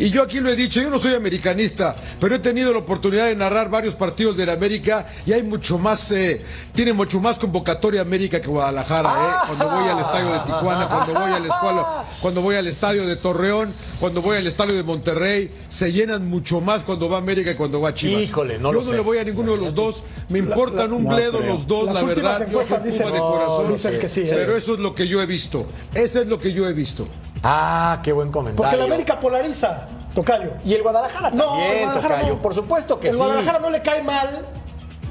Y 0.00 0.10
yo 0.10 0.22
aquí 0.22 0.38
lo 0.38 0.48
he 0.48 0.54
dicho, 0.54 0.80
yo 0.80 0.90
no 0.90 0.98
soy 1.00 1.14
americanista, 1.14 1.96
pero 2.20 2.36
he 2.36 2.38
tenido 2.38 2.72
la 2.72 2.78
oportunidad 2.78 3.26
de 3.26 3.34
narrar 3.34 3.68
varios 3.68 3.96
partidos 3.96 4.36
de 4.36 4.46
la 4.46 4.52
América 4.52 5.06
y 5.26 5.32
hay 5.32 5.42
mucho 5.42 5.76
más, 5.76 6.12
eh, 6.12 6.40
tiene 6.72 6.92
mucho 6.92 7.18
más 7.18 7.38
convocatoria 7.38 8.00
América 8.02 8.40
que 8.40 8.46
Guadalajara, 8.46 9.10
¿eh? 9.10 9.46
Cuando 9.48 9.68
voy 9.68 9.88
al 9.88 9.98
estadio 9.98 10.32
de 10.32 10.38
Tijuana, 10.40 10.86
cuando 10.88 11.14
voy 11.20 11.30
al 11.32 11.44
escuela, 11.46 12.04
cuando 12.20 12.42
voy 12.42 12.54
al 12.54 12.66
estadio 12.68 13.06
de 13.06 13.16
Torreón, 13.16 13.72
cuando 13.98 14.22
voy 14.22 14.36
al 14.36 14.46
estadio 14.46 14.74
de 14.74 14.82
Monterrey, 14.84 15.50
se 15.68 15.90
llenan 15.92 16.28
mucho 16.28 16.60
más 16.60 16.84
cuando 16.84 17.08
va 17.08 17.18
América 17.18 17.50
y 17.50 17.54
cuando 17.54 17.80
va 17.80 17.92
Chivas. 17.92 18.22
Híjole, 18.22 18.58
no 18.58 18.68
yo 18.68 18.78
lo 18.78 18.80
no 18.84 18.90
sé. 18.90 18.94
le 18.94 19.00
voy 19.00 19.18
a 19.18 19.24
ninguno 19.24 19.52
de 19.52 19.58
los 19.58 19.74
dos, 19.74 20.04
me 20.28 20.38
importan 20.38 20.90
la- 20.90 20.96
un 20.96 21.04
no 21.04 21.10
bledo 21.16 21.40
los 21.40 21.66
dos, 21.66 21.86
Las 21.86 21.94
la 21.96 22.02
verdad, 22.04 22.38
yo 22.40 22.44
encuestas 22.46 22.82
soy 22.82 22.92
dicen- 22.92 23.08
no, 23.16 23.64
dicen 23.68 23.98
que 23.98 24.08
sí, 24.08 24.20
¿eh? 24.20 24.28
Pero 24.30 24.56
eso 24.56 24.74
es 24.74 24.78
lo 24.80 24.94
que 24.94 25.08
yo 25.08 25.20
he 25.20 25.26
visto, 25.26 25.66
eso 25.92 26.20
es 26.20 26.28
lo 26.28 26.38
que 26.38 26.52
yo 26.52 26.68
he 26.68 26.72
visto. 26.72 27.08
Ah, 27.42 28.00
qué 28.02 28.12
buen 28.12 28.30
Porque 28.32 28.50
comentario. 28.52 28.78
la 28.78 28.84
América 28.84 29.20
polariza, 29.20 29.86
Tocayo. 30.14 30.50
Y 30.64 30.74
el 30.74 30.82
Guadalajara 30.82 31.30
No, 31.30 31.44
también, 31.44 31.70
el 31.72 31.78
Guadalajara 31.84 32.14
Tocayo, 32.16 32.34
no. 32.34 32.42
por 32.42 32.54
supuesto 32.54 32.98
que 33.00 33.08
el 33.08 33.14
sí. 33.14 33.18
Guadalajara 33.20 33.58
no 33.60 33.70
le 33.70 33.82
cae 33.82 34.02
mal 34.02 34.44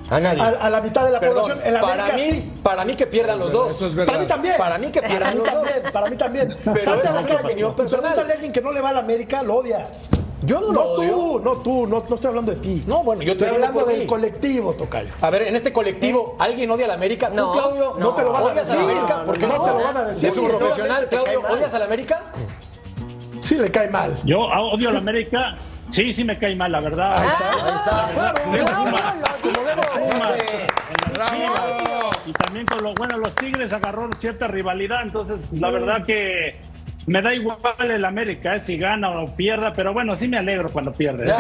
A 0.10 0.20
nadie. 0.20 0.42
a, 0.42 0.48
a 0.48 0.70
la 0.70 0.82
mitad 0.82 1.06
de 1.06 1.12
la 1.12 1.20
Perdón, 1.20 1.42
población. 1.44 1.74
El 1.76 1.80
para 1.82 1.94
América 1.94 2.16
mí, 2.16 2.32
sí. 2.32 2.54
para 2.64 2.86
mí 2.86 2.96
que 2.96 3.08
pierdan 3.08 3.40
los 3.40 3.52
dos. 3.52 3.82
Es. 3.82 4.06
Para 4.06 4.20
mí 4.20 4.26
también. 4.26 4.56
Para 4.58 4.78
mí 4.78 4.88
que 4.92 5.02
pierdan 5.02 5.38
los 5.38 5.52
dos. 5.52 5.68
para 5.94 6.10
mí 6.10 6.16
también. 6.18 6.56
Pero 6.64 6.80
Salte 6.82 7.08
a 7.08 7.12
personal. 7.14 7.76
pregúntale 7.76 8.32
a 8.32 8.36
alguien 8.36 8.52
que 8.52 8.62
no 8.62 8.72
le 8.72 8.82
va 8.82 8.90
a 8.90 8.94
la 8.94 9.00
América, 9.00 9.42
lo 9.44 9.56
odia. 9.56 9.88
Yo 10.44 10.62
no 10.62 10.68
lo 10.68 10.72
no 10.74 10.82
odio. 10.82 11.10
tú, 11.10 11.40
no 11.44 11.52
tú, 11.58 11.88
no, 11.88 12.04
no 12.08 12.16
estoy 12.16 12.28
hablando 12.30 12.52
de 12.54 12.60
ti. 12.60 12.84
No, 12.86 13.04
bueno, 13.04 13.24
yo 13.24 13.32
estoy 13.32 13.48
hablando 13.48 13.86
del 13.86 14.00
mí. 14.02 14.06
colectivo, 14.06 14.74
Tocayo. 14.74 15.10
A 15.22 15.30
ver, 15.32 15.44
en 15.44 15.56
este 15.56 15.74
colectivo, 15.74 16.36
¿alguien 16.40 16.70
odia 16.70 16.86
a 16.86 16.90
la 16.90 16.94
América? 16.94 17.30
No, 17.30 17.52
¿Tú, 17.52 17.58
Claudio? 17.60 17.96
no 17.98 18.14
te 18.14 18.22
lo 18.24 18.32
van 18.34 18.42
a 18.44 18.46
¿Odias 18.46 18.68
decir. 18.70 18.78
la 18.78 18.84
América? 18.92 19.24
¿Por 19.26 19.38
qué 19.40 19.48
No 19.48 19.58
no? 19.58 19.64
te 19.64 19.70
lo 19.72 19.84
van 19.84 19.98
a 19.98 20.04
decir. 20.04 20.30
Es 20.30 20.38
un 20.38 20.48
profesional, 20.50 21.10
Claudio. 21.10 21.42
¿Odias 21.50 21.74
a 21.74 21.80
la 21.80 21.86
América? 21.86 22.24
Sí 23.40 23.56
le 23.56 23.72
cae 23.72 23.90
mal. 23.90 24.16
Yo 24.26 24.40
odio 24.42 24.90
a 24.90 24.94
la 24.94 25.00
América. 25.00 25.58
Sí, 25.90 26.14
sí 26.14 26.24
me 26.24 26.38
cae 26.38 26.56
mal, 26.56 26.72
la 26.72 26.82
verdad. 26.82 27.18
Ahí 27.18 27.28
está, 27.30 27.52
ahí 27.54 27.76
está. 27.78 28.12
Claro, 28.14 28.52
De 28.52 28.60
claro. 31.14 32.10
Y 32.26 32.34
también 32.34 32.66
con 32.66 32.84
lo 32.84 32.94
bueno, 32.94 33.18
los 33.18 33.34
Tigres 33.36 33.72
agarró 33.72 34.10
cierta 34.20 34.48
rivalidad, 34.48 35.02
entonces 35.02 35.40
la 35.52 35.70
verdad 35.72 36.06
que 36.06 36.60
me 37.08 37.22
da 37.22 37.34
igual 37.34 37.58
el 37.80 38.06
América, 38.06 38.56
eh, 38.56 38.60
si 38.62 38.78
gana 38.78 39.10
o 39.22 39.36
pierda, 39.36 39.74
pero 39.74 39.94
bueno, 39.94 40.16
sí 40.16 40.28
me 40.28 40.38
alegro 40.38 40.70
cuando 40.72 40.92
pierde. 40.94 41.26
¿eh? 41.26 41.34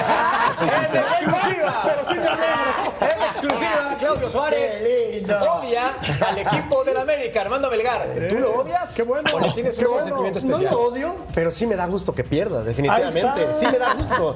exclusiva! 0.93 1.81
Pero 1.83 2.01
sí 2.09 2.15
te 2.15 2.27
alegro. 2.27 2.57
En 3.01 3.21
exclusiva, 3.23 3.95
Claudio 3.99 4.29
Suárez 4.29 4.83
odia 5.27 5.97
al 6.27 6.37
equipo 6.37 6.83
del 6.83 6.97
América, 6.97 7.41
Armando 7.41 7.69
Melgar. 7.69 8.07
¿Tú 8.29 8.35
lo 8.39 8.61
odias? 8.61 8.95
Qué 8.95 9.03
bueno. 9.03 9.29
¿O 9.33 9.39
le 9.39 9.51
tienes 9.51 9.77
Qué 9.77 9.85
un 9.85 9.91
bueno. 9.91 10.05
sentimiento 10.07 10.39
No 10.41 10.47
especial? 10.55 10.73
lo 10.73 10.81
odio, 10.87 11.15
pero 11.33 11.51
sí 11.51 11.67
me 11.67 11.75
da 11.75 11.85
gusto 11.85 12.13
que 12.15 12.23
pierda, 12.23 12.63
definitivamente. 12.63 13.53
Sí 13.59 13.67
me 13.67 13.77
da 13.77 13.93
gusto. 13.93 14.35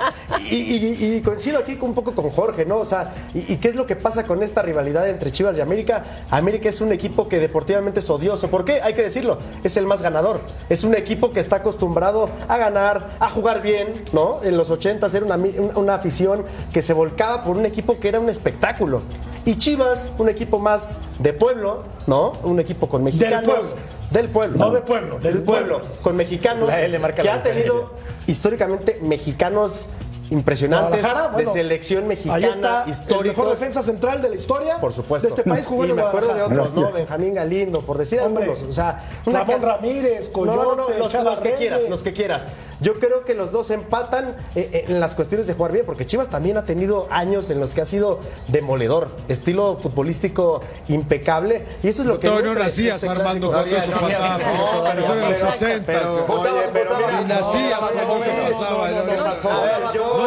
Y, 0.50 0.56
y- 0.56 1.16
y 1.18 1.22
coincido 1.22 1.60
aquí 1.60 1.78
un 1.82 1.94
poco 1.94 2.14
con 2.14 2.30
Jorge, 2.30 2.66
¿no? 2.66 2.78
O 2.78 2.86
sea, 2.86 3.12
y, 3.34 3.54
y 3.54 3.58
qué 3.58 3.70
es 3.70 3.76
lo 3.76 3.86
que 3.86 3.96
pasa 3.96 4.24
con 4.26 4.44
esta 4.44 4.62
rivalidad 4.62 5.08
entre 5.08 5.32
Chivas 5.32 5.58
y 5.58 5.62
América? 5.62 6.04
América 6.30 6.68
es 6.70 6.82
un 6.82 6.92
equipo 6.92 7.28
que 7.30 7.40
deportivamente 7.40 8.00
es 8.02 8.10
odioso. 8.10 8.50
¿Por 8.50 8.66
qué? 8.66 8.82
Hay 8.82 8.94
que 8.94 9.04
decirlo, 9.04 9.38
es 9.64 9.78
el 9.78 9.86
más 9.86 10.02
ganador. 10.02 10.42
Es 10.70 10.84
un 10.84 10.94
equipo 10.96 11.21
que 11.30 11.40
está 11.40 11.58
acostumbrado 11.58 12.30
a 12.48 12.58
ganar, 12.58 13.10
a 13.20 13.30
jugar 13.30 13.62
bien, 13.62 14.06
¿no? 14.12 14.40
En 14.42 14.58
los 14.58 14.72
80 14.72 15.08
era 15.08 15.26
una, 15.26 15.38
una 15.76 15.94
afición 15.94 16.44
que 16.74 16.82
se 16.82 16.94
volcaba 16.94 17.44
por 17.44 17.58
un 17.58 17.66
equipo 17.68 18.00
que 18.00 18.08
era 18.08 18.20
un 18.20 18.30
espectáculo. 18.30 19.04
Y 19.46 19.58
Chivas, 19.58 20.12
un 20.18 20.30
equipo 20.30 20.60
más 20.60 21.00
de 21.20 21.34
pueblo, 21.34 21.84
¿no? 22.08 22.34
Un 22.44 22.60
equipo 22.60 22.88
con 22.90 23.04
mexicanos. 23.04 23.44
pueblo. 23.44 23.76
Del 24.12 24.30
pueblo. 24.30 24.58
No 24.58 24.72
de 24.72 24.82
pueblo, 24.82 25.20
del 25.20 25.42
pueblo. 25.44 25.82
Con 26.02 26.18
mexicanos 26.18 26.68
La 26.68 26.82
L 26.82 27.00
marca 27.00 27.22
que 27.22 27.28
la 27.28 27.36
ha 27.36 27.44
tenido 27.44 27.92
históricamente 28.28 29.00
mexicanos 29.02 29.90
impresionantes 30.32 31.02
bueno, 31.02 31.38
de 31.38 31.46
selección 31.48 32.08
mexicana 32.08 32.36
Ahí 32.36 32.44
está 32.46 32.84
el 32.84 32.90
histórico. 32.90 33.42
mejor 33.42 33.50
defensa 33.52 33.84
central 33.84 34.22
de 34.22 34.30
la 34.30 34.36
historia. 34.36 34.80
Por 34.80 34.94
supuesto. 34.94 35.28
De 35.28 35.36
este 35.36 35.50
país 35.50 35.66
jugó 35.66 35.86
y 35.86 35.94
me 35.94 36.02
acuerdo 36.02 36.34
de 36.34 36.42
otros, 36.42 36.74
¿no? 36.74 36.92
Benjamín 36.92 37.34
Galindo, 37.36 37.82
por 37.82 37.98
decir 37.98 38.20
Hombre, 38.22 38.46
algunos. 38.46 38.64
O 38.70 38.74
sea, 38.74 39.04
Ramón 39.26 39.62
Ramírez, 39.62 40.30
Coyote, 40.30 40.58
no, 40.58 40.76
no, 40.76 41.24
los, 41.24 41.40
que 41.42 41.54
quieras, 41.54 41.82
los 41.90 42.02
que 42.02 42.14
quieras. 42.14 42.48
Yo 42.80 42.98
creo 42.98 43.24
que 43.26 43.36
los 43.36 43.52
dos 43.52 43.70
empatan 43.70 44.36
eh, 44.56 44.70
eh, 44.74 44.86
en 44.88 45.00
las 45.00 45.14
cuestiones 45.16 45.46
de 45.48 45.54
jugar 45.54 45.72
bien, 45.72 45.86
porque 45.86 46.06
Chivas 46.06 46.30
también 46.30 46.58
ha 46.58 46.66
tenido 46.66 47.08
años 47.12 47.50
en 47.50 47.60
los 47.60 47.76
que 47.76 47.82
ha 47.82 47.86
sido 47.86 48.20
demoledor, 48.48 49.10
estilo 49.28 49.78
futbolístico 49.80 50.62
impecable, 50.88 51.64
y 51.84 51.90
eso 51.90 52.02
es 52.02 52.08
lo 52.08 52.20
que 52.20 52.28
Todavía 52.28 52.54
no 52.54 52.60
nacías, 52.60 52.96
este 52.96 53.10
Armando, 53.10 53.52
clásico. 53.52 54.00
cuando 54.00 54.18
eso 54.18 54.36
pasaba. 54.38 54.92
Pero 54.92 55.02
eso 55.02 55.14
era 55.14 55.28
en 55.28 55.42
los 55.42 55.56
60. 55.58 55.92
Oye, 56.28 56.50
pero 56.74 56.90
mira, 56.98 57.22
Ni 57.22 57.28
nacía 57.28 57.78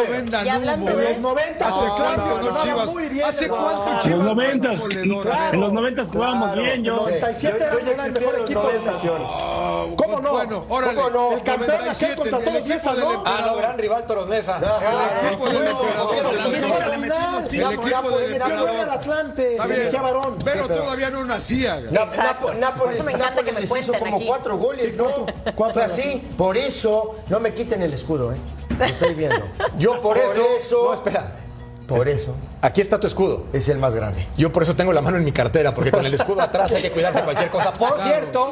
no, 0.03 0.11
vendan 0.11 0.81
humo. 0.81 0.89
En 0.89 1.05
los 1.05 1.19
90 1.19 1.67
¿Hace 1.67 1.79
cuánto 1.97 2.63
Chivas? 2.63 2.85
muy 2.87 3.05
bien. 3.09 3.25
¿Hace 3.25 3.47
cuánto. 3.47 3.85
Chivas? 4.01 4.05
En 4.05 4.11
los 4.11 4.35
no 4.35 4.41
es 4.41 4.47
90, 4.59 4.75
goleador? 4.81 5.53
en 5.53 5.59
los 5.61 5.73
90 5.73 6.05
jugábamos 6.05 6.45
Claro, 6.47 6.61
bien, 6.61 6.83
yo. 6.83 6.91
en 6.91 6.95
los 6.97 7.05
97 7.05 7.57
Yo- 7.59 7.79
yo 7.79 7.91
era 7.91 8.05
el 8.05 8.13
mejor 8.13 8.33
en 8.35 8.41
los 8.41 8.49
equipo 8.49 8.67
de 8.67 8.79
90. 8.79 8.99
Ah, 9.27 9.85
¿Cómo 9.97 10.19
no? 10.19 10.31
Bueno, 10.31 10.65
órale. 10.69 10.95
¿Cómo 10.95 11.09
no? 11.09 11.31
El 11.33 11.43
campeón 11.43 11.71
aquel 11.71 12.15
97, 12.15 12.15
contra 12.15 12.39
todos 12.39 12.65
Mesa, 12.67 12.93
¿no? 12.95 13.23
Ah, 13.25 13.43
no, 13.45 13.55
gran 13.55 13.77
rival 13.77 14.05
Toros 14.05 14.27
Nesa. 14.27 14.57
El 14.57 15.33
equipo 15.33 15.49
del 15.49 16.93
emperador. 16.93 17.43
El 17.53 17.61
equipo 17.61 18.09
del 18.17 18.33
emperador. 18.33 18.89
Atlante, 18.89 19.57
varón. 20.01 20.37
Pero 20.43 20.67
todavía 20.67 21.09
no 21.09 21.25
nacía. 21.25 21.81
Nápoles, 21.91 23.03
les 23.59 23.75
hizo 23.77 23.93
como 23.93 24.19
cuatro 24.21 24.57
goles, 24.57 24.95
¿no? 24.95 25.25
cuatro. 25.55 25.81
Así. 25.81 26.21
Por 26.37 26.57
eso, 26.57 27.15
no 27.29 27.39
me 27.39 27.53
quiten 27.53 27.81
el 27.81 27.93
escudo, 27.93 28.33
¿eh? 28.33 28.37
Lo 28.77 28.85
estoy 28.85 29.13
viendo. 29.13 29.45
Yo 29.85 30.01
por, 30.01 30.01
Por 30.01 30.17
eso, 30.17 30.47
eso- 30.57 30.85
No, 30.87 30.93
espera. 30.95 31.31
Por 31.87 32.07
eso, 32.09 32.35
Aquí 32.63 32.81
está 32.81 32.99
tu 32.99 33.05
escudo. 33.05 33.43
es 33.53 33.69
el 33.69 33.77
más 33.77 33.93
grande. 33.93 34.25
Yo 34.35 34.51
por 34.51 34.63
eso 34.63 34.75
tengo 34.75 34.91
la 34.91 35.01
mano 35.03 35.17
en 35.17 35.23
mi 35.23 35.31
cartera, 35.31 35.71
porque 35.75 35.91
con 35.91 36.03
el 36.03 36.11
escudo 36.15 36.41
atrás 36.41 36.71
hay 36.71 36.81
que 36.81 36.89
cuidarse 36.89 37.19
de 37.19 37.25
cualquier 37.25 37.51
cosa. 37.51 37.71
Por 37.71 38.01
cierto, 38.01 38.49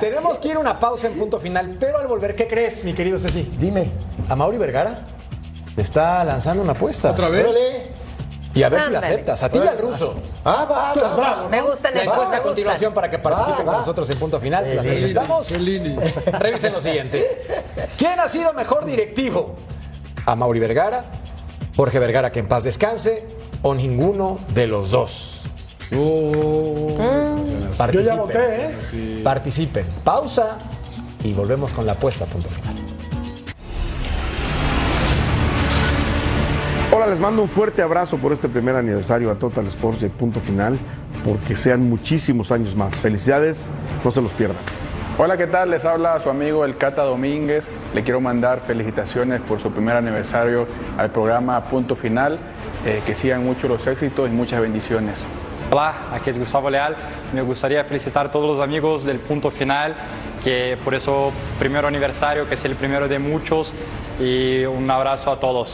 tenemos 0.00 0.38
que 0.38 0.48
ir 0.48 0.54
a 0.56 0.60
una 0.60 0.80
pausa 0.80 1.08
en 1.08 1.18
punto 1.18 1.38
final, 1.38 1.76
pero 1.78 1.98
al 1.98 2.06
volver, 2.06 2.34
¿qué 2.34 2.48
crees, 2.48 2.82
mi 2.84 2.94
querido 2.94 3.18
Ceci? 3.18 3.52
Dime. 3.58 3.90
A 4.30 4.34
Mauri 4.34 4.56
Vergara 4.56 5.00
le 5.76 5.82
está 5.82 6.24
lanzando 6.24 6.62
una 6.62 6.72
apuesta. 6.72 7.10
¿Otra 7.10 7.28
vez? 7.28 7.44
Órale. 7.44 7.86
Y 8.54 8.62
a 8.62 8.70
ver 8.70 8.84
si 8.84 8.90
la 8.90 9.00
aceptas. 9.00 9.42
A 9.42 9.50
ti 9.50 9.58
y 9.62 9.66
al 9.68 9.76
ruso. 9.76 10.14
Ah, 10.46 10.66
va, 10.70 10.94
va, 10.94 11.16
va. 11.42 11.48
Me 11.50 11.60
gustan 11.60 11.92
La 11.92 12.04
encuesta 12.04 12.36
a 12.38 12.40
continuación 12.42 12.94
para 12.94 13.10
que 13.10 13.18
participen 13.18 13.60
Va, 13.66 13.72
con 13.72 13.80
nosotros 13.80 14.08
en 14.08 14.18
punto 14.18 14.40
final. 14.40 14.66
Se 14.66 14.76
las 14.76 14.86
presentamos. 14.86 15.50
Revisen 16.38 16.72
lo 16.72 16.80
siguiente. 16.80 17.42
¿Quién 17.98 18.18
ha 18.18 18.28
sido 18.28 18.54
mejor 18.54 18.86
directivo? 18.86 19.56
¿A 20.26 20.34
Mauri 20.36 20.58
Vergara? 20.58 21.04
¿Jorge 21.76 21.98
Vergara 21.98 22.32
que 22.32 22.40
en 22.40 22.46
paz 22.48 22.64
descanse? 22.64 23.24
¿O 23.62 23.74
ninguno 23.74 24.38
de 24.54 24.66
los 24.66 24.90
dos? 24.90 25.42
Yo 25.90 26.88
Participen. 27.76 28.04
ya 28.04 28.14
voté, 28.16 28.66
¿eh? 28.66 29.20
Participen. 29.22 29.84
Pausa 30.02 30.58
y 31.22 31.32
volvemos 31.32 31.72
con 31.72 31.86
la 31.86 31.92
apuesta 31.92 32.24
a 32.24 32.26
punto 32.26 32.48
final. 32.50 32.74
Hola, 36.92 37.06
les 37.08 37.18
mando 37.18 37.42
un 37.42 37.48
fuerte 37.48 37.82
abrazo 37.82 38.16
por 38.18 38.32
este 38.32 38.48
primer 38.48 38.76
aniversario 38.76 39.30
a 39.30 39.34
Total 39.34 39.66
Sports 39.66 40.02
y 40.02 40.08
punto 40.08 40.40
final, 40.40 40.78
porque 41.24 41.56
sean 41.56 41.88
muchísimos 41.88 42.52
años 42.52 42.76
más. 42.76 42.94
Felicidades, 42.96 43.62
no 44.04 44.10
se 44.10 44.20
los 44.22 44.30
pierdan. 44.32 44.58
Hola, 45.16 45.36
¿qué 45.36 45.46
tal? 45.46 45.70
Les 45.70 45.84
habla 45.84 46.18
su 46.18 46.28
amigo 46.28 46.64
el 46.64 46.76
Cata 46.76 47.04
Domínguez. 47.04 47.70
Le 47.94 48.02
quiero 48.02 48.20
mandar 48.20 48.58
felicitaciones 48.58 49.40
por 49.42 49.60
su 49.60 49.70
primer 49.70 49.94
aniversario 49.94 50.66
al 50.98 51.12
programa 51.12 51.62
Punto 51.66 51.94
Final. 51.94 52.40
Eh, 52.84 53.00
que 53.06 53.14
sigan 53.14 53.44
mucho 53.44 53.68
los 53.68 53.86
éxitos 53.86 54.28
y 54.28 54.32
muchas 54.32 54.60
bendiciones. 54.60 55.22
Hola, 55.70 56.08
aquí 56.12 56.30
es 56.30 56.38
Gustavo 56.38 56.68
Leal. 56.68 56.96
Me 57.32 57.42
gustaría 57.42 57.84
felicitar 57.84 58.26
a 58.26 58.30
todos 58.32 58.56
los 58.56 58.64
amigos 58.64 59.04
del 59.04 59.20
punto 59.20 59.52
final, 59.52 59.94
que 60.42 60.76
por 60.82 60.96
eso 60.96 61.32
primer 61.60 61.84
aniversario, 61.84 62.48
que 62.48 62.54
es 62.54 62.64
el 62.64 62.74
primero 62.74 63.06
de 63.06 63.20
muchos, 63.20 63.72
y 64.18 64.64
un 64.64 64.90
abrazo 64.90 65.30
a 65.30 65.38
todos. 65.38 65.73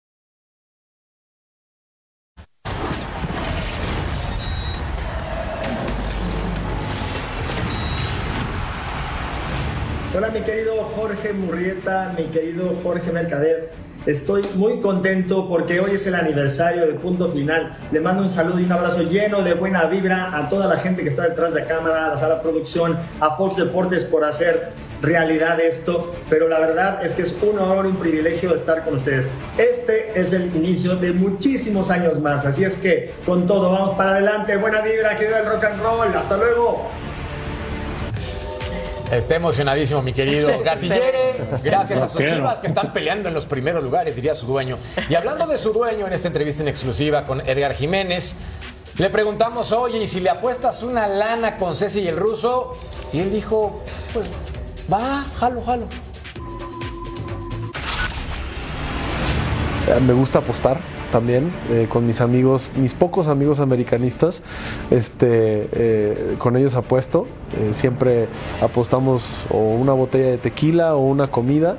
Hola 10.13 10.27
mi 10.27 10.41
querido 10.41 10.83
Jorge 10.93 11.31
Murrieta, 11.31 12.13
mi 12.17 12.25
querido 12.25 12.75
Jorge 12.83 13.13
Mercader. 13.13 13.71
Estoy 14.05 14.41
muy 14.55 14.81
contento 14.81 15.47
porque 15.47 15.79
hoy 15.79 15.91
es 15.91 16.05
el 16.05 16.15
aniversario 16.15 16.81
del 16.81 16.95
punto 16.95 17.31
final. 17.31 17.77
Le 17.93 18.01
mando 18.01 18.21
un 18.21 18.29
saludo 18.29 18.59
y 18.59 18.65
un 18.65 18.71
abrazo 18.73 19.03
lleno 19.03 19.41
de 19.41 19.53
buena 19.53 19.85
vibra 19.85 20.37
a 20.37 20.49
toda 20.49 20.67
la 20.67 20.79
gente 20.79 21.01
que 21.03 21.07
está 21.07 21.29
detrás 21.29 21.53
de 21.53 21.63
cámara, 21.63 22.07
a 22.07 22.09
la 22.09 22.17
sala 22.17 22.35
de 22.35 22.41
producción, 22.41 22.97
a 23.21 23.37
Fox 23.37 23.55
Deportes 23.55 24.03
por 24.03 24.25
hacer 24.25 24.73
realidad 25.01 25.61
esto. 25.61 26.11
Pero 26.29 26.49
la 26.49 26.59
verdad 26.59 27.05
es 27.05 27.13
que 27.13 27.21
es 27.21 27.33
un 27.41 27.57
honor 27.59 27.85
y 27.85 27.89
un 27.89 27.95
privilegio 27.95 28.53
estar 28.53 28.83
con 28.83 28.95
ustedes. 28.95 29.29
Este 29.57 30.19
es 30.19 30.33
el 30.33 30.53
inicio 30.53 30.97
de 30.97 31.13
muchísimos 31.13 31.89
años 31.89 32.19
más. 32.19 32.45
Así 32.45 32.65
es 32.65 32.75
que 32.75 33.13
con 33.25 33.47
todo, 33.47 33.71
vamos 33.71 33.95
para 33.95 34.11
adelante. 34.11 34.57
Buena 34.57 34.81
vibra, 34.81 35.15
que 35.15 35.27
viva 35.27 35.39
el 35.39 35.45
rock 35.45 35.63
and 35.63 35.81
roll. 35.81 36.13
Hasta 36.13 36.35
luego. 36.35 36.89
Está 39.11 39.35
emocionadísimo, 39.35 40.01
mi 40.01 40.13
querido 40.13 40.49
Gatillere. 40.63 41.35
Gracias 41.63 42.01
a 42.01 42.07
sus 42.07 42.23
chivas 42.23 42.59
que 42.59 42.67
están 42.67 42.93
peleando 42.93 43.27
en 43.27 43.35
los 43.35 43.45
primeros 43.45 43.83
lugares, 43.83 44.15
diría 44.15 44.33
su 44.33 44.47
dueño. 44.47 44.77
Y 45.09 45.15
hablando 45.15 45.45
de 45.47 45.57
su 45.57 45.73
dueño 45.73 46.07
en 46.07 46.13
esta 46.13 46.29
entrevista 46.29 46.63
en 46.63 46.69
exclusiva 46.69 47.25
con 47.25 47.41
Edgar 47.41 47.73
Jiménez, 47.73 48.37
le 48.97 49.09
preguntamos, 49.09 49.73
oye, 49.73 49.99
¿y 50.03 50.07
si 50.07 50.21
le 50.21 50.29
apuestas 50.29 50.81
una 50.81 51.07
lana 51.07 51.57
con 51.57 51.75
Ceci 51.75 51.99
y 51.99 52.07
el 52.07 52.15
ruso? 52.15 52.77
Y 53.11 53.19
él 53.19 53.31
dijo, 53.31 53.83
pues, 54.13 54.27
va, 54.91 55.25
jalo, 55.39 55.61
jalo. 55.61 55.87
Eh, 59.87 59.99
Me 59.99 60.13
gusta 60.13 60.39
apostar 60.39 60.79
también 61.11 61.51
eh, 61.69 61.87
con 61.89 62.07
mis 62.07 62.21
amigos, 62.21 62.69
mis 62.75 62.93
pocos 62.93 63.27
amigos 63.27 63.59
americanistas. 63.59 64.41
Este, 64.89 65.69
eh, 65.71 66.35
con 66.39 66.57
ellos 66.57 66.75
apuesto. 66.75 67.27
Eh, 67.59 67.73
siempre 67.73 68.27
apostamos 68.61 69.45
o 69.49 69.57
una 69.57 69.93
botella 69.93 70.27
de 70.27 70.37
tequila 70.37 70.95
o 70.95 71.01
una 71.01 71.27
comida. 71.27 71.77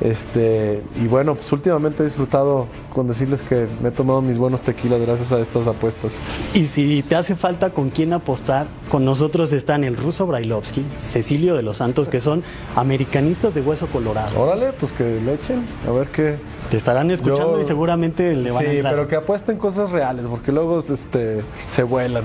Este, 0.00 0.82
y 1.00 1.06
bueno, 1.06 1.34
pues 1.34 1.50
últimamente 1.52 2.02
he 2.02 2.06
disfrutado 2.06 2.66
con 2.92 3.08
decirles 3.08 3.42
que 3.42 3.66
me 3.82 3.88
he 3.88 3.92
tomado 3.92 4.20
mis 4.20 4.36
buenos 4.38 4.60
tequilas 4.62 5.00
gracias 5.00 5.32
a 5.32 5.40
estas 5.40 5.66
apuestas. 5.66 6.18
Y 6.54 6.64
si 6.64 7.02
te 7.02 7.16
hace 7.16 7.34
falta 7.36 7.70
con 7.70 7.90
quién 7.90 8.12
apostar, 8.12 8.66
con 8.90 9.04
nosotros 9.04 9.52
están 9.52 9.84
el 9.84 9.96
ruso 9.96 10.26
Brailovsky, 10.26 10.84
Cecilio 10.96 11.54
de 11.54 11.62
los 11.62 11.78
Santos, 11.78 12.08
que 12.08 12.20
son 12.20 12.42
americanistas 12.76 13.54
de 13.54 13.60
hueso 13.62 13.86
colorado. 13.86 14.38
Órale, 14.40 14.72
pues 14.72 14.92
que 14.92 15.20
le 15.24 15.34
echen, 15.34 15.66
a 15.88 15.90
ver 15.92 16.08
qué. 16.08 16.36
Te 16.70 16.76
estarán 16.76 17.10
escuchando 17.10 17.54
Yo- 17.54 17.60
y 17.60 17.64
seguramente 17.64 18.34
le 18.34 18.50
van 18.50 18.64
a 18.66 18.70
Sí, 18.70 18.76
entrar. 18.76 18.94
pero 18.94 19.08
que 19.08 19.16
apuesten 19.16 19.56
cosas 19.58 19.90
reales, 19.90 20.26
porque 20.28 20.52
luego 20.52 20.78
este, 20.80 21.42
se 21.68 21.82
vuelan, 21.82 22.24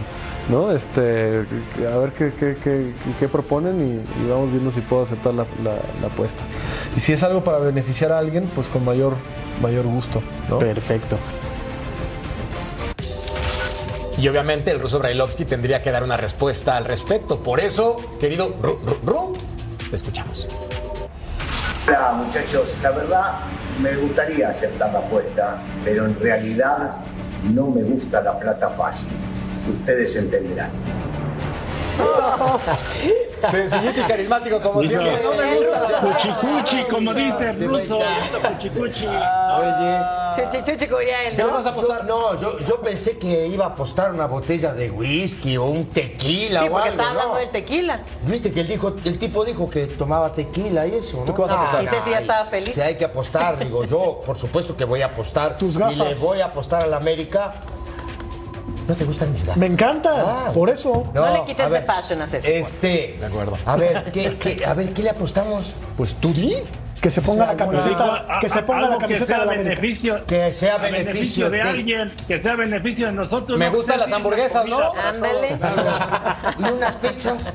¿no? 0.50 0.72
Este, 0.72 1.46
a 1.92 1.98
ver 1.98 2.12
qué, 2.14 2.34
qué, 2.38 2.56
qué- 2.64 2.94
qué 3.20 3.28
proponen 3.28 3.76
y, 3.82 4.24
y 4.26 4.30
vamos 4.30 4.52
viendo 4.52 4.72
si 4.72 4.82
puedo 4.82 5.04
aceptar 5.04 5.34
la, 5.34 5.46
la- 5.64 5.80
la 6.02 6.08
apuesta. 6.08 6.44
Y 6.96 7.00
si 7.00 7.14
es 7.14 7.24
algo 7.24 7.44
para 7.44 7.58
beneficiar 7.60 8.12
a 8.12 8.20
alguien, 8.20 8.50
pues 8.56 8.68
con 8.68 8.86
mayor, 8.86 9.14
mayor 9.62 9.86
gusto, 9.86 10.22
¿no? 10.50 10.60
Perfecto. 10.60 11.18
Y 14.18 14.28
obviamente 14.28 14.72
el 14.72 14.80
ruso 14.80 14.98
Brailovsky 14.98 15.46
tendría 15.46 15.82
que 15.82 15.92
dar 15.92 16.04
una 16.04 16.18
respuesta 16.18 16.76
al 16.76 16.86
respecto. 16.86 17.44
Por 17.44 17.60
eso, 17.60 17.98
querido 18.20 18.56
Ru, 18.62 18.80
Ru, 18.84 18.98
Ru, 19.04 19.34
te 19.90 19.96
escuchamos. 19.96 20.48
Hola 21.88 22.14
muchachos, 22.14 22.76
la 22.82 22.92
verdad 22.92 23.40
me 23.80 23.96
gustaría 23.96 24.50
aceptar 24.50 24.92
la 24.92 25.00
apuesta, 25.00 25.58
pero 25.86 26.06
en 26.06 26.20
realidad 26.20 26.96
no 27.54 27.68
me 27.68 27.84
gusta 27.84 28.22
la 28.22 28.38
plata 28.38 28.70
fácil. 28.72 29.10
Ustedes 29.70 30.16
entenderán. 30.16 30.72
Sencillito 33.52 34.00
y 34.02 34.04
carismático 34.04 34.60
como 34.62 34.82
Ruso. 34.82 34.90
siempre. 34.90 35.24
No 35.24 35.34
me 35.34 35.56
gusta 35.56 35.82
la 35.90 36.00
Cuchi 36.00 36.30
cuchi, 36.42 36.84
como 36.90 37.14
dice 37.14 37.50
el 37.52 37.68
ruso. 37.70 38.00
Cuchi 38.50 38.70
cuchi. 38.70 39.06
Oye. 39.08 40.00
Chuchi, 40.36 40.64
chuchi, 40.72 40.88
como 40.88 41.00
diría 41.00 41.24
él, 41.28 41.38
Yo, 41.38 41.48
¿no? 41.48 41.64
yo- 41.64 42.04
no, 42.04 42.36
yo, 42.40 42.60
yo 42.60 42.82
pensé 42.82 43.18
que 43.18 43.48
iba 43.48 43.66
a 43.66 43.70
apostar 43.70 44.12
una 44.12 44.26
botella 44.26 44.74
de 44.74 44.90
whisky 44.90 45.56
o 45.58 45.66
un 45.66 45.86
tequila 45.88 46.62
Sí, 46.62 46.68
o 46.68 46.72
porque 46.72 46.90
algo, 46.90 47.02
está 47.02 47.10
hablando 47.10 47.34
¿no? 47.34 47.40
del 47.40 47.50
tequila. 47.52 48.00
Viste 48.24 48.52
que 48.52 48.62
el, 48.62 48.68
dijo, 48.68 48.96
el 49.06 49.18
tipo 49.20 49.46
dijo 49.46 49.70
que 49.70 49.86
tomaba 49.88 50.32
tequila 50.34 50.88
y 50.88 50.96
eso, 50.96 51.24
¿no? 51.26 51.34
qué 51.34 51.42
vas 51.42 51.52
a 51.52 51.56
apostar? 51.62 51.84
Y 51.84 51.88
Ceci 51.88 52.10
ya 52.10 52.20
estaba 52.20 52.46
feliz. 52.46 52.74
Si 52.74 52.82
hay 52.82 52.96
que 52.98 53.06
apostar, 53.06 53.58
digo 53.60 53.84
yo, 53.86 54.22
por 54.26 54.38
supuesto 54.38 54.76
que 54.76 54.86
voy 54.86 55.02
a 55.04 55.08
apostar. 55.08 55.58
Tus 55.58 55.76
Y 55.76 55.80
gafas. 55.80 55.98
le 55.98 56.16
voy 56.16 56.42
a 56.42 56.46
apostar 56.46 56.84
a 56.84 56.88
la 56.88 56.98
América. 56.98 57.54
¿No 58.88 58.96
te 58.96 59.06
gustan 59.06 59.32
mis 59.32 59.42
gafas? 59.44 59.58
Me 59.58 59.66
encanta, 59.66 60.52
por 60.54 60.70
eso. 60.70 61.10
No, 61.14 61.34
le 61.34 61.44
quites 61.46 61.70
de 61.70 61.82
fashion 61.82 62.22
a 62.22 62.28
Ceci. 62.28 62.48
Este. 62.52 63.18
De 63.20 63.26
acuerdo. 63.26 63.58
A 63.66 63.76
ver, 63.76 64.12
¿qué, 64.12 64.38
qué- 64.38 64.66
a 64.66 64.74
ver, 64.74 64.94
¿qué 64.94 65.04
le 65.04 65.10
apostamos? 65.10 65.74
Pues 65.98 66.16
tú 66.16 66.34
di. 66.34 66.56
Que 67.02 67.10
se 67.12 67.22
ponga 67.22 67.46
la 67.46 67.56
camiseta, 67.56 68.26
a- 68.28 68.40
que 68.40 68.50
se 68.50 68.60
a- 68.60 68.66
ponga 68.66 68.90
la 68.90 68.98
camiseta 68.98 69.26
que 69.26 69.32
sea 69.32 69.40
de 69.40 69.46
la 69.46 69.52
América. 69.52 69.70
beneficio, 69.82 70.26
Que 70.26 70.52
sea 70.52 70.76
a 70.76 70.78
beneficio 70.80 71.50
de 71.50 71.58
de- 71.58 71.64
alguien, 71.64 72.14
que 72.28 72.40
sea 72.42 72.56
beneficio 72.56 73.06
de 73.08 73.12
nosotros. 73.14 73.58
Me 73.60 73.70
no 73.70 73.76
gustan 73.78 74.00
las 74.00 74.12
hamburguesas, 74.12 74.66
¿no? 74.66 74.94
Ándale. 74.94 75.58
¿Y 76.60 76.64
unas 76.64 76.96
pizzas? 76.98 77.52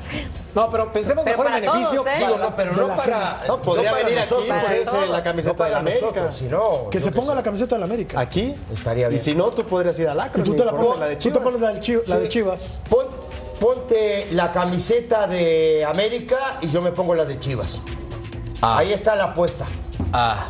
No, 0.55 0.69
pero 0.69 0.91
pensemos 0.93 1.23
Pero 1.25 1.37
mejor 1.37 1.53
en 1.55 1.61
beneficio. 1.61 2.03
todos, 2.03 2.07
¿eh? 2.07 2.19
Digo, 2.19 2.37
no, 2.37 2.55
pero 2.55 2.71
no 2.73 2.87
para. 2.95 3.41
No, 3.47 3.61
podría 3.61 3.91
para 3.91 4.03
venir 4.05 4.19
aquí 4.19 4.33
y 4.33 4.49
nosotros, 4.49 4.85
todos. 4.85 5.09
la 5.09 5.23
camiseta 5.23 5.51
No 5.51 5.57
para 5.57 5.67
de 5.67 5.73
la 5.73 5.79
América. 5.79 6.05
nosotros, 6.05 6.35
sino, 6.37 6.89
Que 6.89 6.99
yo 6.99 7.05
se 7.05 7.11
ponga 7.11 7.35
la 7.35 7.43
camiseta 7.43 7.75
de 7.75 7.79
la 7.79 7.85
América. 7.85 8.19
Aquí. 8.19 8.55
Estaría 8.71 9.07
Y 9.07 9.09
bien. 9.09 9.21
si 9.21 9.35
no, 9.35 9.49
tú 9.49 9.63
podrías 9.65 9.97
ir 9.99 10.07
al 10.07 10.19
Acro. 10.19 10.41
Y 10.41 10.43
tú 10.45 10.55
te 10.55 10.63
la, 10.63 10.71
pones 10.73 10.99
la 10.99 11.07
de 11.07 11.15
tú 11.15 11.21
te 11.21 11.29
Chivas. 11.29 11.43
pones 11.43 11.61
la 11.61 11.67
de, 11.73 12.23
la. 12.23 12.29
Chivas. 12.29 12.79
Pon- 12.89 13.07
ponte 13.59 14.27
la 14.31 14.51
camiseta 14.51 15.25
de 15.27 15.85
América 15.87 16.37
y 16.61 16.69
yo 16.69 16.81
me 16.81 16.91
pongo 16.91 17.13
la 17.15 17.25
de 17.25 17.39
Chivas. 17.39 17.79
Ah. 18.65 18.77
Ahí 18.77 18.93
está 18.93 19.13
la 19.15 19.25
apuesta. 19.25 19.65
Ah. 20.13 20.45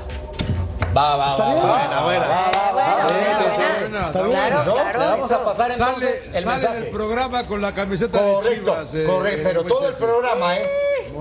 Va, 0.96 1.16
va, 1.16 1.32
Está 1.32 1.44
va, 1.46 1.54
bien. 1.54 1.66
Buena, 1.66 2.02
buena. 2.04 2.26
Eh, 2.26 2.30
buena, 2.74 3.08
sí, 3.08 3.14
buena. 3.14 3.56
sí. 3.56 4.06
Está 4.06 4.12
Claro, 4.12 4.28
bien, 4.30 4.54
¿no? 4.66 4.74
claro. 4.74 5.00
Vamos 5.00 5.32
a 5.32 5.44
pasar 5.46 5.72
Sale, 5.72 5.84
entonces 5.90 6.28
el 6.28 6.34
sale 6.44 6.46
mensaje. 6.46 6.80
del 6.82 6.90
programa 6.92 7.48
con 7.48 7.62
la 7.62 7.74
camiseta 7.74 8.20
Correcto, 8.20 8.76
de 8.76 8.86
Chivas. 8.88 8.94
eh, 8.94 9.06
correcto. 9.08 9.42
Pero 9.44 9.62
Moisés. 9.64 9.80
todo 9.80 9.88
el 9.90 9.96
programa, 9.96 10.56
¿eh? 10.58 10.70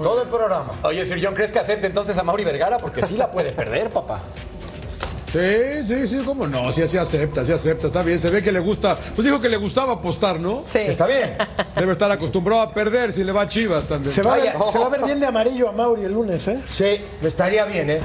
Todo 0.03 0.23
el 0.23 0.29
programa. 0.29 0.73
Oye, 0.83 1.05
Sir 1.07 1.19
John, 1.25 1.35
¿crees 1.35 1.51
que 1.53 1.59
acepte 1.61 1.87
entonces 1.87 2.17
a 2.19 2.23
Mauri 2.23 2.45
Vergara? 2.45 2.77
Porque 2.79 3.01
sí 3.03 3.17
la 3.17 3.31
puede 3.31 3.53
perder, 3.53 3.91
papá. 3.91 4.21
Sí, 5.33 5.87
sí, 5.89 6.09
sí, 6.09 6.23
cómo 6.27 6.47
no, 6.47 6.71
sí, 6.73 6.87
sí 6.87 6.99
acepta, 6.99 7.43
sí 7.45 7.53
acepta, 7.53 7.87
está 7.87 8.03
bien, 8.03 8.21
se 8.21 8.29
ve 8.31 8.43
que 8.43 8.53
le 8.53 8.59
gusta, 8.61 8.99
pues 9.17 9.25
dijo 9.25 9.41
que 9.41 9.49
le 9.49 9.57
gustaba 9.57 9.95
apostar, 9.95 10.39
¿no? 10.39 10.63
Sí. 10.71 10.81
Está 10.81 11.07
bien. 11.07 11.37
Debe 11.75 11.93
estar 11.93 12.11
acostumbrado 12.13 12.61
a 12.61 12.75
perder 12.75 13.15
si 13.15 13.25
le 13.25 13.33
va 13.33 13.43
a 13.43 13.49
Chivas 13.49 13.85
también. 13.89 14.13
Se 14.13 14.21
va, 14.21 14.35
a 14.35 14.37
ver, 14.37 14.53
Vaya. 14.59 14.71
se 14.73 14.79
va 14.79 14.87
a 14.87 14.89
ver 14.91 15.05
bien 15.05 15.21
de 15.21 15.27
amarillo 15.27 15.71
a 15.71 15.73
Mauri 15.73 16.05
el 16.05 16.13
lunes, 16.13 16.47
¿eh? 16.49 16.61
Sí, 16.71 17.01
me 17.23 17.29
estaría 17.29 17.65
bien, 17.65 17.89
¿eh? 17.89 18.01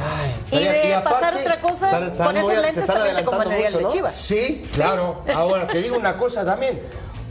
Y 0.52 0.56
Estaría- 0.56 0.72
de 0.72 0.94
aparte- 0.96 1.20
pasar 1.20 1.36
otra 1.36 1.60
cosa, 1.62 1.86
están- 1.88 2.04
están 2.12 2.26
con 2.28 2.36
muy- 2.36 2.42
esos 2.54 2.56
se 2.56 2.62
lentes 2.62 2.86
también 2.86 3.16
te 3.18 3.24
convendría 3.26 3.68
el 3.68 3.74
de 3.74 3.82
¿no? 3.82 3.92
Chivas. 3.92 4.16
Sí, 4.16 4.66
claro. 4.74 5.22
Ahora, 5.36 5.68
te 5.68 5.82
digo 5.82 5.98
una 5.98 6.16
cosa 6.16 6.46
también. 6.46 6.80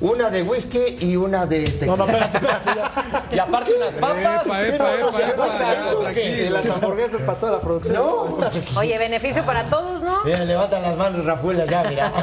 Una 0.00 0.28
de 0.28 0.42
whisky 0.42 0.98
y 1.00 1.16
una 1.16 1.46
de 1.46 1.64
tequila. 1.64 1.86
No, 1.86 1.96
no, 1.96 2.04
espérate, 2.04 2.36
espérate, 2.36 2.70
ya. 2.76 3.24
Y 3.32 3.38
aparte 3.38 3.74
unas 3.74 3.94
papas. 3.94 4.46
Epa, 4.46 4.56
Sí, 4.56 4.74
epa, 4.74 4.84
no, 4.84 5.06
no, 5.06 5.12
se 5.12 5.24
apuesta. 5.24 6.20
Y 6.20 6.48
las 6.50 6.66
hamburguesas 6.66 7.22
para 7.22 7.38
toda 7.38 7.52
la 7.52 7.60
producción. 7.60 7.96
No. 7.96 8.38
Oye, 8.78 8.98
beneficio 8.98 9.42
para 9.44 9.64
todos, 9.64 10.02
¿no? 10.02 10.22
Mira, 10.24 10.44
levantan 10.44 10.82
las 10.82 10.96
manos, 10.96 11.24
Rafael, 11.24 11.60
allá, 11.62 11.84
mira. 11.84 12.12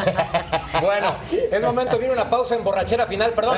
Bueno, 0.82 1.16
es 1.30 1.62
momento, 1.62 1.98
viene 1.98 2.14
una 2.14 2.30
pausa 2.30 2.56
en 2.56 2.64
borrachera 2.64 3.06
final, 3.06 3.32
perdón, 3.32 3.56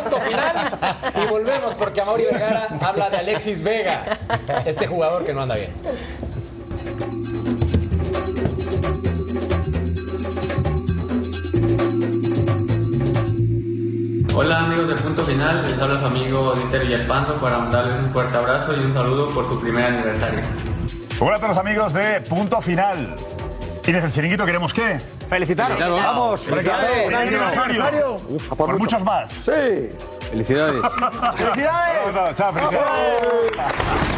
punto 0.00 0.20
final. 0.20 0.78
Y 1.20 1.26
volvemos 1.26 1.74
porque 1.74 2.04
Mauri 2.04 2.24
Vergara 2.24 2.68
habla 2.82 3.10
de 3.10 3.16
Alexis 3.16 3.64
Vega, 3.64 4.18
este 4.64 4.86
jugador 4.86 5.24
que 5.24 5.34
no 5.34 5.42
anda 5.42 5.56
bien. 5.56 5.72
Hola 14.40 14.60
amigos 14.60 14.86
de 14.86 14.94
Punto 14.94 15.26
Final, 15.26 15.68
les 15.68 15.82
habla 15.82 15.98
su 15.98 16.06
amigo 16.06 16.54
Dieter 16.54 16.82
Villalpanzo 16.82 17.34
para 17.40 17.58
mandarles 17.58 17.96
un 17.96 18.08
fuerte 18.12 18.36
abrazo 18.36 18.72
y 18.72 18.78
un 18.84 18.92
saludo 18.92 19.34
por 19.34 19.44
su 19.44 19.60
primer 19.60 19.86
aniversario. 19.86 20.38
Hola 21.18 21.34
a 21.34 21.38
todos 21.40 21.56
los 21.56 21.58
amigos 21.58 21.92
de 21.92 22.20
Punto 22.20 22.62
Final. 22.62 23.16
Y 23.84 23.90
desde 23.90 24.06
el 24.06 24.12
chiringuito 24.12 24.46
queremos 24.46 24.72
qué? 24.72 25.00
Felicitaros. 25.28 25.76
Vamos, 25.80 26.42
Felicidades. 26.42 27.08
un 27.08 27.14
aniversario. 27.16 28.14
Uf, 28.28 28.44
por, 28.56 28.78
muchos 28.78 29.02
más. 29.02 29.32
Sí. 29.32 29.90
Felicidades. 30.30 30.82
¡Felicidades! 31.36 32.36
Chao, 32.36 32.52
felicidades. 32.52 34.17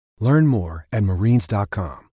Learn 0.21 0.45
more 0.45 0.85
at 0.93 1.01
marines.com. 1.01 2.11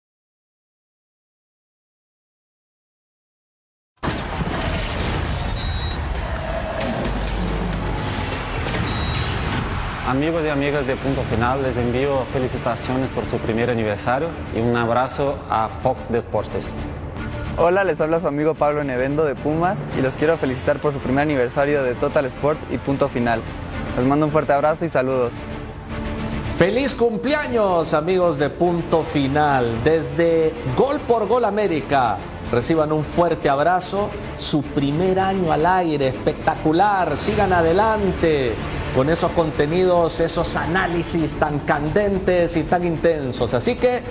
Amigos 10.08 10.44
y 10.44 10.48
amigas 10.48 10.84
de 10.86 10.96
Punto 10.96 11.22
Final, 11.22 11.62
les 11.62 11.76
envío 11.76 12.24
felicitaciones 12.32 13.10
por 13.12 13.24
su 13.24 13.38
primer 13.38 13.70
aniversario 13.70 14.30
y 14.52 14.58
un 14.58 14.76
abrazo 14.76 15.38
a 15.48 15.68
Fox 15.68 16.10
Deportes. 16.10 16.74
Hola, 17.56 17.84
les 17.84 18.00
habla 18.00 18.18
su 18.18 18.26
amigo 18.26 18.54
Pablo 18.54 18.82
Nevendo 18.82 19.24
de 19.24 19.36
Pumas 19.36 19.84
y 19.96 20.02
los 20.02 20.16
quiero 20.16 20.36
felicitar 20.36 20.80
por 20.80 20.92
su 20.92 20.98
primer 20.98 21.22
aniversario 21.22 21.84
de 21.84 21.94
Total 21.94 22.26
Sports 22.26 22.66
y 22.70 22.78
Punto 22.78 23.08
Final. 23.08 23.40
Les 23.96 24.04
mando 24.04 24.26
un 24.26 24.32
fuerte 24.32 24.52
abrazo 24.52 24.84
y 24.84 24.88
saludos. 24.88 25.34
Feliz 26.56 26.94
cumpleaños 26.94 27.94
amigos 27.94 28.38
de 28.38 28.50
Punto 28.50 29.02
Final. 29.02 29.82
Desde 29.82 30.52
Gol 30.76 31.00
por 31.00 31.26
Gol 31.26 31.44
América, 31.44 32.18
reciban 32.52 32.92
un 32.92 33.04
fuerte 33.04 33.48
abrazo. 33.48 34.10
Su 34.38 34.62
primer 34.62 35.18
año 35.18 35.50
al 35.50 35.64
aire, 35.66 36.08
espectacular. 36.08 37.16
Sigan 37.16 37.52
adelante 37.52 38.54
con 38.94 39.08
esos 39.08 39.32
contenidos, 39.32 40.20
esos 40.20 40.54
análisis 40.54 41.34
tan 41.34 41.60
candentes 41.60 42.56
y 42.56 42.64
tan 42.64 42.86
intensos. 42.86 43.54
Así 43.54 43.76
que, 43.76 44.02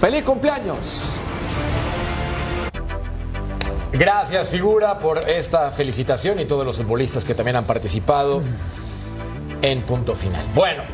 feliz 0.00 0.22
cumpleaños. 0.22 1.18
Gracias, 3.92 4.50
figura, 4.50 4.98
por 4.98 5.28
esta 5.28 5.72
felicitación 5.72 6.38
y 6.38 6.44
todos 6.44 6.64
los 6.64 6.76
futbolistas 6.76 7.24
que 7.24 7.34
también 7.34 7.56
han 7.56 7.64
participado 7.64 8.40
en 9.60 9.82
punto 9.82 10.14
final. 10.14 10.46
Bueno, 10.54 10.84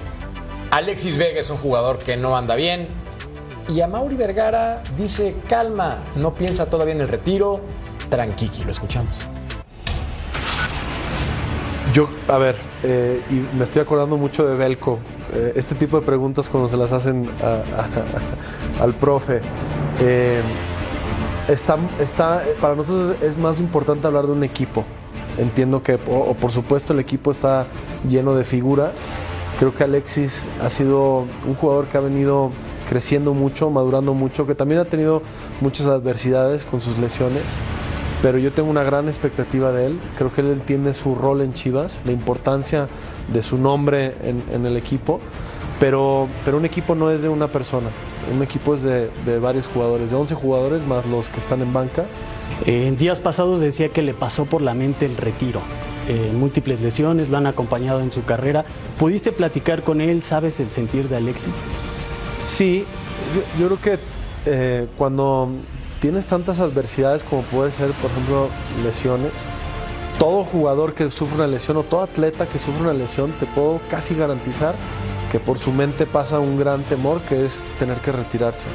Alexis 0.75 1.17
Vega 1.17 1.39
es 1.39 1.51
un 1.51 1.59
jugador 1.59 1.99
que 1.99 2.17
no 2.17 2.37
anda 2.37 2.57
bien. 2.57 2.89
Y 3.69 3.81
a 3.81 3.87
Mauri 3.87 4.17
Vergara 4.17 4.83
dice, 4.99 5.37
calma, 5.49 5.99
no 6.17 6.35
piensa 6.35 6.67
todavía 6.67 6.95
en 6.95 7.01
el 7.01 7.07
retiro, 7.07 7.61
tranquilo, 8.11 8.53
lo 8.65 8.73
escuchamos. 8.73 9.21
Yo, 11.93 12.09
a 12.27 12.39
ver, 12.39 12.57
eh, 12.83 13.23
y 13.31 13.35
me 13.57 13.63
estoy 13.63 13.83
acordando 13.83 14.17
mucho 14.17 14.45
de 14.45 14.57
Belco. 14.57 14.99
Eh, 15.33 15.53
este 15.55 15.77
tipo 15.77 16.01
de 16.01 16.05
preguntas 16.05 16.49
cuando 16.49 16.69
se 16.69 16.77
las 16.77 16.91
hacen 16.91 17.31
al 18.81 18.95
profe. 18.95 19.43
eh, 20.01 20.43
está, 21.47 21.79
está, 22.01 22.43
para 22.61 22.75
nosotros 22.75 23.15
es 23.23 23.39
más 23.39 23.61
importante 23.61 24.09
hablar 24.09 24.27
de 24.27 24.33
un 24.33 24.43
equipo. 24.43 24.85
Entiendo 25.39 25.85
que, 25.85 26.01
o 26.09 26.35
por 26.35 26.51
supuesto, 26.51 26.93
el 26.95 26.99
equipo 26.99 27.31
está 27.31 27.69
lleno 28.09 28.35
de 28.35 28.43
figuras. 28.43 29.09
Creo 29.59 29.75
que 29.75 29.85
Alexis 29.85 30.49
ha 30.61 30.71
sido 30.71 31.27
un 31.47 31.55
jugador 31.55 31.87
que 31.87 31.97
ha 31.97 32.01
venido 32.01 32.51
creciendo 32.89 33.35
mucho, 33.35 33.71
madurando 33.71 34.15
mucho, 34.15 34.47
que 34.47 34.55
también 34.55 34.81
ha 34.81 34.85
tenido 34.85 35.23
muchas 35.61 35.87
adversidades 35.87 36.65
con 36.65 36.81
sus 36.81 36.99
lesiones 36.99 37.43
pero 38.25 38.39
yo 38.39 38.55
tengo 38.55 38.71
una 38.71 38.83
gran 38.83 39.07
expectativa 39.07 39.71
de 39.71 39.85
él. 39.85 40.01
Creo 40.17 40.33
que 40.33 40.41
él 40.41 40.51
entiende 40.51 40.95
su 40.95 41.15
rol 41.15 41.43
en 41.43 41.53
Chivas, 41.53 42.01
la 42.07 42.13
importancia 42.13 42.89
de 43.29 43.43
su 43.43 43.59
nombre 43.59 44.15
en, 44.23 44.43
en 44.51 44.65
el 44.65 44.79
equipo, 44.79 45.21
pero, 45.79 46.27
pero 46.43 46.57
un 46.57 46.65
equipo 46.65 46.95
no 46.95 47.11
es 47.11 47.21
de 47.21 47.29
una 47.29 47.49
persona, 47.49 47.91
un 48.35 48.43
equipo 48.43 48.75
es 48.75 48.83
de, 48.83 49.11
de 49.27 49.39
varios 49.39 49.67
jugadores, 49.67 50.11
de 50.11 50.17
11 50.17 50.35
jugadores 50.37 50.87
más 50.87 51.05
los 51.05 51.29
que 51.29 51.39
están 51.39 51.61
en 51.61 51.75
banca. 51.75 52.07
En 52.65 52.97
días 52.97 53.21
pasados 53.21 53.61
decía 53.61 53.91
que 53.91 54.01
le 54.01 54.15
pasó 54.15 54.47
por 54.47 54.63
la 54.63 54.73
mente 54.73 55.05
el 55.05 55.19
retiro. 55.19 55.61
Eh, 56.09 56.33
múltiples 56.35 56.81
lesiones 56.83 57.31
lo 57.31 57.39
han 57.39 57.47
acompañado 57.47 58.01
en 58.01 58.11
su 58.11 58.25
carrera. 58.25 58.65
¿Pudiste 58.99 59.33
platicar 59.33 59.83
con 59.83 60.01
él? 60.01 60.23
¿Sabes 60.23 60.61
el 60.61 60.71
sentir 60.71 61.09
de 61.09 61.17
Alexis? 61.17 61.69
Sí, 62.45 62.85
yo, 63.35 63.61
yo 63.61 63.77
creo 63.77 63.81
que 63.81 64.05
eh, 64.47 64.87
cuando 64.99 65.49
tienes 66.01 66.27
tantas 66.27 66.61
adversidades 66.61 67.25
como 67.25 67.43
puede 67.43 67.73
ser, 67.73 67.93
por 67.93 68.11
ejemplo, 68.11 68.49
lesiones, 68.85 69.33
todo 70.19 70.45
jugador 70.45 70.95
que 70.95 71.09
sufre 71.11 71.37
una 71.37 71.47
lesión 71.47 71.79
o 71.79 71.83
todo 71.83 72.03
atleta 72.03 72.47
que 72.47 72.59
sufre 72.59 72.83
una 72.83 72.93
lesión, 72.93 73.33
te 73.41 73.47
puedo 73.47 73.81
casi 73.89 74.15
garantizar 74.15 74.75
que 75.33 75.41
por 75.41 75.59
su 75.59 75.73
mente 75.73 76.07
pasa 76.07 76.39
un 76.39 76.59
gran 76.59 76.83
temor 76.85 77.21
que 77.23 77.45
es 77.45 77.67
tener 77.79 77.99
que 77.99 78.13
retirarse. 78.13 78.67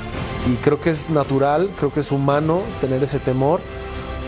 Y 0.52 0.56
creo 0.56 0.82
que 0.82 0.90
es 0.90 1.10
natural, 1.10 1.70
creo 1.78 1.94
que 1.94 2.02
es 2.02 2.12
humano 2.12 2.62
tener 2.82 3.04
ese 3.04 3.20
temor, 3.20 3.62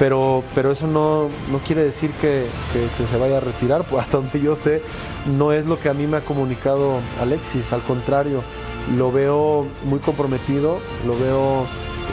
pero, 0.02 0.43
pero 0.56 0.72
eso 0.72 0.88
no, 0.88 1.30
no 1.52 1.60
quiere 1.60 1.84
decir 1.84 2.10
que, 2.14 2.47
que- 2.74 3.06
se 3.06 3.18
vaya 3.20 3.38
a 3.38 3.39
retirar, 3.39 3.84
pues 3.84 4.02
hasta 4.02 4.18
donde 4.18 4.41
yo 4.41 4.56
sé, 4.56 4.82
no 5.38 5.52
es 5.52 5.68
lo 5.68 5.80
que 5.80 5.89
a 5.89 5.93
mí 5.93 6.08
me 6.08 6.18
ha 6.18 6.22
comunicado 6.22 6.95
Alexis, 7.22 7.72
al 7.72 7.84
contrario, 7.84 8.41
lo 8.97 9.12
veo 9.12 9.68
muy 9.84 9.99
comprometido, 9.99 10.80
lo 11.06 11.16
veo 11.20 11.68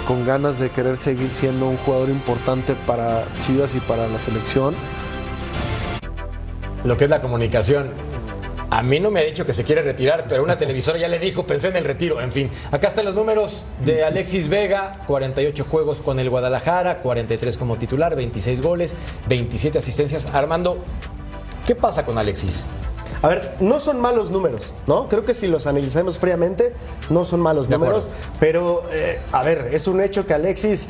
con 0.07 0.27
ganas 0.27 0.59
de 0.59 0.69
querer 0.69 0.99
seguir 0.99 1.31
siendo 1.31 1.67
un 1.67 1.79
jugador 1.79 2.11
importante 2.11 2.75
para 2.87 3.25
Chivas 3.47 3.75
y 3.75 3.81
para 3.81 4.07
la 4.07 4.19
selección. 4.19 4.75
Lo 6.85 6.95
que 6.99 7.05
es 7.05 7.11
la 7.11 7.23
comunicación. 7.23 7.89
A 8.71 8.83
mí 8.83 9.01
no 9.01 9.11
me 9.11 9.21
ha 9.21 9.25
dicho 9.25 9.47
que 9.47 9.55
se 9.55 9.65
quiere 9.65 9.81
retirar, 9.81 10.27
pero 10.29 10.43
una 10.43 10.59
televisora 10.59 10.99
ya 10.99 11.09
le 11.09 11.19
dijo, 11.19 11.47
pensé 11.47 11.69
en 11.69 11.77
el 11.77 11.85
retiro. 11.85 12.21
En 12.21 12.33
fin, 12.33 12.51
acá 12.71 12.89
están 12.89 13.07
los 13.07 13.15
números 13.15 13.65
de 13.83 14.05
Alexis 14.05 14.49
Vega, 14.49 14.93
48 15.07 15.65
juegos 15.65 16.03
con 16.03 16.21
el 16.21 16.29
Guadalajara, 16.29 16.99
43 16.99 17.57
como 17.57 17.79
titular, 17.79 18.15
26 18.15 18.61
goles, 18.61 18.95
27 19.27 19.79
asistencias. 19.79 20.27
Armando, 20.27 20.79
¿qué 21.67 21.75
pasa 21.75 22.05
con 22.05 22.19
Alexis? 22.19 22.67
A 23.23 23.29
ver, 23.29 23.55
no 23.61 23.81
son 23.81 24.01
malos 24.01 24.31
números, 24.31 24.75
¿no? 24.87 25.09
Creo 25.09 25.25
que 25.25 25.35
si 25.35 25.49
los 25.49 25.67
analizamos 25.67 26.19
fríamente, 26.19 26.75
no 27.09 27.25
son 27.25 27.41
malos 27.41 27.69
De 27.69 27.79
números, 27.79 28.09
pero, 28.39 28.83
eh, 28.93 29.19
a 29.33 29.43
ver, 29.43 29.71
es 29.73 29.89
un 29.89 30.01
hecho 30.01 30.27
que 30.27 30.35
Alexis, 30.35 30.89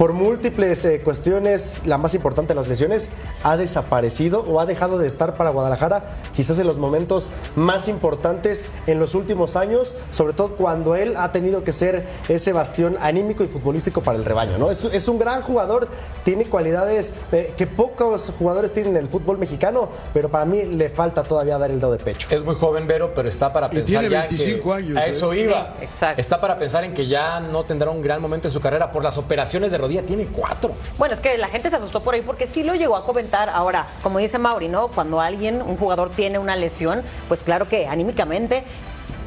por 0.00 0.14
múltiples 0.14 0.82
eh, 0.86 1.02
cuestiones, 1.02 1.82
la 1.84 1.98
más 1.98 2.14
importante, 2.14 2.54
las 2.54 2.66
lesiones, 2.68 3.10
ha 3.42 3.58
desaparecido 3.58 4.40
o 4.40 4.58
ha 4.58 4.64
dejado 4.64 4.96
de 4.96 5.06
estar 5.06 5.34
para 5.34 5.50
Guadalajara, 5.50 6.16
quizás 6.34 6.58
en 6.58 6.66
los 6.66 6.78
momentos 6.78 7.32
más 7.54 7.86
importantes 7.86 8.66
en 8.86 8.98
los 8.98 9.14
últimos 9.14 9.56
años, 9.56 9.94
sobre 10.10 10.32
todo 10.32 10.56
cuando 10.56 10.96
él 10.96 11.18
ha 11.18 11.32
tenido 11.32 11.64
que 11.64 11.74
ser 11.74 12.06
ese 12.30 12.54
bastión 12.54 12.96
anímico 12.98 13.44
y 13.44 13.46
futbolístico 13.46 14.00
para 14.00 14.16
el 14.16 14.24
rebaño, 14.24 14.56
¿no? 14.56 14.70
Es, 14.70 14.82
es 14.86 15.06
un 15.06 15.18
gran 15.18 15.42
jugador, 15.42 15.86
tiene 16.24 16.46
cualidades 16.46 17.12
eh, 17.30 17.52
que 17.54 17.66
pocos 17.66 18.32
jugadores 18.38 18.72
tienen 18.72 18.96
en 18.96 19.02
el 19.02 19.08
fútbol 19.10 19.36
mexicano, 19.36 19.90
pero 20.14 20.30
para 20.30 20.46
mí 20.46 20.62
le 20.62 20.88
falta 20.88 21.24
todavía 21.24 21.58
dar 21.58 21.70
el 21.70 21.78
dedo 21.78 21.92
de 21.92 21.98
pecho. 21.98 22.26
Es 22.30 22.42
muy 22.42 22.54
joven, 22.54 22.86
Vero, 22.86 23.12
pero 23.14 23.28
está 23.28 23.52
para 23.52 23.66
Y 23.66 23.76
pensar 23.76 24.00
tiene 24.00 24.08
ya 24.08 24.22
en 24.22 24.28
25 24.30 24.62
que 24.62 24.74
años, 24.74 24.96
a 24.96 25.06
¿eh? 25.06 25.10
eso 25.10 25.34
iba. 25.34 25.74
Sí, 25.78 25.84
exacto. 25.84 26.22
Está 26.22 26.40
para 26.40 26.56
pensar 26.56 26.84
en 26.84 26.94
que 26.94 27.06
ya 27.06 27.38
no 27.40 27.64
tendrá 27.64 27.90
un 27.90 28.00
gran 28.00 28.22
momento 28.22 28.48
en 28.48 28.52
su 28.52 28.62
carrera 28.62 28.90
por 28.90 29.04
las 29.04 29.18
operaciones 29.18 29.70
de 29.70 29.89
Tiene 29.90 30.26
cuatro. 30.26 30.74
Bueno, 30.98 31.14
es 31.14 31.20
que 31.20 31.36
la 31.36 31.48
gente 31.48 31.68
se 31.68 31.76
asustó 31.76 32.02
por 32.02 32.14
ahí 32.14 32.22
porque 32.22 32.46
sí 32.46 32.62
lo 32.62 32.74
llegó 32.74 32.96
a 32.96 33.04
comentar. 33.04 33.50
Ahora, 33.50 33.86
como 34.02 34.18
dice 34.18 34.38
Mauri, 34.38 34.68
¿no? 34.68 34.88
Cuando 34.88 35.20
alguien, 35.20 35.62
un 35.62 35.76
jugador 35.76 36.10
tiene 36.10 36.38
una 36.38 36.54
lesión, 36.54 37.02
pues 37.28 37.42
claro 37.42 37.68
que 37.68 37.86
anímicamente 37.86 38.64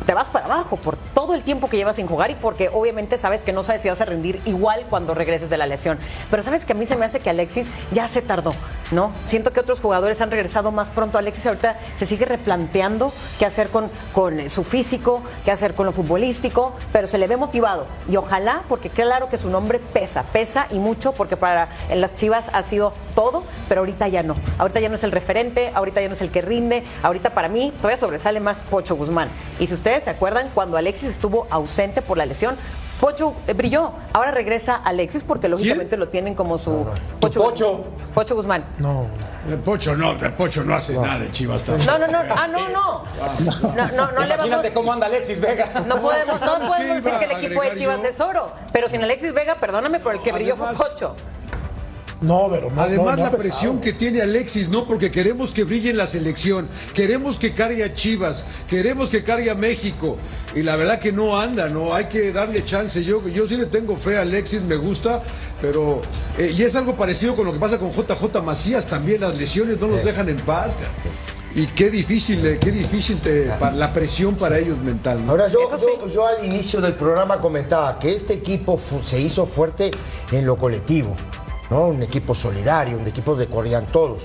te 0.06 0.14
vas 0.14 0.30
para 0.30 0.46
abajo 0.46 0.78
por 0.78 0.98
todo 0.98 1.34
el 1.34 1.44
tiempo 1.44 1.70
que 1.70 1.78
llevas 1.78 1.96
sin 1.96 2.08
jugar 2.08 2.32
y 2.32 2.36
porque 2.36 2.70
obviamente 2.74 3.18
sabes 3.18 3.42
que 3.42 3.54
no 3.54 3.64
sabes 3.64 3.82
si 3.82 3.90
vas 3.90 4.02
a 4.02 4.06
rendir 4.06 4.42
igual 4.46 4.86
cuando 4.90 5.14
regreses 5.14 5.50
de 5.50 5.58
la 5.58 5.68
lesión. 5.68 5.98
Pero 6.30 6.44
sabes 6.44 6.66
que 6.66 6.74
a 6.74 6.76
mí 6.76 6.86
se 6.86 6.96
me 6.96 7.06
hace 7.06 7.20
que 7.20 7.30
Alexis 7.30 7.68
ya 7.92 8.08
se 8.08 8.22
tardó, 8.22 8.52
¿no? 8.92 9.12
Siento 9.28 9.52
que 9.52 9.60
otros 9.60 9.80
jugadores 9.80 10.22
han 10.22 10.32
regresado 10.32 10.72
más 10.72 10.90
pronto. 10.90 11.18
Alexis 11.18 11.46
ahorita 11.46 11.78
se 11.98 12.06
sigue 12.06 12.26
replanteando 12.26 13.14
qué 13.40 13.46
hacer 13.46 13.70
con, 13.70 13.90
con 14.14 14.40
eh, 14.40 14.50
su 14.50 14.64
físico, 14.64 15.22
qué 15.46 15.52
hacer 15.52 15.74
con 15.74 15.86
lo 15.86 15.92
futbolístico, 15.92 16.74
pero 16.92 17.08
se 17.08 17.18
le 17.18 17.28
ve 17.28 17.38
motivado. 17.38 17.88
Y 18.10 18.18
ojalá, 18.18 18.64
porque 18.70 18.90
claro 18.90 19.30
que 19.30 19.38
su 19.38 19.50
nombre 19.50 19.80
pesa, 19.80 20.24
pesa 20.24 20.68
y 20.70 20.80
mucho, 20.80 21.14
porque 21.14 21.38
para 21.38 21.70
las 21.94 22.14
Chivas 22.14 22.50
ha 22.54 22.64
sido 22.64 22.94
todo, 23.16 23.44
pero 23.68 23.82
ahorita 23.82 24.08
ya 24.08 24.24
no. 24.24 24.36
Ahorita 24.58 24.80
ya 24.80 24.90
no 24.90 24.96
es 24.96 25.04
el 25.04 25.12
referente, 25.12 25.72
ahorita 25.74 26.02
ya 26.02 26.08
no 26.08 26.14
es 26.14 26.22
el 26.22 26.32
que 26.32 26.42
rinde. 26.42 26.84
Ahorita 27.02 27.32
para 27.32 27.50
mí 27.50 27.74
todavía 27.78 27.98
sobresale 27.98 28.40
más 28.40 28.62
Pocho 28.62 28.96
Guzmán. 28.96 29.30
Y 29.60 29.68
si 29.68 29.74
ustedes 29.74 30.04
se 30.04 30.10
acuerdan, 30.10 30.50
cuando 30.54 30.78
Alexis 30.78 31.10
estuvo 31.10 31.48
ausente 31.50 32.02
por 32.02 32.18
la 32.18 32.26
lesión, 32.26 32.58
Pocho 33.00 33.36
eh, 33.48 33.54
brilló. 33.54 33.92
Ahora 34.14 34.32
regresa 34.32 34.76
Alexis 34.76 35.24
porque 35.24 35.48
lógicamente 35.50 35.98
lo 35.98 36.08
tienen 36.10 36.36
como 36.36 36.58
su 36.58 36.88
Pocho. 37.20 37.42
Pocho. 37.44 37.86
Pocho 38.14 38.36
Guzmán. 38.36 38.66
No. 38.78 39.06
El 39.50 39.58
Pocho 39.60 39.96
no, 39.96 40.12
el 40.12 40.34
Pocho 40.34 40.64
no 40.64 40.74
hace 40.76 40.94
nada 40.94 41.20
de 41.20 41.32
Chivas. 41.32 41.68
No, 41.68 41.98
no, 41.98 42.08
no. 42.08 42.20
Ah, 42.30 42.48
no, 42.48 42.70
no. 42.70 43.04
No, 43.76 43.88
no, 43.92 44.12
no 44.12 44.22
le 44.22 44.30
vamos. 44.30 44.46
Imagínate 44.46 44.74
cómo 44.74 44.94
anda 44.94 45.08
Alexis 45.08 45.40
Vega. 45.40 45.84
No 45.88 45.98
podemos, 45.98 46.40
no 46.40 46.48
¿Sabes 46.48 46.62
qué 46.62 46.68
podemos 46.70 47.04
decir 47.04 47.20
que 47.20 47.26
el 47.26 47.32
equipo 47.44 47.62
de 47.62 47.74
Chivas 47.74 48.02
yo? 48.02 48.08
es 48.08 48.22
oro. 48.22 48.52
Pero 48.72 48.88
sin 48.88 49.04
Alexis 49.04 49.34
Vega, 49.34 49.56
perdóname, 49.56 50.00
pero 50.00 50.12
el 50.12 50.22
que 50.22 50.32
brilló 50.32 50.56
fue 50.56 50.74
Pocho. 50.74 51.16
No, 52.24 52.48
pero 52.50 52.72
no, 52.72 52.82
Además, 52.82 53.18
no, 53.18 53.26
no 53.26 53.32
la 53.32 53.38
presión 53.38 53.82
que 53.82 53.94
tiene 53.94 54.22
Alexis, 54.22 54.70
¿no? 54.70 54.86
Porque 54.88 55.12
queremos 55.12 55.52
que 55.52 55.64
brille 55.64 55.90
en 55.90 55.98
la 55.98 56.08
selección, 56.08 56.68
queremos 56.94 57.38
que 57.38 57.54
cargue 57.54 57.84
a 57.84 57.94
Chivas, 57.94 58.46
queremos 58.68 59.10
que 59.10 59.24
cargue 59.24 59.52
a 59.52 59.56
México. 59.56 60.18
Y 60.56 60.62
la 60.64 60.76
verdad 60.76 61.00
que 61.00 61.12
no 61.12 61.38
anda, 61.40 61.68
¿no? 61.70 61.94
Hay 61.94 62.06
que 62.06 62.32
darle 62.32 62.64
chance. 62.64 63.04
Yo, 63.04 63.28
yo 63.28 63.48
sí 63.48 63.58
le 63.58 63.66
tengo 63.66 63.98
fe 63.98 64.18
a 64.18 64.22
Alexis, 64.22 64.62
me 64.62 64.76
gusta, 64.76 65.22
pero. 65.62 66.02
eh, 66.38 66.54
y 66.58 66.64
es 66.64 66.76
algo 66.76 66.96
parecido 66.96 67.36
con 67.36 67.46
lo 67.46 67.54
que 67.54 67.60
pasa 67.60 67.78
con 67.78 67.92
JJ 67.92 68.42
Macías 68.44 68.86
también, 68.88 69.22
las 69.22 69.36
lesiones 69.36 69.80
no 69.80 69.88
los 69.88 70.04
dejan 70.06 70.30
en 70.30 70.38
paz. 70.38 70.78
Y 71.56 71.68
qué 71.68 71.92
difícil, 71.92 72.44
eh, 72.48 72.58
qué 72.60 72.72
difícil 72.72 73.20
te- 73.20 73.46
la 73.76 73.94
presión 73.94 74.36
para 74.36 74.58
ellos 74.58 74.78
mental. 74.80 75.24
¿no? 75.24 75.34
Ahora, 75.34 75.48
yo, 75.50 75.60
yo, 75.78 76.08
yo 76.08 76.26
al 76.26 76.44
inicio 76.46 76.82
del 76.82 76.94
programa 76.94 77.40
comentaba 77.40 78.00
que 78.00 78.12
este 78.12 78.34
equipo 78.34 78.76
fu- 78.76 79.04
se 79.04 79.22
hizo 79.22 79.46
fuerte 79.46 79.92
en 80.32 80.48
lo 80.48 80.58
colectivo, 80.58 81.16
¿no? 81.74 81.88
Un 81.88 82.04
equipo 82.04 82.36
solidario, 82.36 82.98
un 82.98 83.08
equipo 83.08 83.36
de 83.36 83.48
corrían 83.48 83.88
todos. 83.88 84.24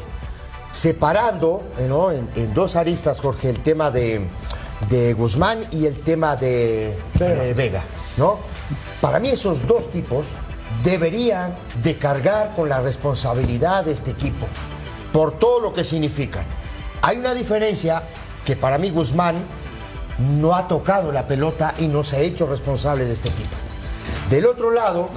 Separando 0.70 1.62
eh, 1.78 1.86
¿no? 1.88 2.12
en, 2.12 2.28
en 2.34 2.52
dos 2.52 2.76
aristas, 2.76 3.20
Jorge, 3.20 3.48
el 3.48 3.60
tema 3.60 3.90
de, 3.90 4.28
de 4.90 5.14
Guzmán 5.14 5.60
y 5.72 5.86
el 5.86 6.00
tema 6.00 6.36
de 6.36 6.98
Vega. 7.18 7.42
de 7.42 7.54
Vega, 7.54 7.84
¿no? 8.18 8.38
Para 9.00 9.18
mí 9.18 9.30
esos 9.30 9.66
dos 9.66 9.90
tipos 9.90 10.28
deberían 10.82 11.54
de 11.82 11.96
cargar 11.96 12.54
con 12.54 12.68
la 12.68 12.80
responsabilidad 12.80 13.86
de 13.86 13.92
este 13.92 14.10
equipo 14.10 14.46
por 15.10 15.38
todo 15.38 15.60
lo 15.60 15.72
que 15.72 15.84
significan. 15.84 16.44
Hay 17.00 17.16
una 17.16 17.32
diferencia 17.32 18.02
que 18.44 18.56
para 18.56 18.76
mí 18.76 18.90
Guzmán 18.90 19.36
no 20.18 20.54
ha 20.54 20.68
tocado 20.68 21.12
la 21.12 21.26
pelota 21.26 21.74
y 21.78 21.86
no 21.88 22.04
se 22.04 22.16
ha 22.16 22.20
hecho 22.20 22.46
responsable 22.46 23.06
de 23.06 23.14
este 23.14 23.30
equipo. 23.30 23.56
Del 24.30 24.46
otro 24.46 24.70
lado, 24.70 25.08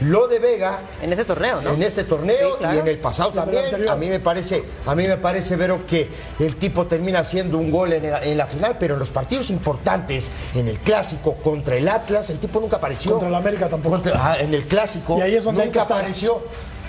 lo 0.00 0.26
de 0.28 0.38
Vega 0.38 0.80
En 1.00 1.12
este 1.12 1.24
torneo, 1.24 1.60
¿no? 1.60 1.70
en 1.70 1.82
este 1.82 2.04
torneo 2.04 2.52
Sí, 2.52 2.58
claro. 2.58 2.76
y 2.76 2.78
en 2.80 2.88
el 2.88 2.98
pasado 2.98 3.30
también. 3.32 3.64
A 3.88 3.96
mí 3.96 4.08
me 4.08 4.20
parece, 4.20 4.64
a 4.86 4.94
mí 4.94 5.06
me 5.06 5.16
parece 5.16 5.56
Vero 5.56 5.86
que 5.86 6.08
el 6.40 6.56
tipo 6.56 6.86
termina 6.86 7.20
haciendo 7.20 7.58
un 7.58 7.70
gol 7.70 7.92
en 7.92 8.10
la, 8.10 8.22
en 8.22 8.36
la 8.36 8.46
final, 8.46 8.76
pero 8.78 8.94
en 8.94 9.00
los 9.00 9.10
partidos 9.10 9.50
importantes, 9.50 10.30
en 10.54 10.68
el 10.68 10.78
clásico 10.80 11.34
contra 11.36 11.76
el 11.76 11.88
Atlas, 11.88 12.28
el 12.30 12.38
tipo 12.38 12.60
nunca 12.60 12.76
apareció. 12.76 13.12
Contra 13.12 13.28
el 13.28 13.34
América 13.34 13.68
tampoco. 13.68 13.96
Contra- 13.96 14.32
ah, 14.32 14.38
en 14.40 14.52
el 14.52 14.66
clásico 14.66 15.16
Y 15.18 15.22
ahí 15.22 15.34
es 15.36 15.44
donde 15.44 15.62
hay 15.62 15.68
nunca 15.68 15.82
apareció. 15.82 16.42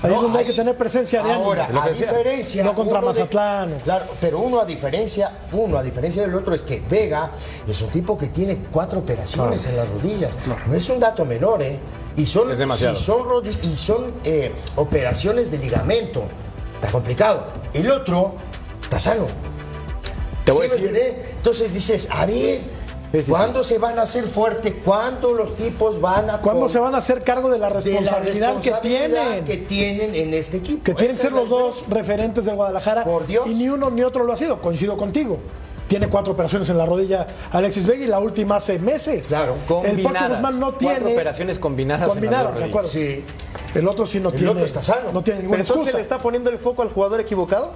Ahí 0.03 0.11
es 0.11 0.15
No, 0.17 0.21
donde 0.23 0.39
hay 0.39 0.45
que 0.45 0.53
tener 0.53 0.77
presencia 0.77 1.23
de 1.23 1.31
ánimo. 1.31 1.45
Ahora, 1.47 1.69
a 1.83 1.89
diferencia. 1.89 2.63
No 2.63 2.75
contra 2.75 2.99
de- 2.99 3.05
Mazatlán. 3.07 3.79
claro, 3.83 4.05
pero 4.21 4.39
uno 4.39 4.59
a 4.59 4.65
diferencia, 4.65 5.31
uno 5.53 5.77
a 5.77 5.81
diferencia 5.83 6.21
del 6.21 6.35
otro 6.35 6.53
es 6.53 6.61
que 6.61 6.81
Vega 6.87 7.31
es 7.67 7.81
un 7.81 7.89
tipo 7.89 8.15
que 8.17 8.27
tiene 8.27 8.57
cuatro 8.71 8.99
operaciones 8.99 9.65
en 9.65 9.75
las 9.75 9.89
rodillas. 9.89 10.37
No 10.67 10.73
es 10.75 10.87
un 10.89 10.99
dato 10.99 11.25
menor, 11.25 11.63
¿eh? 11.63 11.79
Y 12.15 12.25
son, 12.25 12.51
Es 12.51 12.59
demasiado. 12.59 12.95
si 12.95 13.03
son, 13.03 13.25
y 13.63 13.75
son 13.77 14.13
eh, 14.23 14.51
operaciones 14.75 15.49
de 15.51 15.57
ligamento. 15.57 16.23
Está 16.75 16.91
complicado. 16.91 17.47
El 17.73 17.89
otro 17.91 18.35
está 18.83 18.99
sano. 18.99 19.25
Te 20.45 20.51
voy 20.51 20.67
a 20.67 20.69
¿Sí 20.69 20.79
me 20.81 20.87
decir-? 20.89 21.15
Entonces 21.37 21.73
dices, 21.73 22.07
a 22.11 22.25
ver. 22.25 22.76
¿Cuándo 23.27 23.63
se 23.63 23.77
van 23.77 23.97
a 23.99 24.01
hacer 24.03 24.25
fuertes? 24.25 24.73
¿Cuándo 24.83 25.31
los 25.33 25.55
tipos 25.55 26.01
van 26.01 26.29
a... 26.29 26.41
¿Cuándo 26.41 26.67
se 26.67 26.79
van 26.79 26.93
a 26.93 26.97
hacer 26.97 27.23
cargo 27.23 27.49
de 27.49 27.57
la 27.57 27.67
de 27.69 27.73
la 27.73 27.79
responsabilidad, 27.79 28.59
que 28.61 28.71
tienen? 28.81 29.45
que 29.45 29.57
tienen 29.57 30.13
en 30.15 30.33
este 30.33 30.57
equipo? 30.57 30.83
que 30.83 30.93
tienen 30.93 31.15
que 31.15 31.21
ser 31.21 31.31
los 31.31 31.47
dos 31.49 31.85
referentes 31.89 32.45
del 32.45 32.55
Guadalajara. 32.55 33.05
Y 33.45 33.53
ni 33.53 33.69
uno 33.69 33.89
ni 33.89 34.03
otro 34.03 34.23
lo 34.23 34.33
ha 34.33 34.37
sido. 34.37 34.61
Coincido 34.61 34.97
contigo. 34.97 35.39
Tiene 35.87 36.09
cuatro 36.09 36.33
operaciones 36.33 36.69
en 36.69 36.77
la 36.77 36.85
rodilla 36.85 37.27
Alexis 37.51 37.87
Vega 37.87 38.03
y 38.03 38.07
la 38.07 38.19
última 38.19 38.57
hace 38.57 38.77
meses. 38.77 39.27
Claro, 39.29 39.53
el 39.53 39.57
Pocho 39.67 39.85
Combinadas. 40.03 40.29
Guzmán 40.31 40.59
no 40.59 40.65
Cuatro 40.71 40.77
tiene. 40.79 41.13
operaciones 41.13 41.59
combinadas 41.59 42.09
Combinadas, 42.09 42.57
de 42.59 42.65
acuerdo. 42.65 42.89
rodillas. 42.89 43.23
El 43.73 43.87
otro 43.87 44.05
sí 44.05 44.19
no 44.19 44.29
El 44.29 44.35
tiene. 44.35 44.51
otro 44.51 44.65
está 44.65 44.81
sano. 44.83 45.13
No 45.13 45.21
tiene 45.21 45.39
ninguna 45.41 45.59
Pero 45.59 45.63
entonces 45.63 45.77
excusa. 45.93 45.97
le 45.97 46.01
está 46.03 46.19
poniendo 46.19 46.49
el 46.49 46.59
foco 46.59 46.81
al 46.81 46.89
jugador 46.89 47.21
equivocado. 47.21 47.71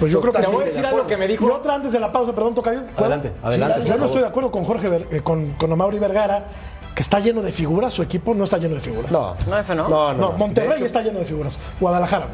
Pues 0.00 0.10
yo 0.10 0.20
creo 0.20 0.32
que 0.32 0.40
Te 0.40 0.46
sí. 0.46 0.52
voy 0.52 0.62
a 0.62 0.64
decir 0.64 0.84
algo 0.86 1.06
que 1.06 1.16
me 1.16 1.28
dijo- 1.28 1.46
Y 1.46 1.50
otra 1.50 1.74
antes 1.74 1.92
de 1.92 2.00
la 2.00 2.10
pausa, 2.10 2.32
perdón, 2.34 2.54
Tocayo. 2.54 2.80
¿puedo? 2.96 3.12
Adelante, 3.12 3.32
adelante, 3.42 3.74
Yo 3.80 3.84
no 3.84 3.90
favor. 3.92 4.06
estoy 4.06 4.20
de 4.22 4.28
acuerdo 4.28 4.50
con 4.50 4.64
Jorge, 4.64 5.06
eh, 5.10 5.20
con, 5.20 5.52
con 5.52 5.70
Amauri 5.70 5.98
Vergara, 5.98 6.46
que 6.94 7.02
está 7.02 7.20
lleno 7.20 7.42
de 7.42 7.52
figuras. 7.52 7.92
Su 7.92 8.02
equipo 8.02 8.34
no 8.34 8.44
está 8.44 8.56
lleno 8.58 8.74
de 8.74 8.80
figuras. 8.80 9.10
No. 9.12 9.36
No, 9.46 9.58
eso 9.58 9.74
no. 9.74 9.88
No, 9.88 10.14
no, 10.14 10.30
no. 10.30 10.32
Monterrey 10.38 10.76
hecho- 10.78 10.86
está 10.86 11.02
lleno 11.02 11.18
de 11.18 11.24
figuras. 11.26 11.60
Guadalajara. 11.78 12.26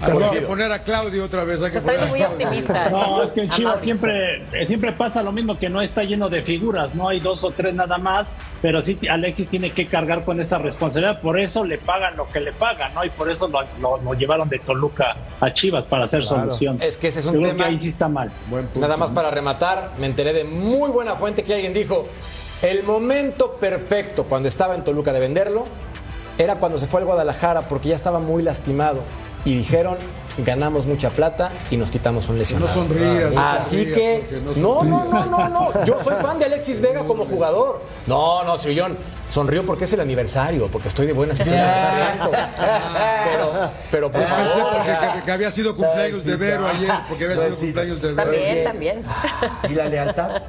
Hay 0.00 0.12
Perdón. 0.12 0.30
que 0.30 0.40
poner 0.42 0.70
a 0.70 0.78
Claudio 0.84 1.24
otra 1.24 1.42
vez. 1.42 1.60
Hay 1.60 1.72
que 1.72 1.80
poner 1.80 2.00
a 2.00 2.06
muy 2.06 2.22
optimista. 2.22 2.88
No, 2.88 3.20
es 3.24 3.32
que 3.32 3.40
en 3.42 3.50
Chivas 3.50 3.80
siempre, 3.80 4.44
siempre 4.66 4.92
pasa 4.92 5.24
lo 5.24 5.32
mismo, 5.32 5.58
que 5.58 5.68
no 5.68 5.82
está 5.82 6.04
lleno 6.04 6.28
de 6.28 6.42
figuras, 6.42 6.94
no 6.94 7.08
hay 7.08 7.18
dos 7.18 7.42
o 7.42 7.50
tres 7.50 7.74
nada 7.74 7.98
más, 7.98 8.34
pero 8.62 8.80
sí 8.80 8.96
Alexis 9.10 9.48
tiene 9.48 9.72
que 9.72 9.86
cargar 9.88 10.24
con 10.24 10.40
esa 10.40 10.58
responsabilidad, 10.58 11.20
por 11.20 11.38
eso 11.40 11.64
le 11.64 11.78
pagan 11.78 12.16
lo 12.16 12.28
que 12.28 12.38
le 12.38 12.52
pagan, 12.52 12.94
¿no? 12.94 13.04
Y 13.04 13.10
por 13.10 13.28
eso 13.28 13.48
lo, 13.48 13.60
lo- 13.80 13.98
lo 14.00 14.14
llevaron 14.14 14.48
de 14.48 14.60
Toluca 14.60 15.16
a 15.40 15.52
Chivas 15.52 15.86
para 15.86 16.04
hacer 16.04 16.20
Claro. 16.22 16.42
solución. 16.42 16.78
Es 16.80 16.96
que 16.96 17.08
ese 17.08 17.18
es 17.20 17.26
un 17.26 17.34
Yo 17.34 17.40
creo 17.40 17.52
tema- 17.52 17.64
que 17.64 17.70
ahí 17.70 17.78
sí 17.80 17.88
está 17.88 18.08
mal. 18.08 18.30
Nada 18.76 18.96
más 18.96 19.10
para 19.10 19.32
rematar, 19.32 19.90
me 19.98 20.06
enteré 20.06 20.32
de 20.32 20.44
muy 20.44 20.90
buena 20.90 21.16
fuente 21.16 21.42
que 21.42 21.54
alguien 21.54 21.72
dijo, 21.72 22.06
el 22.62 22.84
momento 22.84 23.54
perfecto 23.54 24.24
cuando 24.24 24.46
estaba 24.46 24.76
en 24.76 24.84
Toluca 24.84 25.12
de 25.12 25.18
venderlo 25.20 25.66
era 26.38 26.54
cuando 26.56 26.78
se 26.78 26.86
fue 26.86 27.00
al 27.00 27.06
Guadalajara 27.06 27.62
porque 27.62 27.88
ya 27.88 27.96
estaba 27.96 28.20
muy 28.20 28.44
lastimado 28.44 29.02
y 29.48 29.56
dijeron, 29.56 29.96
ganamos 30.38 30.84
mucha 30.86 31.08
plata 31.08 31.50
y 31.70 31.78
nos 31.78 31.90
quitamos 31.90 32.28
un 32.28 32.38
lesionado. 32.38 32.68
No 32.68 32.74
sonrías, 32.74 33.32
no 33.32 33.40
Así 33.40 33.86
que, 33.86 34.24
no 34.56 34.82
no, 34.82 34.84
no, 34.84 35.04
no, 35.06 35.24
no, 35.26 35.48
no, 35.48 35.84
yo 35.86 35.96
soy 36.04 36.16
fan 36.22 36.38
de 36.38 36.44
Alexis 36.44 36.80
Vega 36.82 37.02
como 37.04 37.24
jugador. 37.24 37.80
No, 38.06 38.44
no, 38.44 38.58
Sillón, 38.58 38.98
sonrío 39.30 39.64
porque 39.64 39.84
es 39.84 39.92
el 39.94 40.00
aniversario, 40.00 40.68
porque 40.68 40.88
estoy 40.88 41.06
de 41.06 41.14
buenas. 41.14 41.38
Pero, 43.30 43.70
pero 43.90 44.10
por 44.10 44.22
Ah, 44.22 44.26
sí, 44.26 44.58
favor, 44.58 44.72
porque 44.76 45.18
que, 45.18 45.24
que 45.24 45.32
había 45.32 45.50
sido 45.50 45.74
cumpleaños 45.76 46.24
de 46.24 46.36
Vero 46.36 46.66
ayer, 46.66 46.90
porque 47.08 47.24
había 47.24 47.36
sido 47.36 47.56
cumpleaños 47.56 48.02
de 48.02 48.08
Vero. 48.12 48.22
También, 48.22 48.64
también. 48.64 49.02
¿Y 49.70 49.74
la 49.74 49.84
lealtad? 49.86 50.42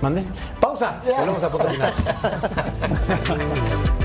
Mande. 0.00 0.24
Pausa. 0.58 1.00
Volvemos 1.04 1.44
a 1.44 1.48
punto 1.50 1.68
final. 1.68 1.92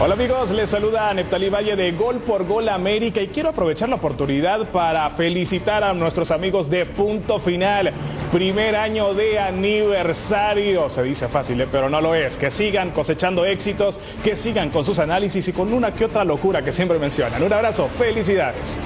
Hola 0.00 0.14
amigos, 0.14 0.52
les 0.52 0.70
saluda 0.70 1.12
Neptalí 1.12 1.48
Valle 1.48 1.74
de 1.74 1.90
Gol 1.90 2.20
por 2.20 2.46
Gol 2.46 2.68
América 2.68 3.20
y 3.20 3.26
quiero 3.26 3.48
aprovechar 3.48 3.88
la 3.88 3.96
oportunidad 3.96 4.70
para 4.70 5.10
felicitar 5.10 5.82
a 5.82 5.92
nuestros 5.92 6.30
amigos 6.30 6.70
de 6.70 6.86
Punto 6.86 7.40
Final. 7.40 7.92
Primer 8.30 8.76
año 8.76 9.12
de 9.12 9.40
aniversario. 9.40 10.88
Se 10.88 11.02
dice 11.02 11.26
fácil, 11.26 11.60
¿eh? 11.62 11.68
pero 11.70 11.90
no 11.90 12.00
lo 12.00 12.14
es. 12.14 12.36
Que 12.36 12.48
sigan 12.48 12.92
cosechando 12.92 13.44
éxitos, 13.44 13.98
que 14.22 14.36
sigan 14.36 14.70
con 14.70 14.84
sus 14.84 15.00
análisis 15.00 15.48
y 15.48 15.52
con 15.52 15.72
una 15.72 15.92
que 15.92 16.04
otra 16.04 16.22
locura 16.22 16.62
que 16.62 16.70
siempre 16.70 17.00
mencionan. 17.00 17.42
Un 17.42 17.52
abrazo, 17.52 17.88
felicidades. 17.98 18.76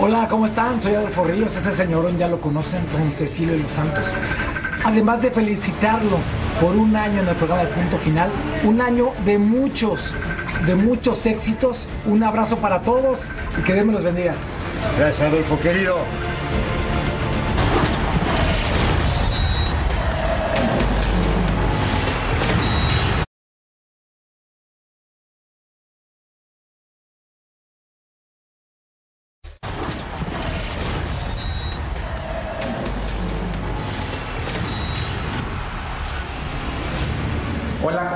Hola, 0.00 0.26
¿cómo 0.28 0.46
están? 0.46 0.82
Soy 0.82 0.96
Adolfo 0.96 1.22
Ríos, 1.22 1.54
ese 1.54 1.70
señorón 1.70 2.18
ya 2.18 2.26
lo 2.26 2.40
conocen, 2.40 2.84
don 2.90 3.08
Cecilio 3.12 3.56
los 3.56 3.70
Santos. 3.70 4.16
Además 4.84 5.20
de 5.22 5.30
felicitarlo 5.30 6.18
por 6.60 6.74
un 6.76 6.96
año 6.96 7.20
en 7.22 7.28
el 7.28 7.36
programa 7.36 7.64
de 7.64 7.74
Punto 7.74 7.98
Final, 7.98 8.30
un 8.64 8.80
año 8.80 9.10
de 9.24 9.38
muchos, 9.38 10.14
de 10.66 10.74
muchos 10.74 11.26
éxitos, 11.26 11.86
un 12.06 12.22
abrazo 12.22 12.56
para 12.56 12.80
todos 12.80 13.28
y 13.58 13.62
que 13.62 13.74
Dios 13.74 13.86
me 13.86 13.92
los 13.92 14.04
bendiga. 14.04 14.34
Gracias, 14.98 15.28
Adolfo, 15.28 15.58
querido. 15.60 15.96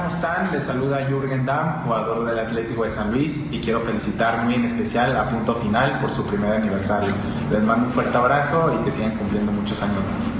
¿Cómo 0.04 0.14
están? 0.14 0.52
Les 0.52 0.64
saluda 0.64 1.06
Jürgen 1.08 1.46
Damm, 1.46 1.82
jugador 1.84 2.26
del 2.26 2.38
Atlético 2.38 2.84
de 2.84 2.90
San 2.90 3.10
Luis, 3.10 3.46
y 3.50 3.60
quiero 3.62 3.80
felicitar 3.80 4.44
muy 4.44 4.54
en 4.54 4.66
especial 4.66 5.16
a 5.16 5.30
Punto 5.30 5.54
Final 5.54 5.98
por 5.98 6.12
su 6.12 6.26
primer 6.26 6.52
aniversario. 6.52 7.08
Les 7.50 7.62
mando 7.62 7.86
un 7.86 7.92
fuerte 7.94 8.14
abrazo 8.14 8.78
y 8.78 8.84
que 8.84 8.90
sigan 8.90 9.16
cumpliendo 9.16 9.50
muchos 9.50 9.80
años 9.80 9.96
más. 10.12 10.30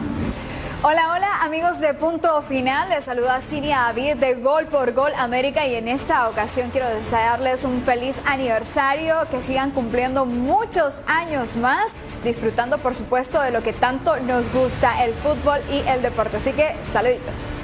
Hola, 0.82 1.14
hola 1.14 1.42
amigos 1.42 1.80
de 1.80 1.94
Punto 1.94 2.42
Final, 2.42 2.90
les 2.90 3.04
saluda 3.04 3.40
Cinia 3.40 3.88
Avid 3.88 4.16
de 4.16 4.34
Gol 4.34 4.66
por 4.66 4.92
Gol 4.92 5.12
América 5.18 5.66
y 5.66 5.76
en 5.76 5.88
esta 5.88 6.28
ocasión 6.28 6.68
quiero 6.70 6.90
desearles 6.90 7.64
un 7.64 7.80
feliz 7.84 8.20
aniversario, 8.26 9.26
que 9.30 9.40
sigan 9.40 9.70
cumpliendo 9.70 10.26
muchos 10.26 11.00
años 11.06 11.56
más, 11.56 11.94
disfrutando 12.22 12.76
por 12.76 12.94
supuesto 12.94 13.40
de 13.40 13.50
lo 13.50 13.62
que 13.62 13.72
tanto 13.72 14.20
nos 14.20 14.52
gusta, 14.52 15.02
el 15.02 15.14
fútbol 15.14 15.60
y 15.72 15.78
el 15.88 16.02
deporte. 16.02 16.36
Así 16.36 16.52
que 16.52 16.76
saluditos. 16.92 17.54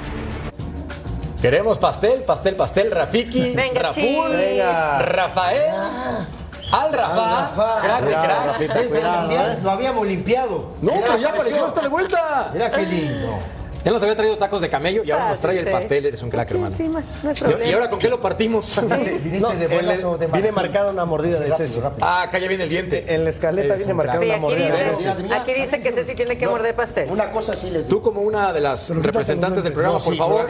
Queremos 1.41 1.79
pastel, 1.79 2.21
pastel, 2.23 2.55
pastel, 2.55 2.91
Rafiki, 2.91 3.53
Venga, 3.55 3.81
Raful. 3.81 4.29
Venga. 4.31 4.99
Rafael, 4.99 5.71
al 6.71 6.93
Rafa, 6.93 7.37
Al 7.37 7.47
Rafa. 7.47 7.81
crack 7.81 7.99
de 7.99 8.03
Cuidado, 8.05 8.23
cracks. 8.25 8.45
Rafita, 8.45 8.73
Desde 8.79 8.99
el 9.01 9.07
Mundial 9.07 9.59
lo 9.63 9.71
habíamos 9.71 10.07
limpiado. 10.07 10.73
No, 10.81 10.91
Mira, 10.91 11.01
pero 11.07 11.17
ya 11.17 11.27
apareció. 11.29 11.29
apareció 11.29 11.65
hasta 11.65 11.81
de 11.81 11.87
vuelta. 11.87 12.49
Mira 12.53 12.71
qué 12.71 12.81
lindo. 12.85 13.39
Ya 13.83 13.91
nos 13.91 14.01
había 14.03 14.15
traído 14.15 14.37
tacos 14.37 14.61
de 14.61 14.69
camello 14.69 15.03
y 15.03 15.11
ahora 15.11 15.29
nos 15.29 15.39
trae 15.39 15.57
el 15.59 15.69
pastel. 15.69 16.05
Eres 16.05 16.21
un 16.21 16.29
crack, 16.29 16.51
hermano. 16.51 16.75
No 17.23 17.31
¿Y- 17.31 17.33
problema. 17.35 17.65
¿Y 17.65 17.73
ahora 17.73 17.89
con 17.89 17.99
qué 17.99 18.09
lo 18.09 18.21
partimos? 18.21 18.79
No, 18.83 18.95
en 19.51 19.61
el- 19.61 20.31
viene 20.31 20.51
marcada 20.51 20.91
una 20.91 21.05
mordida 21.05 21.39
de 21.39 21.51
Ceci. 21.53 21.79
Ah, 21.99 22.23
acá 22.23 22.37
ya 22.37 22.47
viene 22.47 22.63
el 22.65 22.69
diente. 22.69 23.13
En 23.13 23.23
la 23.23 23.29
escaleta 23.31 23.75
viene 23.75 23.93
marcada 23.93 24.19
Sí, 24.19 24.25
una 24.27 24.37
mordida 24.37 24.75
de 24.75 24.95
Ceci. 24.95 25.07
aquí 25.33 25.53
dice 25.53 25.81
que 25.81 25.91
Ceci 25.91 26.13
tiene 26.15 26.37
que 26.37 26.47
morder 26.47 26.75
pastel. 26.75 27.09
Una 27.09 27.31
cosa 27.31 27.55
sí 27.55 27.69
les 27.71 27.87
Tú 27.87 28.01
como 28.01 28.21
una 28.21 28.53
de 28.53 28.61
las 28.61 28.89
representantes 28.89 29.63
del 29.63 29.73
programa, 29.73 29.97
No, 29.97 30.03
por 30.03 30.13
sí, 30.13 30.19
favor. 30.19 30.47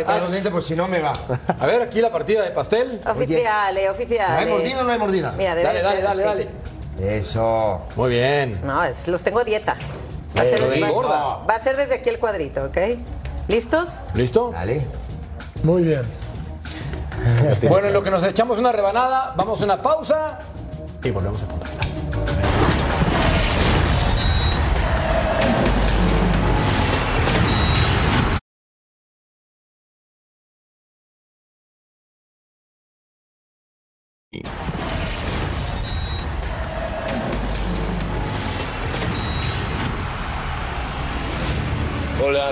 pues 0.52 0.66
si 0.66 0.76
no 0.76 0.88
me 0.88 1.00
va. 1.00 1.14
A 1.60 1.66
ver, 1.66 1.82
aquí 1.82 2.02
la 2.02 2.12
partida 2.12 2.42
de 2.44 2.52
pastel. 2.52 3.00
Oficiales, 3.06 3.86
¿No 3.86 3.92
oficiales. 3.92 4.38
hay 4.38 4.46
mordida 4.48 4.82
o 4.82 4.84
no 4.84 4.92
hay 4.92 5.00
mordida? 5.00 5.34
Mira, 5.38 5.56
Dale, 5.56 5.82
dale, 5.82 6.02
dale, 6.02 6.24
dale. 6.24 6.48
Eso. 7.00 7.82
Muy 7.96 8.12
bien. 8.12 8.60
No, 8.64 8.84
es- 8.84 9.08
los 9.08 9.22
tengo 9.24 9.40
a 9.40 9.44
dieta. 9.44 9.76
Va 10.38 10.42
a, 10.42 10.46
ser, 10.46 10.60
lo 10.62 10.68
va- 10.70 10.76
engorda. 10.76 11.38
va 11.50 11.56
a 11.56 11.60
ser 11.60 11.76
desde 11.78 11.96
aquí 11.96 12.10
el 12.10 12.20
cuadrito, 12.20 12.64
¿ok? 12.66 12.78
¿Listos? 13.48 13.90
¿Listo? 14.14 14.52
Dale. 14.52 14.86
Muy 15.64 15.84
bien. 15.84 16.04
Bueno, 17.70 17.88
en 17.88 17.94
lo 17.94 18.02
que 18.02 18.10
nos 18.12 18.24
echamos 18.24 18.58
una 18.58 18.72
rebanada, 18.72 19.34
vamos 19.36 19.62
a 19.62 19.66
una 19.66 19.82
pausa 19.82 20.40
y 21.04 21.12
volvemos 21.12 21.44
a 21.44 21.48
punto 21.48 21.68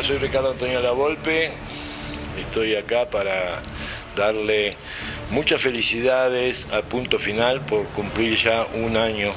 Soy 0.02 0.18
Ricardo 0.18 0.52
Antonio 0.52 0.80
Lavolpe. 0.80 1.52
Estoy 2.40 2.76
acá 2.76 3.10
para 3.10 3.62
darle 4.16 4.78
muchas 5.30 5.62
felicidades 5.62 6.68
a 6.72 6.82
punto 6.84 7.20
final 7.20 7.62
por 7.62 7.84
cumplir 7.90 8.38
ya 8.38 8.66
un 8.76 8.96
año 8.96 9.32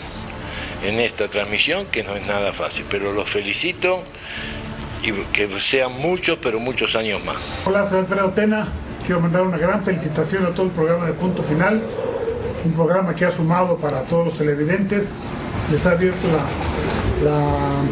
en 0.85 1.01
esta 1.01 1.27
transmisión, 1.27 1.87
que 1.87 2.05
no 2.05 2.15
es 2.15 2.25
nada 2.27 2.53
fácil, 2.53 2.85
pero 2.89 3.13
los 3.13 3.29
felicito 3.29 4.05
y 5.03 5.11
que 5.33 5.49
sean 5.59 5.95
muchos, 5.95 6.39
pero 6.41 6.61
muchos 6.61 6.95
años 6.95 7.25
más. 7.25 7.39
Hola, 7.67 7.89
soy 7.89 7.99
Alfredo 7.99 8.31
Tena. 8.31 8.69
Quiero 9.05 9.21
mandar 9.21 9.43
una 9.43 9.59
gran 9.59 9.85
felicitación 9.85 10.47
a 10.47 10.51
todo 10.55 10.67
el 10.67 10.73
programa 10.73 11.07
de 11.07 11.13
Punto 11.15 11.43
Final. 11.43 11.83
Un 12.65 12.73
programa 12.73 13.17
que 13.17 13.25
ha 13.25 13.31
sumado 13.31 13.79
para 13.79 14.03
todos 14.03 14.27
los 14.27 14.39
televidentes. 14.39 15.13
Les 15.71 15.87
ha 15.87 15.93
abierto 15.93 16.27
la, 16.29 17.31
la- 17.31 17.83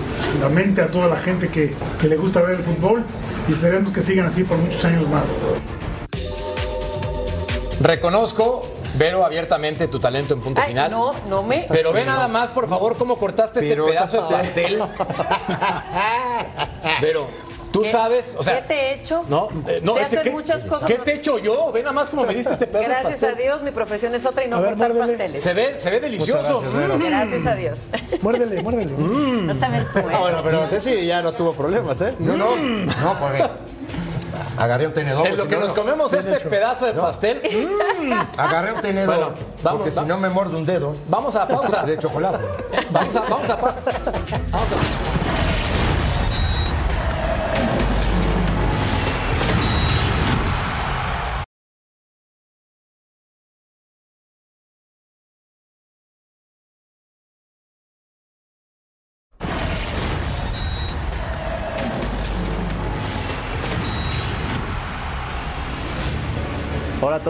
la 0.40 0.48
mente 0.48 0.82
a 0.82 0.90
toda 0.90 1.08
la 1.08 1.16
gente 1.16 1.48
que, 1.48 1.74
que 2.00 2.08
le 2.08 2.16
gusta 2.16 2.40
ver 2.42 2.56
el 2.58 2.64
fútbol. 2.64 3.04
Y 3.48 3.52
esperemos 3.52 3.92
que 3.92 4.02
sigan 4.02 4.26
así 4.26 4.44
por 4.44 4.58
muchos 4.58 4.84
años 4.84 5.08
más. 5.08 5.24
Reconozco, 7.80 8.62
Vero, 8.96 9.24
abiertamente 9.24 9.86
tu 9.88 9.98
talento 10.00 10.34
en 10.34 10.40
punto 10.40 10.60
Ay, 10.60 10.70
final. 10.70 10.90
no, 10.90 11.12
no 11.28 11.42
me. 11.42 11.66
Pero 11.68 11.92
ve 11.92 12.04
nada 12.04 12.28
más, 12.28 12.50
por 12.50 12.68
favor, 12.68 12.96
cómo 12.98 13.16
cortaste 13.16 13.60
Pero- 13.60 13.84
este 13.86 13.96
pedazo 13.96 14.22
de 14.26 14.34
pastel. 14.34 14.82
Vero, 17.00 17.26
tú 17.72 17.82
¿Qué- 17.82 17.90
sabes, 17.92 18.36
o 18.38 18.42
sea. 18.42 18.56
¿Qué 18.62 18.68
te 18.68 18.74
he 18.74 18.94
hecho? 18.94 19.24
No, 19.28 19.48
eh, 19.66 19.80
no, 19.82 19.94
Sé 19.96 20.00
es 20.02 20.08
que. 20.10 20.20
¿qué, 20.22 20.30
muchas 20.30 20.62
cosas. 20.64 20.86
¿Qué 20.86 20.94
te 20.98 21.12
he 21.12 21.14
hecho 21.16 21.38
yo? 21.38 21.70
Ve 21.72 21.80
nada 21.80 21.92
más 21.92 22.10
cómo 22.10 22.24
me 22.24 22.34
diste 22.34 22.52
este 22.52 22.66
pedazo 22.66 22.88
Gracias 22.88 23.22
a. 23.22 23.32
Dios, 23.34 23.62
mi 23.62 23.70
profesión 23.70 24.14
es 24.14 24.24
otra 24.26 24.44
y 24.44 24.48
no 24.48 24.56
A 24.56 24.60
ver, 24.60 24.70
cortar 24.70 24.94
muérdele. 24.94 25.12
pasteles. 25.18 25.40
Se 25.42 25.54
ve, 25.54 25.78
se 25.78 25.90
ve 25.90 26.00
delicioso. 26.00 26.60
gracias, 26.60 26.72
Vero. 26.72 26.98
Gracias 26.98 27.46
a 27.46 27.54
Dios. 27.54 27.78
Muérdele, 28.22 28.62
muérdele. 28.62 28.92
No 28.92 29.54
sabes 29.54 29.84
tú, 29.92 29.98
¿eh? 30.00 30.04
Ah, 30.12 30.18
bueno, 30.18 30.40
pero 30.44 30.66
Ceci 30.68 31.06
ya 31.06 31.22
no 31.22 31.32
tuvo 31.32 31.54
problemas, 31.54 32.00
¿eh? 32.02 32.14
No, 32.18 32.36
no, 32.36 32.56
no, 32.56 33.14
porque 33.20 33.44
agarré 34.58 34.86
un 34.86 34.92
tenedor. 34.92 35.26
En 35.26 35.36
lo 35.36 35.46
que 35.48 35.54
no, 35.54 35.60
nos 35.60 35.68
no. 35.70 35.74
comemos 35.74 36.12
este 36.12 36.38
pedazo 36.40 36.86
de 36.86 36.92
pastel. 36.94 37.40
mm, 38.00 38.12
Agarré 38.38 38.72
un 38.72 38.80
tenedor. 38.80 39.14
Bueno, 39.16 39.34
vamos, 39.62 39.78
porque 39.82 39.94
va- 39.96 40.02
si 40.02 40.08
no 40.08 40.18
me 40.18 40.28
muerde 40.28 40.56
un 40.56 40.66
dedo. 40.66 40.94
Vamos 41.08 41.34
a 41.36 41.46
pausa. 41.48 41.82
De 41.84 41.96
chocolate. 41.98 42.44
Vamos 42.90 43.16
a, 43.16 43.20
vamos 43.20 43.48
a, 43.50 43.56
pa- 43.56 43.74
vamos 44.50 44.68
a- 44.72 45.19
Hola 45.19 45.19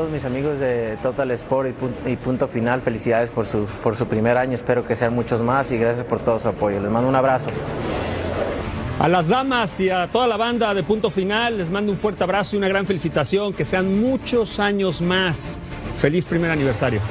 todos 0.00 0.12
mis 0.12 0.24
amigos 0.24 0.58
de 0.58 0.96
Total 1.02 1.30
Sport 1.32 1.68
y 1.68 1.72
Pun- 1.72 2.10
y 2.10 2.16
Punto 2.16 2.48
Final. 2.48 2.80
Felicidades 2.80 3.30
por 3.30 3.44
su, 3.44 3.66
por 3.82 3.94
su 3.94 4.06
primer 4.06 4.38
año. 4.38 4.54
Espero 4.54 4.86
que 4.86 4.96
sean 4.96 5.14
muchos 5.14 5.42
más 5.42 5.70
y 5.72 5.76
gracias 5.76 6.06
por 6.06 6.20
todo 6.20 6.38
su 6.38 6.48
apoyo. 6.48 6.80
Les 6.80 6.90
mando 6.90 7.06
un 7.06 7.16
abrazo. 7.16 7.50
A 8.98 9.08
las 9.08 9.28
damas 9.28 9.78
y 9.78 9.90
a 9.90 10.10
toda 10.10 10.26
la 10.26 10.38
banda 10.38 10.72
de 10.72 10.82
Punto 10.84 11.10
Final 11.10 11.58
les 11.58 11.70
mando 11.70 11.92
un 11.92 11.98
fuerte 11.98 12.24
abrazo 12.24 12.56
y 12.56 12.58
una 12.60 12.68
gran 12.68 12.86
felicitación. 12.86 13.52
Que 13.52 13.66
sean 13.66 14.00
muchos 14.00 14.58
años 14.58 15.02
más. 15.02 15.58
Feliz 16.00 16.24
primer 16.24 16.50
aniversario. 16.50 17.02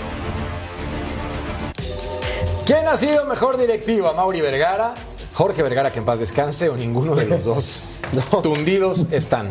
¿Quién 2.66 2.88
ha 2.88 2.98
sido 2.98 3.24
mejor 3.28 3.58
directivo? 3.58 4.08
¿A 4.08 4.14
Mauri 4.16 4.42
Vergara? 4.42 4.96
Jorge 5.36 5.62
Vergara, 5.62 5.92
que 5.92 6.00
en 6.00 6.06
paz 6.06 6.20
descanse, 6.20 6.70
o 6.70 6.76
ninguno 6.76 7.14
de 7.14 7.28
los 7.28 7.44
dos. 7.44 7.84
Tundidos 8.44 9.08
están, 9.12 9.50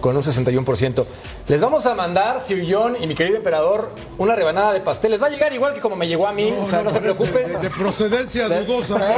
con 0.00 0.16
un 0.16 0.22
61%. 0.22 1.04
Les 1.48 1.60
vamos 1.60 1.84
a 1.86 1.94
mandar, 1.94 2.40
Sir 2.40 2.64
John 2.68 2.96
y 3.00 3.06
mi 3.06 3.14
querido 3.14 3.36
emperador, 3.36 3.90
una 4.18 4.36
rebanada 4.36 4.72
de 4.72 4.80
pastel. 4.80 5.10
Les 5.10 5.20
va 5.20 5.26
a 5.26 5.30
llegar 5.30 5.52
igual 5.52 5.74
que 5.74 5.80
como 5.80 5.96
me 5.96 6.06
llegó 6.06 6.26
a 6.26 6.32
mí, 6.32 6.54
o 6.62 6.68
sea, 6.68 6.82
no 6.82 6.90
se 6.90 7.00
preocupen. 7.00 7.52
De, 7.54 7.58
de 7.58 7.70
procedencia 7.70 8.48
dudosa. 8.48 9.00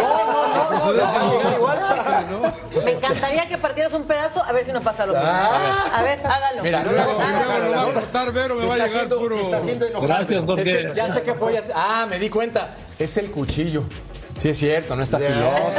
No, 0.53 0.71
no, 0.71 0.71
no, 0.71 0.85
no, 0.87 0.93
les 0.93 1.05
va 1.05 1.21
a 1.21 1.33
llegar 1.33 1.57
igual. 1.57 2.55
Me 2.85 2.91
encantaría 2.93 3.49
que 3.49 3.59
partieras 3.59 3.93
un 3.93 4.05
pedazo 4.05 4.43
a 4.43 4.53
ver 4.53 4.65
si 4.65 4.73
no 4.73 4.81
pasa 4.81 5.07
lo 5.07 5.15
mismo. 5.15 5.29
A 5.29 6.03
ver, 6.03 6.19
hágalo. 6.25 6.63
Mira, 6.63 6.83
luego 6.85 7.13
lo 7.13 7.77
va 7.77 7.83
a 7.83 7.93
cortar, 7.93 8.33
Vero, 8.33 8.55
me 8.57 8.67
va 8.67 8.75
a 8.75 8.87
llegar 8.87 9.09
puro. 9.09 9.37
está 9.37 9.59
haciendo 9.59 9.87
enojar. 9.87 10.09
Gracias, 10.09 10.45
Jorge. 10.45 10.83
Es 10.83 10.91
que 10.91 10.95
ya 10.95 11.13
sé 11.13 11.23
qué 11.23 11.35
fue. 11.35 11.63
Ah, 11.75 12.07
me 12.09 12.19
di 12.19 12.29
cuenta. 12.29 12.75
Es 12.99 13.17
el 13.17 13.31
cuchillo. 13.31 13.85
Sí, 14.39 14.49
es 14.49 14.59
cierto, 14.59 14.97
no 14.97 15.03
está 15.03 15.19
filoso. 15.19 15.79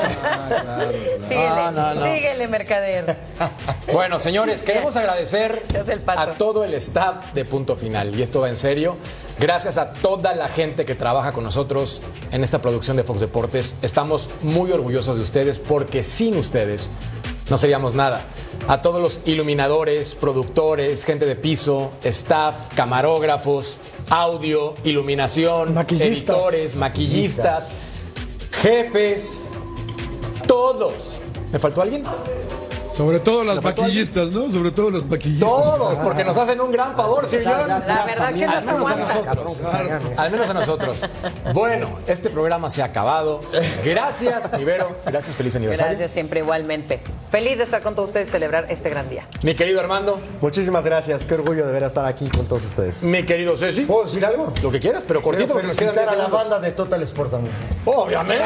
Síguele, 1.27 1.49
No, 1.49 1.71
no, 1.71 1.93
no. 1.95 2.03
síguele, 2.05 2.47
mercader. 2.47 3.15
Bueno, 3.91 4.17
señores, 4.17 4.63
queremos 4.63 4.95
agradecer 4.95 5.61
a 6.07 6.25
todo 6.33 6.63
el 6.63 6.73
staff 6.75 7.33
de 7.33 7.45
Punto 7.45 7.75
Final. 7.75 8.17
Y 8.17 8.21
esto 8.23 8.41
va 8.41 8.49
en 8.49 8.55
serio. 8.55 8.95
Gracias 9.39 9.77
a 9.77 9.91
toda 9.93 10.33
la 10.33 10.47
gente 10.47 10.85
que 10.85 10.95
trabaja 10.95 11.31
con 11.33 11.43
nosotros 11.43 12.01
en 12.31 12.43
esta 12.43 12.59
producción 12.61 12.97
de 12.97 13.03
Fox 13.03 13.19
Deportes. 13.19 13.75
Estamos 13.81 14.29
muy 14.41 14.71
orgullosos 14.71 15.17
de 15.17 15.21
ustedes 15.21 15.59
porque 15.59 16.01
sin 16.01 16.37
ustedes 16.37 16.89
no 17.49 17.57
seríamos 17.57 17.93
nada. 17.93 18.21
A 18.67 18.81
todos 18.81 19.01
los 19.01 19.19
iluminadores, 19.25 20.15
productores, 20.15 21.03
gente 21.03 21.25
de 21.25 21.35
piso, 21.35 21.91
staff, 22.03 22.69
camarógrafos, 22.75 23.79
audio, 24.09 24.73
iluminación, 24.85 25.73
Maquillistas. 25.73 26.35
editores, 26.35 26.75
maquillistas, 26.77 27.71
jefes, 28.63 29.51
todos. 30.47 31.21
¿Me 31.51 31.59
faltó 31.59 31.81
alguien? 31.81 32.03
Sobre 32.93 33.19
todo 33.19 33.43
las 33.43 33.55
¿Le 33.55 33.61
faltó 33.63 33.81
maquillistas, 33.81 34.27
¿no? 34.29 34.51
Sobre 34.51 34.69
todo 34.71 34.91
los 34.91 35.05
maquillistas. 35.07 35.49
Todos, 35.49 35.95
porque 35.99 36.23
nos 36.23 36.37
hacen 36.37 36.61
un 36.61 36.71
gran 36.71 36.95
favor, 36.95 37.25
Sir 37.25 37.43
John. 37.43 37.67
La 37.67 38.05
verdad 38.05 38.33
que 38.33 38.45
no 38.45 38.51
Al 38.53 38.59
se 38.59 38.65
menos 38.71 38.89
a 38.89 38.93
aguanta. 38.93 39.35
nosotros. 39.35 39.63
Al 40.17 40.31
menos 40.31 40.49
a 40.49 40.53
nosotros. 40.53 41.05
Bueno, 41.53 41.87
este 42.05 42.29
programa 42.29 42.69
se 42.69 42.81
ha 42.83 42.85
acabado. 42.85 43.39
Gracias, 43.83 44.49
Ibero. 44.59 44.95
Gracias, 45.05 45.35
feliz 45.35 45.55
aniversario. 45.55 45.91
Gracias, 45.97 46.11
siempre 46.11 46.41
igualmente. 46.41 47.01
Feliz 47.31 47.57
de 47.57 47.63
estar 47.63 47.81
con 47.81 47.95
todos 47.95 48.09
ustedes 48.09 48.27
y 48.27 48.31
celebrar 48.31 48.67
este 48.69 48.89
gran 48.91 49.09
día. 49.09 49.27
Mi 49.41 49.55
querido 49.55 49.79
Armando, 49.79 50.19
Muchísimas 50.41 50.85
gracias. 50.85 51.25
Qué 51.25 51.33
orgullo 51.33 51.65
de 51.65 51.71
ver 51.71 51.83
estar 51.83 52.05
aquí 52.05 52.29
con 52.29 52.45
todos 52.47 52.63
ustedes. 52.63 53.01
mi 53.03 53.23
querido 53.23 53.57
Ceci. 53.57 53.81
¿Puedo 53.85 54.03
decir 54.03 54.23
algo? 54.25 54.53
Lo 54.61 54.69
que 54.71 54.79
quieras, 54.79 55.03
pero 55.07 55.21
Quiero 55.21 55.37
cortito. 55.47 55.67
nos 55.67 55.77
quedan 55.77 55.93
felicitar 55.95 56.09
a 56.09 56.15
10 56.15 56.29
la 56.31 56.37
banda 56.37 56.59
de 56.59 56.71
Total 56.71 57.01
Sport 57.01 57.31
también. 57.31 57.55
Obviamente, 57.85 58.43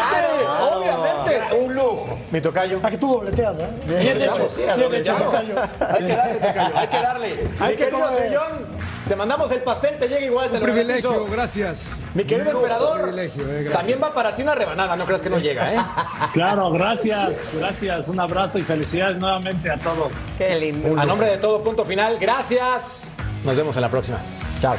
obviamente. 0.71 1.55
Un 1.59 1.73
lujo. 1.75 2.17
Mi 2.31 2.39
tocayo. 2.41 2.79
Ah, 2.81 2.89
que 2.89 2.97
tú 2.97 3.11
dobleteas, 3.11 3.57
¿verdad? 3.57 3.75
¿Quién 3.85 4.17
de 4.19 4.25
echamos. 4.25 4.27
Sí, 4.27 4.27
a 4.27 4.27
Bien 4.27 4.29
hecho, 4.29 4.36
Hay 4.45 6.05
que 6.05 6.15
darle, 6.15 6.39
tocayo, 6.39 6.77
hay 6.77 6.88
que 6.88 6.97
darle. 6.97 7.47
Hay 7.59 7.75
que. 7.75 7.85
Sillón, 7.85 8.77
te 9.07 9.15
mandamos 9.15 9.51
el 9.51 9.61
pastel, 9.63 9.97
te 9.97 10.07
llega 10.07 10.25
igual, 10.25 10.49
te 10.49 10.55
Un 10.55 10.59
lo 10.61 10.65
privilegio, 10.65 11.09
garantizo. 11.09 11.33
gracias. 11.33 11.91
Mi 12.13 12.23
querido 12.23 12.51
Un 12.51 12.55
emperador, 12.57 13.01
privilegio, 13.01 13.43
eh, 13.43 13.53
gracias. 13.63 13.73
también 13.73 13.99
va 14.03 14.13
para 14.13 14.35
ti 14.35 14.41
una 14.41 14.55
rebanada, 14.55 14.95
no 14.95 15.05
creas 15.05 15.21
que 15.21 15.29
no 15.29 15.38
llega, 15.39 15.73
¿eh? 15.73 15.77
Claro, 16.33 16.71
gracias, 16.71 17.31
gracias. 17.53 18.07
Un 18.07 18.19
abrazo 18.19 18.59
y 18.59 18.63
felicidades 18.63 19.17
nuevamente 19.17 19.69
a 19.71 19.77
todos. 19.77 20.11
Qué 20.38 20.55
lindo. 20.55 20.99
A 20.99 21.05
nombre 21.05 21.29
de 21.29 21.38
todo, 21.38 21.63
punto 21.63 21.85
final, 21.85 22.17
gracias. 22.19 23.13
Nos 23.43 23.55
vemos 23.55 23.75
en 23.77 23.81
la 23.83 23.89
próxima. 23.89 24.19
Chao. 24.61 24.75